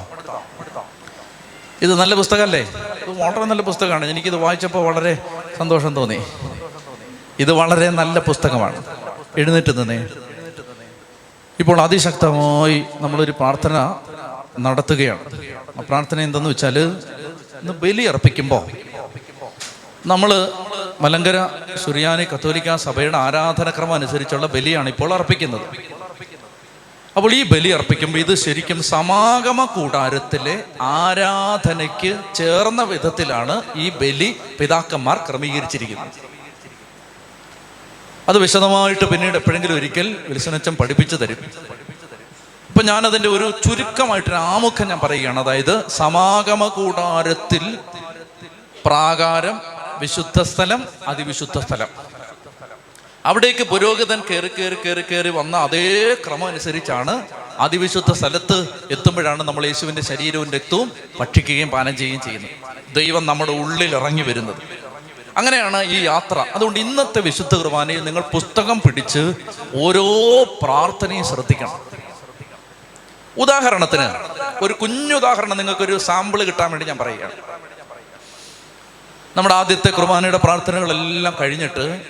[1.82, 4.06] ഇത് നല്ല പുസ്തകമല്ലേ ഇത് വളരെ നല്ല പുസ്തകമാണ്.
[4.06, 5.18] എനിക്കിത് വായിച്ചപ്പോൾ വളരെ
[5.58, 6.18] സന്തോഷം തോന്നി.
[7.40, 8.84] ഇത് വളരെ നല്ല പുസ്തകമാണ്.
[9.38, 10.06] എഴുന്നേറ്റ് നിന്നേ.
[11.60, 13.94] ഇപ്പോൾ അതിശക്തമായി നമ്മളൊരു പ്രാർത്ഥന
[14.58, 15.24] നടത്തുകയാണ്.
[15.78, 18.64] ആ പ്രാർത്ഥന എന്തെന്ന് വെച്ചാൽ ഇന്ന് ബലി അർപ്പിക്കുമ്പോൾ
[20.06, 20.30] നമ്മൾ
[21.00, 21.48] മലങ്കര
[21.84, 25.66] സുറിയാനി കത്തോലിക്ക സഭയുടെ ആരാധനക്രമം അനുസരിച്ചുള്ള ബലിയാണ് ഇപ്പോൾ അർപ്പിക്കുന്നത്.
[27.16, 36.27] അപ്പോൾ ഈ ബലി അർപ്പിക്കുമ്പോൾ ഇത് ശരിക്കും സമാഗമ കൂടാരത്തിലെ ആരാധനയ്ക്ക് ചേർന്ന വിധത്തിലാണ് ഈ ബലി പിതാക്കന്മാർ ക്രമീകരിച്ചിരിക്കുന്നത്.
[38.28, 41.36] അത് വിശദമായിട്ട് പിന്നീട് എപ്പോഴെങ്കിലും ഒരിക്കൽ വിൽസനച്ചൻ പഠിപ്പിച്ചു തരും.
[42.68, 45.40] ഇപ്പം ഞാനതിന്റെ ഒരു ചുരുക്കമായിട്ടൊരു ആമുഖം ഞാൻ പറയുകയാണ്.
[45.40, 47.78] അതായത് സമാഗമ കൂടാരത്തിൽ
[48.86, 49.60] പ്രാകാരം
[49.98, 51.86] വിശുദ്ധ സ്ഥലം അതിവിശുദ്ധ സ്ഥലം.
[53.24, 57.26] അവിടേക്ക് പുരോഹിതൻ കയറി കയറി കയറി കയറി വന്ന അതേ ക്രമം അനുസരിച്ചാണ്
[57.58, 62.50] അതിവിശുദ്ധ സ്ഥലത്ത് എത്തുമ്പോഴാണ് നമ്മൾ യേശുവിന്റെ ശരീരവും രക്തവും ഭക്ഷിക്കുകയും പാനം ചെയ്യുകയും ചെയ്യുന്നത്.
[62.94, 64.87] ദൈവം നമ്മുടെ ഉള്ളിൽ ഇറങ്ങി വരുന്നത്.
[65.38, 66.44] അങ്ങനെയാണ് ഈ യാത്ര.
[66.54, 69.32] അതുകൊണ്ട് ഇന്നത്തെ വിശുദ്ധ കുർബാനയിൽ നിങ്ങൾ പുസ്തകം പിടിച്ച്
[69.74, 70.06] ഓരോ
[70.62, 71.80] പ്രാർത്ഥനയും ശ്രദ്ധിക്കണം.
[73.38, 74.08] ഉദാഹരണത്തിന്
[74.64, 77.32] ഒരു കുഞ്ഞുദാഹരണം നിങ്ങൾക്കൊരു സാമ്പിൾ കിട്ടാൻ വേണ്ടി ഞാൻ പറയുകയാണ്.
[79.36, 82.02] നമ്മുടെ ആദ്യത്തെ കുർബാനയുടെ പ്രാർത്ഥനകളെല്ലാം കഴിഞ്ഞിട്ട്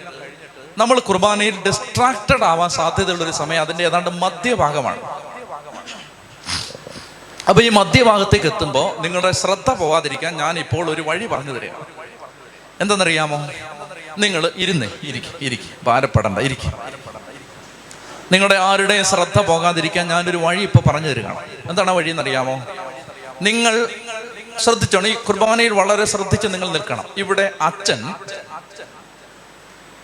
[0.78, 5.02] നമ്മൾ കുർബാനയിൽ ഡിസ്ട്രാക്റ്റഡ് ആവാൻ സാധ്യതയുള്ളൊരു സമയം അതിന്റെ ഏതാണ്ട് മധ്യഭാഗമാണ്.
[7.48, 11.97] അപ്പൊ ഈ മധ്യഭാഗത്തേക്ക് എത്തുമ്പോൾ നിങ്ങളുടെ ശ്രദ്ധ പോവാതിരിക്കാൻ ഞാൻ ഇപ്പോൾ ഒരു വഴി പറഞ്ഞു തരികയാണ്.
[12.80, 13.50] എന്തെന്നറിയാമോ
[14.18, 15.70] നിങ്ങൾ ഇരുന്നേ ഇരിക്കും ഇരിക്കും.
[15.84, 16.72] ഭാരപ്പെടണ്ട ഇരിക്കും.
[18.32, 21.40] നിങ്ങളുടെ ആരുടെ ശ്രദ്ധ പോകാതിരിക്കാൻ ഞാനൊരു വഴി ഇപ്പൊ പറഞ്ഞു തരികയാണ്.
[21.70, 22.66] എന്താണ് വഴി എന്നറിയാമോ
[23.42, 23.88] നിങ്ങൾ
[24.58, 25.08] ശ്രദ്ധിച്ചോണം.
[25.08, 27.04] ഈ കുർബാനയിൽ വളരെ ശ്രദ്ധിച്ച് നിങ്ങൾ നിൽക്കണം.
[27.16, 28.14] ഇവിടെ അച്ഛൻ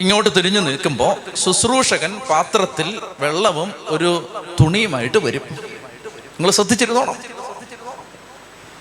[0.00, 5.42] ഇങ്ങോട്ട് തിരിഞ്ഞു നിൽക്കുമ്പോൾ ശുശ്രൂഷകൻ പാത്രത്തിൽ വെള്ളവും ഒരു തുണിയുമായിട്ട് വരും.
[6.24, 7.43] നിങ്ങൾ ശ്രദ്ധിച്ചിരുന്നോണം?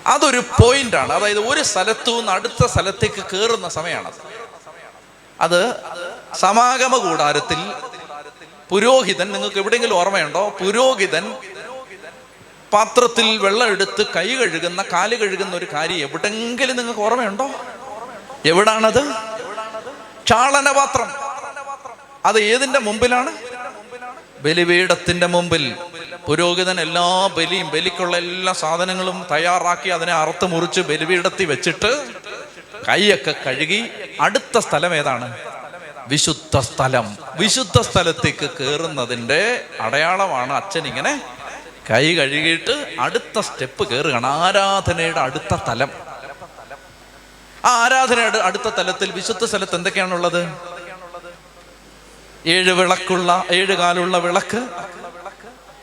[0.06, 1.12] അതൊരു പോയിന്റാണ്.
[1.12, 4.12] അതായത് ഒരു സ്ഥലത്തു നിന്ന് അടുത്ത സ്ഥലത്തേക്ക് കയറുന്ന സമയമാണ്
[5.40, 5.74] അത്.
[6.34, 7.72] സമാഗമ കൂടാരത്തിൽ
[8.68, 10.48] പുരോഹിതൻ നിങ്ങൾക്ക് എവിടെയെങ്കിലും ഓർമ്മയുണ്ടോ?
[10.60, 11.36] പുരോഹിതൻ
[12.72, 17.50] പാത്രത്തിൽ വെള്ളം എടുത്ത് കൈ കഴുകുന്ന കാൽ കഴുകുന്ന ഒരു കാര്യം എവിടെങ്കിലും നിങ്ങൾക്ക് ഓർമ്മയുണ്ടോ?
[18.44, 19.02] എവിടാണത്?
[20.26, 21.10] ചാളനപാത്രം
[22.24, 23.32] അത് ഏതിന്റെ മുമ്പിലാണ്?
[24.40, 25.76] ബലിപീഠത്തിന്റെ മുമ്പിൽ.
[26.26, 32.04] പുരോഹിതൻ എല്ലാ ബലിയും ബലിക്കുള്ള എല്ലാ സാധനങ്ങളും തയ്യാറാക്കി അതിനെ അറുത്ത് മുറിച്ച് ബലിപീഠത്തി വെച്ചിട്ട്
[32.88, 35.38] കൈയൊക്കെ കഴുകി അടുത്ത സ്ഥലം ഏതാണ്?
[36.08, 37.16] വിശുദ്ധ സ്ഥലം.
[37.34, 41.22] വിശുദ്ധ സ്ഥലത്തേക്ക് കയറുന്നതിന്റെ അടയാളമാണ് അച്ഛൻ ഇങ്ങനെ
[41.90, 45.90] കൈ കഴുകിയിട്ട് അടുത്ത സ്റ്റെപ്പ് കയറുകയാണ് ആരാധനയുടെ അടുത്ത തലം.
[47.64, 50.52] ആ ആരാധനയുടെ അടുത്ത തലത്തിൽ വിശുദ്ധ സ്ഥലത്ത് എന്തൊക്കെയാണുള്ളത്?
[52.46, 54.68] ഏഴ് വിളക്കുള്ള ഏഴ് കാലുള്ള വിളക്ക്.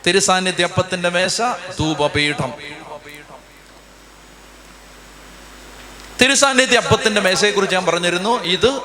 [0.06, 1.40] തിരുസാന്നിധ്യപ്പത്തിന്റെ മേശ
[1.78, 2.52] ധൂപപീഠം.
[6.20, 8.80] തിരുസാന്നിധ്യ അപ്പത്തിന്റെ മേശയെ കുറിച്ച് ഞാൻ പറഞ്ഞിരുന്നു ഇത്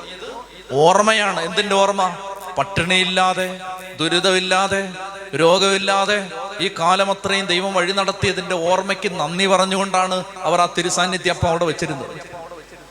[0.72, 1.40] ഓർമ്മയാണ്.
[1.40, 2.16] എന്തിന്റെ ഓർമ്മ?
[2.58, 3.60] പട്ടിണിയില്ലാതെ
[4.00, 4.92] ദുരിതമില്ലാതെ
[5.34, 11.64] രോഗമില്ലാതെ ഈ കാലം അത്രയും ദൈവം വഴി നടത്തിയതിന്റെ ഓർമ്മയ്ക്ക് നന്ദി പറഞ്ഞുകൊണ്ടാണ് അവർ ആ തിരുസാന്നിധ്യ അപ്പം അവിടെ
[11.64, 12.20] വെച്ചിരുന്നത്.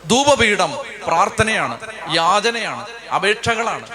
[0.09, 1.77] ധൂപപീഠം പ്രാർത്ഥനയാണ്
[2.15, 3.87] യാചനയാണ് അപേക്ഷകളാണ്.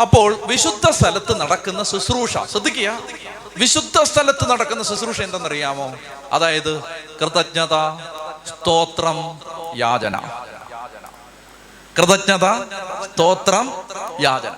[0.00, 2.98] അപ്പോൾ വിശുദ്ധ സ്ഥലത്ത് നടക്കുന്ന ശുശ്രൂഷ ശ്രദ്ധിക്കുക.
[3.56, 5.94] വിശുദ്ധ സ്ഥലത്ത് നടക്കുന്ന ശുശ്രൂഷ എന്തെന്നറിയാമോ?
[6.32, 6.80] അതായത്
[7.20, 7.74] കൃതജ്ഞത
[8.48, 9.40] സ്തോത്രം
[9.76, 10.16] യാചന.
[11.98, 12.46] കൃതജ്ഞത
[13.04, 13.72] സ്തോത്രം
[14.20, 14.54] യാചന.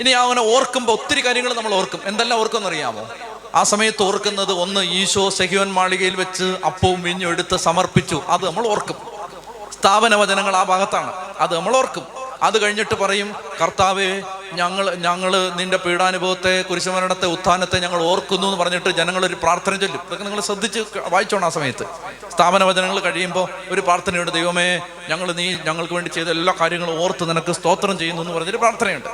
[0.00, 2.00] ഇനി അവനെ ഓർക്കുമ്പോൾ ഒത്തിരി കാര്യങ്ങൾ നമ്മൾ ഓർക്കും.
[2.04, 3.08] എന്തെല്ലാം ഓർക്കും ഓർക്കുമെന്നറിയാമോ?
[3.54, 8.22] ആ സമയത്ത് ഓർക്കുന്നത് ഒന്ന് ഈശോ സഹിയോൻ മാളികയിൽ വെച്ച് അപ്പവും വിഞ്ഞും എടുത്ത് സമർപ്പിച്ചു.
[8.28, 8.96] അത് നമ്മൾ ഓർക്കും.
[9.72, 11.12] സ്ഥാപന വചനങ്ങൾ ആ ഭാഗത്താണ്.
[11.38, 12.19] അത് നമ്മൾ ഓർക്കും.
[12.42, 14.22] അത് കഴിഞ്ഞിട്ട് പറയും കർത്താവെ
[14.52, 20.00] ഞങ്ങൾ ഞങ്ങൾ നിന്റെ പീഡാനുഭവത്തെ കുരിശുമരണത്തെ ഉത്ഥാനത്തെ ഞങ്ങൾ ഓർക്കുന്നു എന്ന് പറഞ്ഞിട്ട് ജനങ്ങൾ ഒരു പ്രാർത്ഥന ചൊല്ലും.
[20.06, 21.84] ഇതൊക്കെ നിങ്ങൾ ശ്രദ്ധിച്ച് വായിച്ചോണം ആ സമയത്ത്.
[22.32, 27.52] സ്ഥാപന വചനങ്ങൾ കഴിയുമ്പോൾ ഒരു പ്രാർത്ഥനയുണ്ട് ദൈവമേ ഞങ്ങൾ നീ ഞങ്ങൾക്ക് വേണ്ടി ചെയ്ത എല്ലാ കാര്യങ്ങളും ഓർത്ത് നിനക്ക്
[27.52, 29.08] സ്തോത്രം ചെയ്യുന്നു എന്ന് പറഞ്ഞൊരു പ്രാർത്ഥനയുണ്ട്.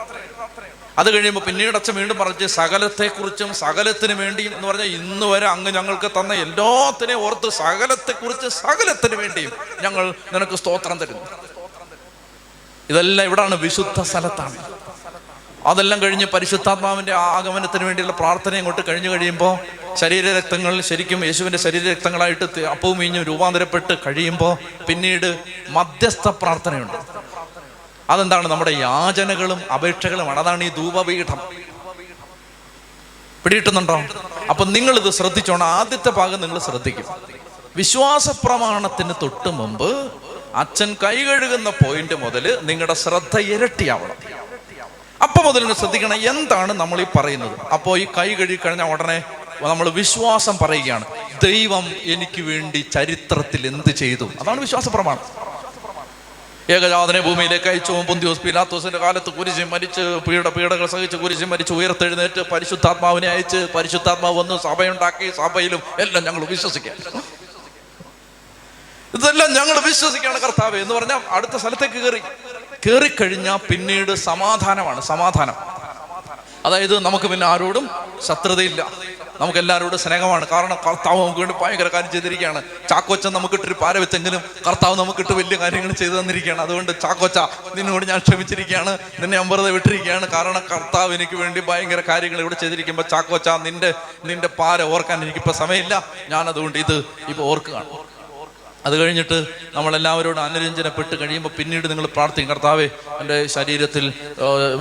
[0.99, 6.11] അത് കഴിയുമ്പോൾ പിന്നീട് അച്ഛൻ വീണ്ടും പറഞ്ഞ് സകലത്തെക്കുറിച്ചും സകലത്തിന് വേണ്ടിയും എന്ന് പറഞ്ഞാൽ ഇന്ന് വരെ അങ്ങ് ഞങ്ങൾക്ക്
[6.19, 9.53] തന്ന എല്ലാത്തിനെയും ഓർത്ത് സകലത്തെക്കുറിച്ച് സകലത്തിന് വേണ്ടിയും
[9.83, 11.56] ഞങ്ങൾ നിനക്ക് സ്തോത്രം തരുന്നു.
[12.91, 14.57] ഇതെല്ലാം ഇവിടാണ് വിശുദ്ധ സ്ഥലത്താണ്.
[15.67, 19.59] അതെല്ലാം കഴിഞ്ഞ് പരിശുദ്ധാത്മാവിന്റെ ആഗമനത്തിന് വേണ്ടിയുള്ള പ്രാർത്ഥന അങ്ങോട്ട് കഴിഞ്ഞു കഴിയുമ്പോൾ
[19.95, 26.97] ശരീരരക്തങ്ങൾ ശരിക്കും യേശുവിന്റെ ശരീരരക്തങ്ങളായിട്ട് അപ്പവും വീഞ്ഞും രൂപാന്തരപ്പെട്ട് കഴിയുമ്പോൾ പിന്നീട് മധ്യസ്ഥ പ്രാർത്ഥനയുണ്ട്.
[28.11, 28.49] അതെന്താണ്?
[28.49, 30.39] നമ്മുടെ യാചനകളും അപേക്ഷകളുമാണ്.
[30.41, 31.39] അതാണ് ഈ ധൂപപീഠം.
[33.45, 34.03] പിടിയിട്ടുന്നുണ്ടോ
[34.51, 34.65] അപ്പൊ
[34.97, 35.67] ഇത് ശ്രദ്ധിച്ചോണം.
[35.67, 37.05] ആദ്യത്തെ ഭാഗം നിങ്ങൾ ശ്രദ്ധിക്കും.
[37.77, 40.13] വിശ്വാസ പ്രമാണത്തിന് തൊട്ട് മുമ്പ്
[40.55, 44.17] അച്ഛൻ കൈ കഴുകുന്ന പോയിന്റ് മുതൽ നിങ്ങളുടെ ശ്രദ്ധ ഇരട്ടിയാവണം.
[45.23, 47.61] അപ്പൊ മുതൽ ശ്രദ്ധിക്കണം എന്താണ് നമ്മൾ ഈ പറയുന്നത്.
[47.73, 49.23] അപ്പോൾ ഈ കൈ കഴുകി കഴിഞ്ഞ ഉടനെ
[49.63, 51.05] നമ്മൾ വിശ്വാസം പറയുകയാണ്
[51.43, 54.31] ദൈവം എനിക്ക് വേണ്ടി ചരിത്രത്തിൽ എന്ത് ചെയ്തു?
[54.41, 55.47] അതാണ് വിശ്വാസ പ്രമാണം
[56.71, 63.29] ഏകജാതനെ ഭൂമിയിലേക്ക് അയച്ചു പുന്തിയോസ് പിലാത്തോസിന്റെ കാലത്ത് കുരിശി മരിച്ച് പീഡ പീഡകൾ സഹിച്ച് കുരിശി മരിച്ച് ഉയർത്തെഴുന്നേറ്റ് പരിശുദ്ധാത്മാവിനെ
[63.29, 66.97] അയച്ച് പരിശുദ്ധാത്മാവ് വന്ന് സഭയുണ്ടാക്കി സഭയിലും എല്ലാം ഞങ്ങൾ വിശ്വസിക്കാം.
[69.17, 72.19] ഇതെല്ലാം ഞങ്ങൾ വിശ്വസിക്കുകയാണ് കർത്താവ് എന്ന് പറഞ്ഞാൽ അടുത്ത സ്ഥലത്തേക്ക് കയറി.
[72.87, 75.55] കയറിക്കഴിഞ്ഞാൽ പിന്നീട് സമാധാനമാണ് സമാധാനം.
[76.67, 77.91] അതായത് നമുക്ക് പിന്നെ ആരോടും
[78.27, 78.87] ശത്രുതയില്ല.
[79.41, 80.49] നമുക്ക് എല്ലാവരോടും സ്നേഹമാണ്.
[80.49, 82.63] കാരണം കർത്താവ് നമുക്ക് വേണ്ടി ഭയങ്കര കാര്യം ചെയ്തിരിക്കുകയാണ്.
[82.89, 86.61] ചാക്കോച്ച നമുക്കിട്ടൊരു പാര വെച്ചെങ്കിലും കർത്താവ് നമുക്കിട്ട് വലിയ കാര്യങ്ങൾ ചെയ്തു തന്നിരിക്കുകയാണ്.
[86.61, 87.39] അതുകൊണ്ട് ചാക്കോച്ച
[87.75, 88.99] നിന്നോട് ഞാൻ ക്ഷമിച്ചിരിക്കുകയാണ്.
[89.21, 90.29] നിന്നെ അമ്പറത വിട്ടിരിക്കുകയാണ്.
[90.29, 93.95] കാരണം കർത്താവ് എനിക്ക് വേണ്ടി ഭയങ്കര കാര്യങ്ങൾ ഇവിടെ ചെയ്തിരിക്കുമ്പോൾ ചാക്കോച്ച നിന്റെ
[94.25, 96.07] നിന്റെ പാര ഓർക്കാൻ എനിക്കിപ്പോൾ സമയമില്ല.
[96.29, 98.16] ഞാൻ അതുകൊണ്ട് ഇത് ഇപ്പോൾ ഓർക്കുകയാണ്.
[98.87, 99.39] അത് കഴിഞ്ഞിട്ട്
[99.75, 102.87] നമ്മളെല്ലാവരോടും അനുരഞ്ജനപ്പെട്ട് കഴിയുമ്പോൾ പിന്നീട് നിങ്ങൾ പ്രാർത്ഥിക്കും കർത്താവെ
[103.21, 104.13] എന്റെ ശരീരത്തിൽ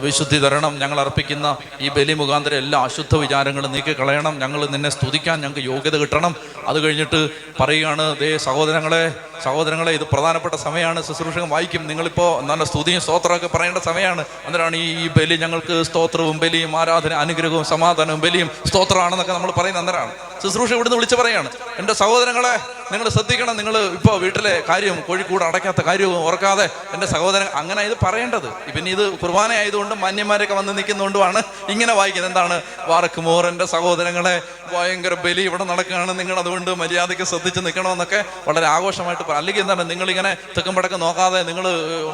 [0.02, 5.42] വിശുദ്ധി തരണം ഞങ്ങൾ അർപ്പിക്കുന്ന ഈ ബലി മുഖാന്തരം എല്ലാ അശുദ്ധ വിചാരങ്ങളും നീക്കി കളയണം ഞങ്ങൾ നിന്നെ സ്തുതിക്കാൻ
[5.42, 6.36] ഞങ്ങൾക്ക് യോഗ്യത കിട്ടണം.
[6.68, 7.30] അത് കഴിഞ്ഞിട്ട്
[7.60, 9.04] പറയുകയാണ് ദേ സഹോദരങ്ങളെ
[9.44, 11.00] സഹോദരങ്ങളെ ഇത് പ്രധാനപ്പെട്ട സമയമാണ്.
[11.08, 11.88] ശുശ്രൂഷകം വായിക്കും.
[11.88, 14.26] നിങ്ങളിപ്പോൾ നല്ല സ്തുതിയും സ്തോത്രമൊക്കെ പറയേണ്ട സമയമാണ്.
[14.46, 20.14] അന്നേരമാണ് ഈ ബലി ഞങ്ങൾക്ക് സ്തോത്രവും ബലിയും ആരാധന അനുഗ്രഹവും സമാധാനവും ബലിയും സ്തോത്രമാണെന്നൊക്കെ നമ്മൾ പറയുന്ന അന്നേരമാണ്.
[20.44, 22.56] ശുശ്രൂഷ ഇവിടുന്ന് വിളിച്ച് പറയാണ് എന്റെ സഹോദരങ്ങളെ
[22.92, 23.58] നിങ്ങൾ ശ്രദ്ധിക്കണം.
[23.58, 28.48] നിങ്ങൾ ഇപ്പോൾ വീട്ടിലെ കാര്യം കോഴിക്കൂട് അടയ്ക്കാത്ത കാര്യവും ഓർക്കാതെ എന്റെ സഹോദരൻ അങ്ങനെ ഇത് പറയേണ്ടത്.
[28.76, 32.32] പിന്നെ ഇത് കുർബാന ആയതുകൊണ്ടും മാന്യന്മാരൊക്കെ വന്ന് നിൽക്കുന്നതുകൊണ്ടുമാണ് ഇങ്ങനെ വായിക്കുന്നത്.
[32.32, 32.62] എന്താണ്?
[32.88, 34.36] വാർക്കുമോർ എന്റെ സഹോദരങ്ങളെ
[34.74, 36.20] ഭയങ്കര ബലി ഇവിടെ നടക്കുകയാണ്.
[36.20, 39.90] നിങ്ങൾ അതുകൊണ്ട് മര്യാദയ്ക്ക് ശ്രദ്ധിച്ച് നിൽക്കണമെന്നൊക്കെ വളരെ ആഘോഷമായിട്ട് പറയാം അല്ലെങ്കിൽ എന്താണ്?
[39.90, 41.66] നിങ്ങളിങ്ങനെ തെക്കും പടക്കം നോക്കാതെ നിങ്ങൾ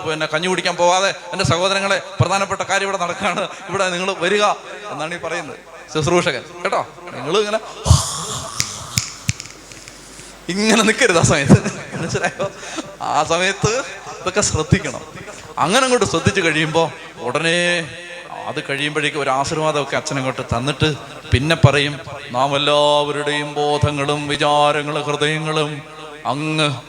[0.09, 3.49] പിന്നെ കഞ്ഞി കുടിക്കാൻ പോവാതെ എന്റെ സഹോദരങ്ങളെ പ്രധാനപ്പെട്ട കാര്യം ഇവിടെ നടക്കുകയാണ്.
[3.69, 4.43] ഇവിടെ നിങ്ങൾ വരിക
[4.91, 5.59] എന്നാണ് ഈ പറയുന്നത്.
[5.93, 6.43] ശുശ്രൂഷകൻ.
[6.63, 6.87] കേട്ടോ?
[7.13, 7.59] നിങ്ങൾ ഇങ്ങനെ
[10.49, 11.59] ഇങ്ങനെ നിൽക്കരുത് ആ സമയത്ത്.
[11.97, 12.51] മനസ്സിലായോ?
[13.01, 13.83] ആ സമയത്ത്
[14.21, 15.01] ഇതൊക്കെ ശ്രദ്ധിക്കണം.
[15.57, 16.89] അങ്ങനെ അങ്ങോട്ട് ശ്രദ്ധിച്ചു കഴിയുമ്പോൾ
[17.19, 17.87] ഉടനെ
[18.47, 20.95] അത് കഴിയുമ്പോഴേക്കും ഒരു ആശീർവാദമൊക്കെ അച്ഛനങ്ങോട്ട് തന്നിട്ട്
[21.33, 21.99] പിന്നെ പറയും
[22.31, 25.81] നാം എല്ലാവരുടെയും ബോധങ്ങളും വിചാരങ്ങളും ഹൃദയങ്ങളും
[26.25, 26.81] അങ്ങ്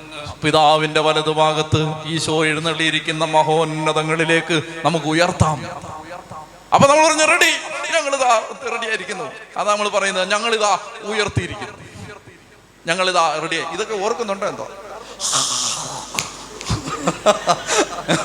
[0.43, 5.67] പിതാവിന്റെ വലതുഭാഗത്ത് ഈശോ എഴുന്നള്ളിയിരിക്കുന്ന മഹോന്നതങ്ങളിലേക്ക് നമുക്ക് ഉയർത്താം.
[6.75, 7.53] അപ്പൊ നമ്മൾ പറഞ്ഞു റെഡി.
[7.95, 8.43] ഞങ്ങളിതാ
[8.73, 9.25] റെഡി ആയിരിക്കുന്നു
[9.57, 11.92] അതാ നമ്മൾ പറയുന്നത് ഞങ്ങളിതാ ഉയർത്തിയിരിക്കുന്നു.
[12.87, 14.69] ഞങ്ങളിതാ റെഡിയായി ഇതൊക്കെ ഓർക്കുന്നുണ്ടോ എന്തോ?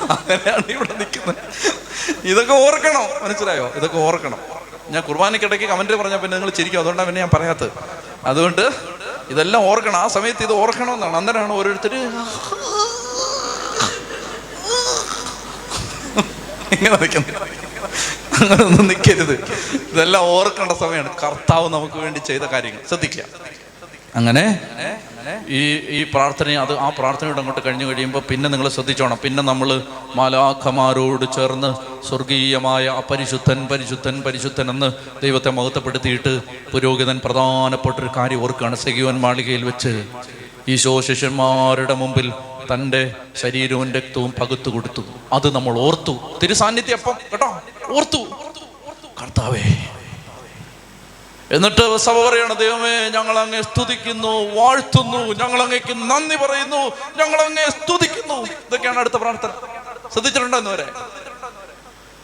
[0.10, 1.36] അങ്ങനെയാണ് ഇവിടെ നിൽക്കുന്നത്.
[2.24, 3.24] ഇതൊക്കെ ഓർക്കണം.
[3.24, 3.68] മനസ്സിലായോ?
[3.76, 4.40] ഇതൊക്കെ ഓർക്കണം.
[4.90, 6.80] ഞാൻ കുർബാനയ്ക്കിടയ്ക്ക് കമന്റ് പറഞ്ഞാൽ പിന്നെ നിങ്ങൾ ചിരിക്കും.
[6.80, 7.72] അതുകൊണ്ടാണ് പിന്നെ ഞാൻ പറയാത്തത്.
[8.26, 8.72] അതുകൊണ്ട്
[9.30, 9.96] ഇതെല്ലാം ഓർക്കണം.
[9.96, 11.16] ആ സമയത്ത് ഇത് ഓർക്കണമെന്നാണ്.
[11.16, 11.96] അന്നേരമാണ് ഓരോരുത്തർ
[16.76, 17.42] ഇങ്ങനെ നിൽക്കുന്നത്.
[18.38, 19.36] അങ്ങനെ ഒന്നും നിൽക്കരുത്.
[19.92, 21.20] ഇതെല്ലാം ഓർക്കേണ്ട സമയമാണ്.
[21.24, 22.82] കർത്താവ് നമുക്ക് വേണ്ടി ചെയ്ത കാര്യങ്ങൾ.
[22.88, 23.24] ശ്രദ്ധിക്കുക.
[24.18, 24.60] അങ്ങനെ
[25.50, 29.18] ഈ ഈ പ്രാർത്ഥന അത് ആ പ്രാർത്ഥനയോട് അങ്ങോട്ട് കഴിഞ്ഞു കഴിയുമ്പോൾ പിന്നെ നിങ്ങൾ ശ്രദ്ധിച്ചോണം.
[29.24, 29.82] പിന്നെ നമ്മൾ
[30.16, 31.70] മാലാഖമാരോട് ചേർന്ന്
[32.08, 34.92] സ്വർഗീയമായ അപരിശുദ്ധൻ പരിശുദ്ധൻ പരിശുദ്ധൻ എന്ന്
[35.24, 36.42] ദൈവത്തെ മഹത്വപ്പെടുത്തിയിട്ട്
[36.72, 38.76] പുരോഹിതൻ പ്രധാനപ്പെട്ട ഒരു കാര്യം ഓർക്കുകയാണ്.
[38.76, 40.08] സഖിവൻ മാളികയിൽ വെച്ച്
[40.68, 42.34] ഈശോ ശിഷ്യന്മാരുടെ മുമ്പിൽ
[42.74, 45.04] തന്റെ ശരീരവും രക്തവും പകുത്തു കൊടുത്തു.
[45.34, 46.20] അത് നമ്മൾ ഓർത്തു.
[46.44, 47.00] തിരുസാന്നിധ്യം
[47.32, 47.62] കേട്ടോ?
[47.90, 48.22] ഓർത്തു.
[49.22, 49.64] കർത്താവേ
[51.52, 56.82] എന്നിട്ട് സഭ പറയണ ദൈവമേ ഞങ്ങൾ അങ്ങേ സ്തുതിക്കുന്നു വാഴ്ത്തുന്നു ഞങ്ങൾ അങ്ങേക്ക് നന്ദി പറയുന്നു
[57.16, 58.46] ഞങ്ങൾ അങ്ങേ സ്തുതിക്കുന്നു.
[58.68, 59.52] ഇതൊക്കെയാണ് അടുത്ത പ്രാർത്ഥന.
[60.14, 60.88] ശ്രദ്ധിച്ചിട്ടുണ്ടോ ഇന്നുവരെ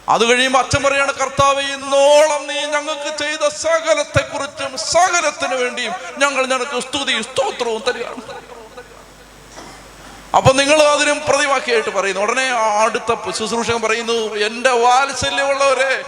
[0.08, 6.80] അത് കഴിയുമ്പോൾ അച്ഛൻ പറയാണ് കർത്താവ് ഇന്നോളം നീ ഞങ്ങൾക്ക് ചെയ്ത സകലത്തെ കുറിച്ചും സകലത്തിന് വേണ്ടിയും ഞങ്ങൾ ഞങ്ങൾക്ക്
[6.80, 8.22] സ്തുതി സ്തോത്രവും തരികയാണ്.
[10.36, 12.22] അപ്പൊ നിങ്ങൾ അതിനും പ്രതിവാക്കിയായിട്ട് പറയുന്നു.
[12.22, 12.46] ഉടനെ
[12.84, 14.18] അടുത്ത ശുശ്രൂഷകൻ പറയുന്നു
[14.48, 16.04] എന്റെ വാത്സല്യമുള്ളവരെ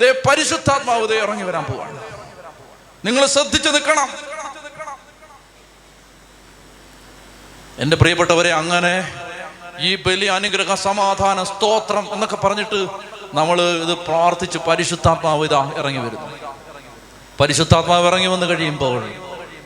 [0.00, 2.11] ദേ പരിശുദ്ധാത്മാവ് ദേ ഇറങ്ങി വരാൻ പോവാണ്.
[3.04, 4.08] നിങ്ങൾ ശ്രദ്ധിച്ചു നിൽക്കണം.
[7.78, 8.94] എന്റെ പ്രിയപ്പെട്ടവരെ അങ്ങനെ
[9.80, 12.86] ഈ ബലി അനുഗ്രഹ സമാധാന സ്തോത്രം എന്നൊക്കെ പറഞ്ഞിട്ട്
[13.34, 16.28] നമ്മൾ ഇത് പ്രാർത്ഥിച്ച് പരിശുദ്ധാത്മാവ് ഇതാ ഇറങ്ങി വരുന്നു.
[17.40, 19.02] പരിശുദ്ധാത്മാവ് ഇറങ്ങി വന്ന് കഴിയുമ്പോൾ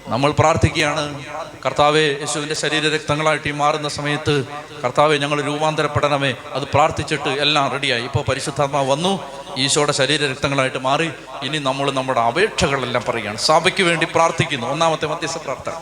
[0.09, 1.25] നമ്മൾ പ്രാർത്ഥിക്കുകയാണ്.
[1.67, 4.45] കർത്താവെ യേശുവിന്റെ ശരീര രക്തങ്ങളായിട്ട് ഈ മാറുന്ന സമയത്ത്
[4.85, 6.35] കർത്താവെ ഞങ്ങൾ രൂപാന്തരപ്പെടണമേ.
[6.53, 8.03] അത് പ്രാർത്ഥിച്ചിട്ട് എല്ലാം റെഡിയായി.
[8.03, 9.21] ഇപ്പോൾ പരിശുദ്ധാത്മാവ് വന്നു.
[9.57, 11.11] ഈശോയുടെ ശരീര രക്തങ്ങളായിട്ട് മാറി.
[11.43, 13.39] ഇനി നമ്മൾ നമ്മുടെ അപേക്ഷകളെല്ലാം പറയുകയാണ്.
[13.39, 14.67] സഭയ്ക്ക് വേണ്ടി പ്രാർത്ഥിക്കുന്നു.
[14.67, 15.73] ഒന്നാമത്തെ മധ്യസ്ഥ പ്രാർത്ഥന.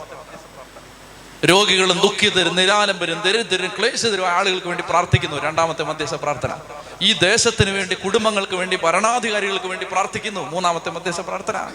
[1.45, 5.43] രോഗികളും ദുഃഖിതരും നിരാലംബരും ദരിദ്രരും ക്ലേശിതരും ആളുകൾക്ക് വേണ്ടി പ്രാർത്ഥിക്കുന്നു.
[5.43, 6.55] രണ്ടാമത്തെ മധ്യസ്ഥ പ്രാർത്ഥന.
[7.01, 10.49] ഈ ദേശത്തിന് വേണ്ടി കുടുംബങ്ങൾക്ക് വേണ്ടി ഭരണാധികാരികൾക്ക് വേണ്ടി പ്രാർത്ഥിക്കുന്നു.
[10.49, 11.71] മൂന്നാമത്തെ മധ്യസ്ഥ പ്രാർത്ഥന.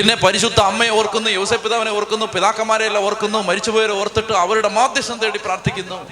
[0.00, 5.38] പിന്നെ പരിശുദ്ധ അമ്മയെ ഓർക്കുന്നു യോസഫ് പിതാവിനെ ഓർക്കുന്നു പിതാക്കന്മാരെ എല്ലാം ഓർക്കുന്നു മരിച്ചുപോയവരെ ഓർത്തിട്ട് അവരുടെ മാധ്യസ്ഥം തേടി
[5.38, 6.06] പ്രാർത്ഥിക്കുന്നു.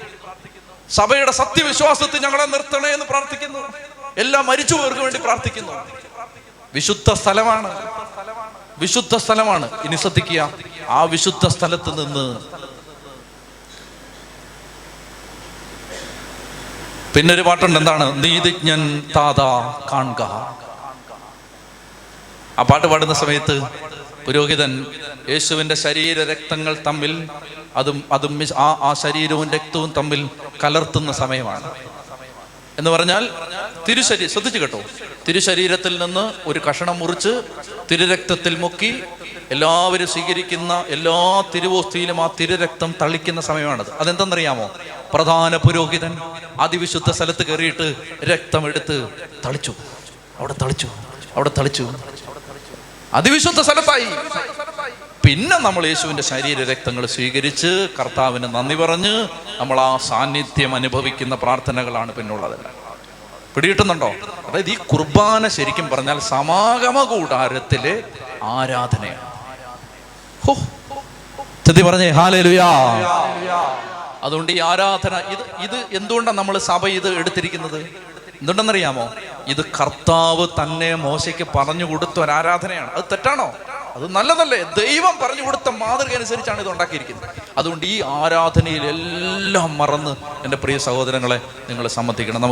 [0.91, 3.59] സഭയുടെ സത്യവിശ്വാസത്തിൽ ഞങ്ങളെ നിർത്തണേ എന്ന് പ്രാർത്ഥിക്കുന്നു.
[4.17, 5.73] എല്ലാം മരിച്ചുപോയവർക്ക് വേണ്ടി പ്രാർത്ഥിക്കുന്നു.
[6.75, 7.71] വിശുദ്ധ സ്ഥലമാണ്.
[8.79, 9.83] വിശുദ്ധ സ്ഥലമാണ്.
[9.85, 10.51] ഇനി ശ്രദ്ധിക്കുക
[10.89, 12.27] ആ വിശുദ്ധ സ്ഥലത്ത് നിന്ന്
[17.15, 18.25] പിന്നൊരു പാട്ടുണ്ട് എന്താണ്?
[18.25, 20.23] നീതിജ്ഞൻ താതാ കാണുക.
[22.59, 23.63] ആ പാട്ട് പാടുന്ന സമയത്ത്
[24.27, 24.87] പുരോഹിതൻ
[25.29, 27.29] യേശുവിന്റെ ശരീര രക്തങ്ങൾ തമ്മിൽ
[27.77, 30.31] അതും അതും ആ ആ ശരീരവും രക്തവും തമ്മിൽ
[30.65, 31.71] കലർത്തുന്ന സമയമാണ്.
[32.79, 33.29] എന്ന് പറഞ്ഞാൽ
[33.89, 34.81] തിരുശരീ ശ്രദ്ധിച്ചു കേട്ടോ.
[35.29, 37.43] തിരുശരീരത്തിൽ നിന്ന് ഒരു കഷണം മുറിച്ച്
[37.91, 39.03] തിരുരക്തത്തിൽ മുക്കി
[39.51, 43.93] എല്ലാവരും സ്വീകരിക്കുന്ന എല്ലാ തിരുവോസ്തിയിലും ആ തിരുരക്തം തളിക്കുന്ന സമയമാണത്.
[44.01, 44.71] അതെന്തെന്നറിയാമോ?
[45.15, 46.19] പ്രധാന പുരോഹിതൻ
[46.61, 47.95] അതിവിശുദ്ധ സ്ഥലത്ത് കയറിയിട്ട്
[48.25, 49.09] രക്തം എടുത്ത്
[49.47, 49.75] തളിച്ചു.
[50.39, 50.89] അവിടെ തളിച്ചു.
[51.37, 51.95] അവിടെ തളിച്ചു.
[53.15, 54.05] അതിവിശുദ്ധ സ്ഥലത്തായി.
[55.27, 59.29] പിന്നെ നമ്മൾ യേശുവിന്റെ ശരീര രക്തങ്ങൾ സ്വീകരിച്ച് കർത്താവിന് നന്ദി പറഞ്ഞ്
[59.59, 62.59] നമ്മൾ ആ സാന്നിധ്യം അനുഭവിക്കുന്ന പ്രാർത്ഥനകളാണ് പിന്നുള്ളത്.
[63.55, 64.09] പിടികിട്ടുന്നുണ്ടോ?
[64.47, 68.03] അതായത് ഈ കുർബാന ശരിക്കും പറഞ്ഞാൽ സമാഗമ കൂടാരത്തിലെ
[68.43, 69.33] ആരാധനയാണ്.
[70.47, 70.55] ഹോ.
[71.67, 72.11] ചെത്തി പറഞ്ഞേ.
[72.11, 72.67] ഹാലേലുയാ.
[74.23, 77.87] അതുകൊണ്ട് ഈ ആരാധന ഇത് ഇത് എന്തുകൊണ്ടാണ് നമ്മൾ സഭ ഇത് എടുത്തിരിക്കുന്നത്?
[78.41, 79.15] എന്തുകൊണ്ടെന്നറിയാമോ
[79.47, 82.93] ഇത് കർത്താവ് തന്നെ മോശയ്ക്ക് പറഞ്ഞു കൊടുത്ത ഒരു ആരാധനയാണ്.
[82.93, 83.55] അത് തെറ്റാണോ?
[83.95, 84.63] അത് നല്ലതല്ലേ?
[84.63, 87.29] ദൈവം പറഞ്ഞു കൊടുത്ത മാതൃക അനുസരിച്ചാണ് ഇത് ഉണ്ടാക്കിയിരിക്കുന്നത്.
[87.59, 92.43] അതുകൊണ്ട് ഈ ആരാധനയിൽ എല്ലാം മറന്ന് എന്റെ പ്രിയ സഹോദരങ്ങളെ നിങ്ങൾ സമ്മതിക്കണം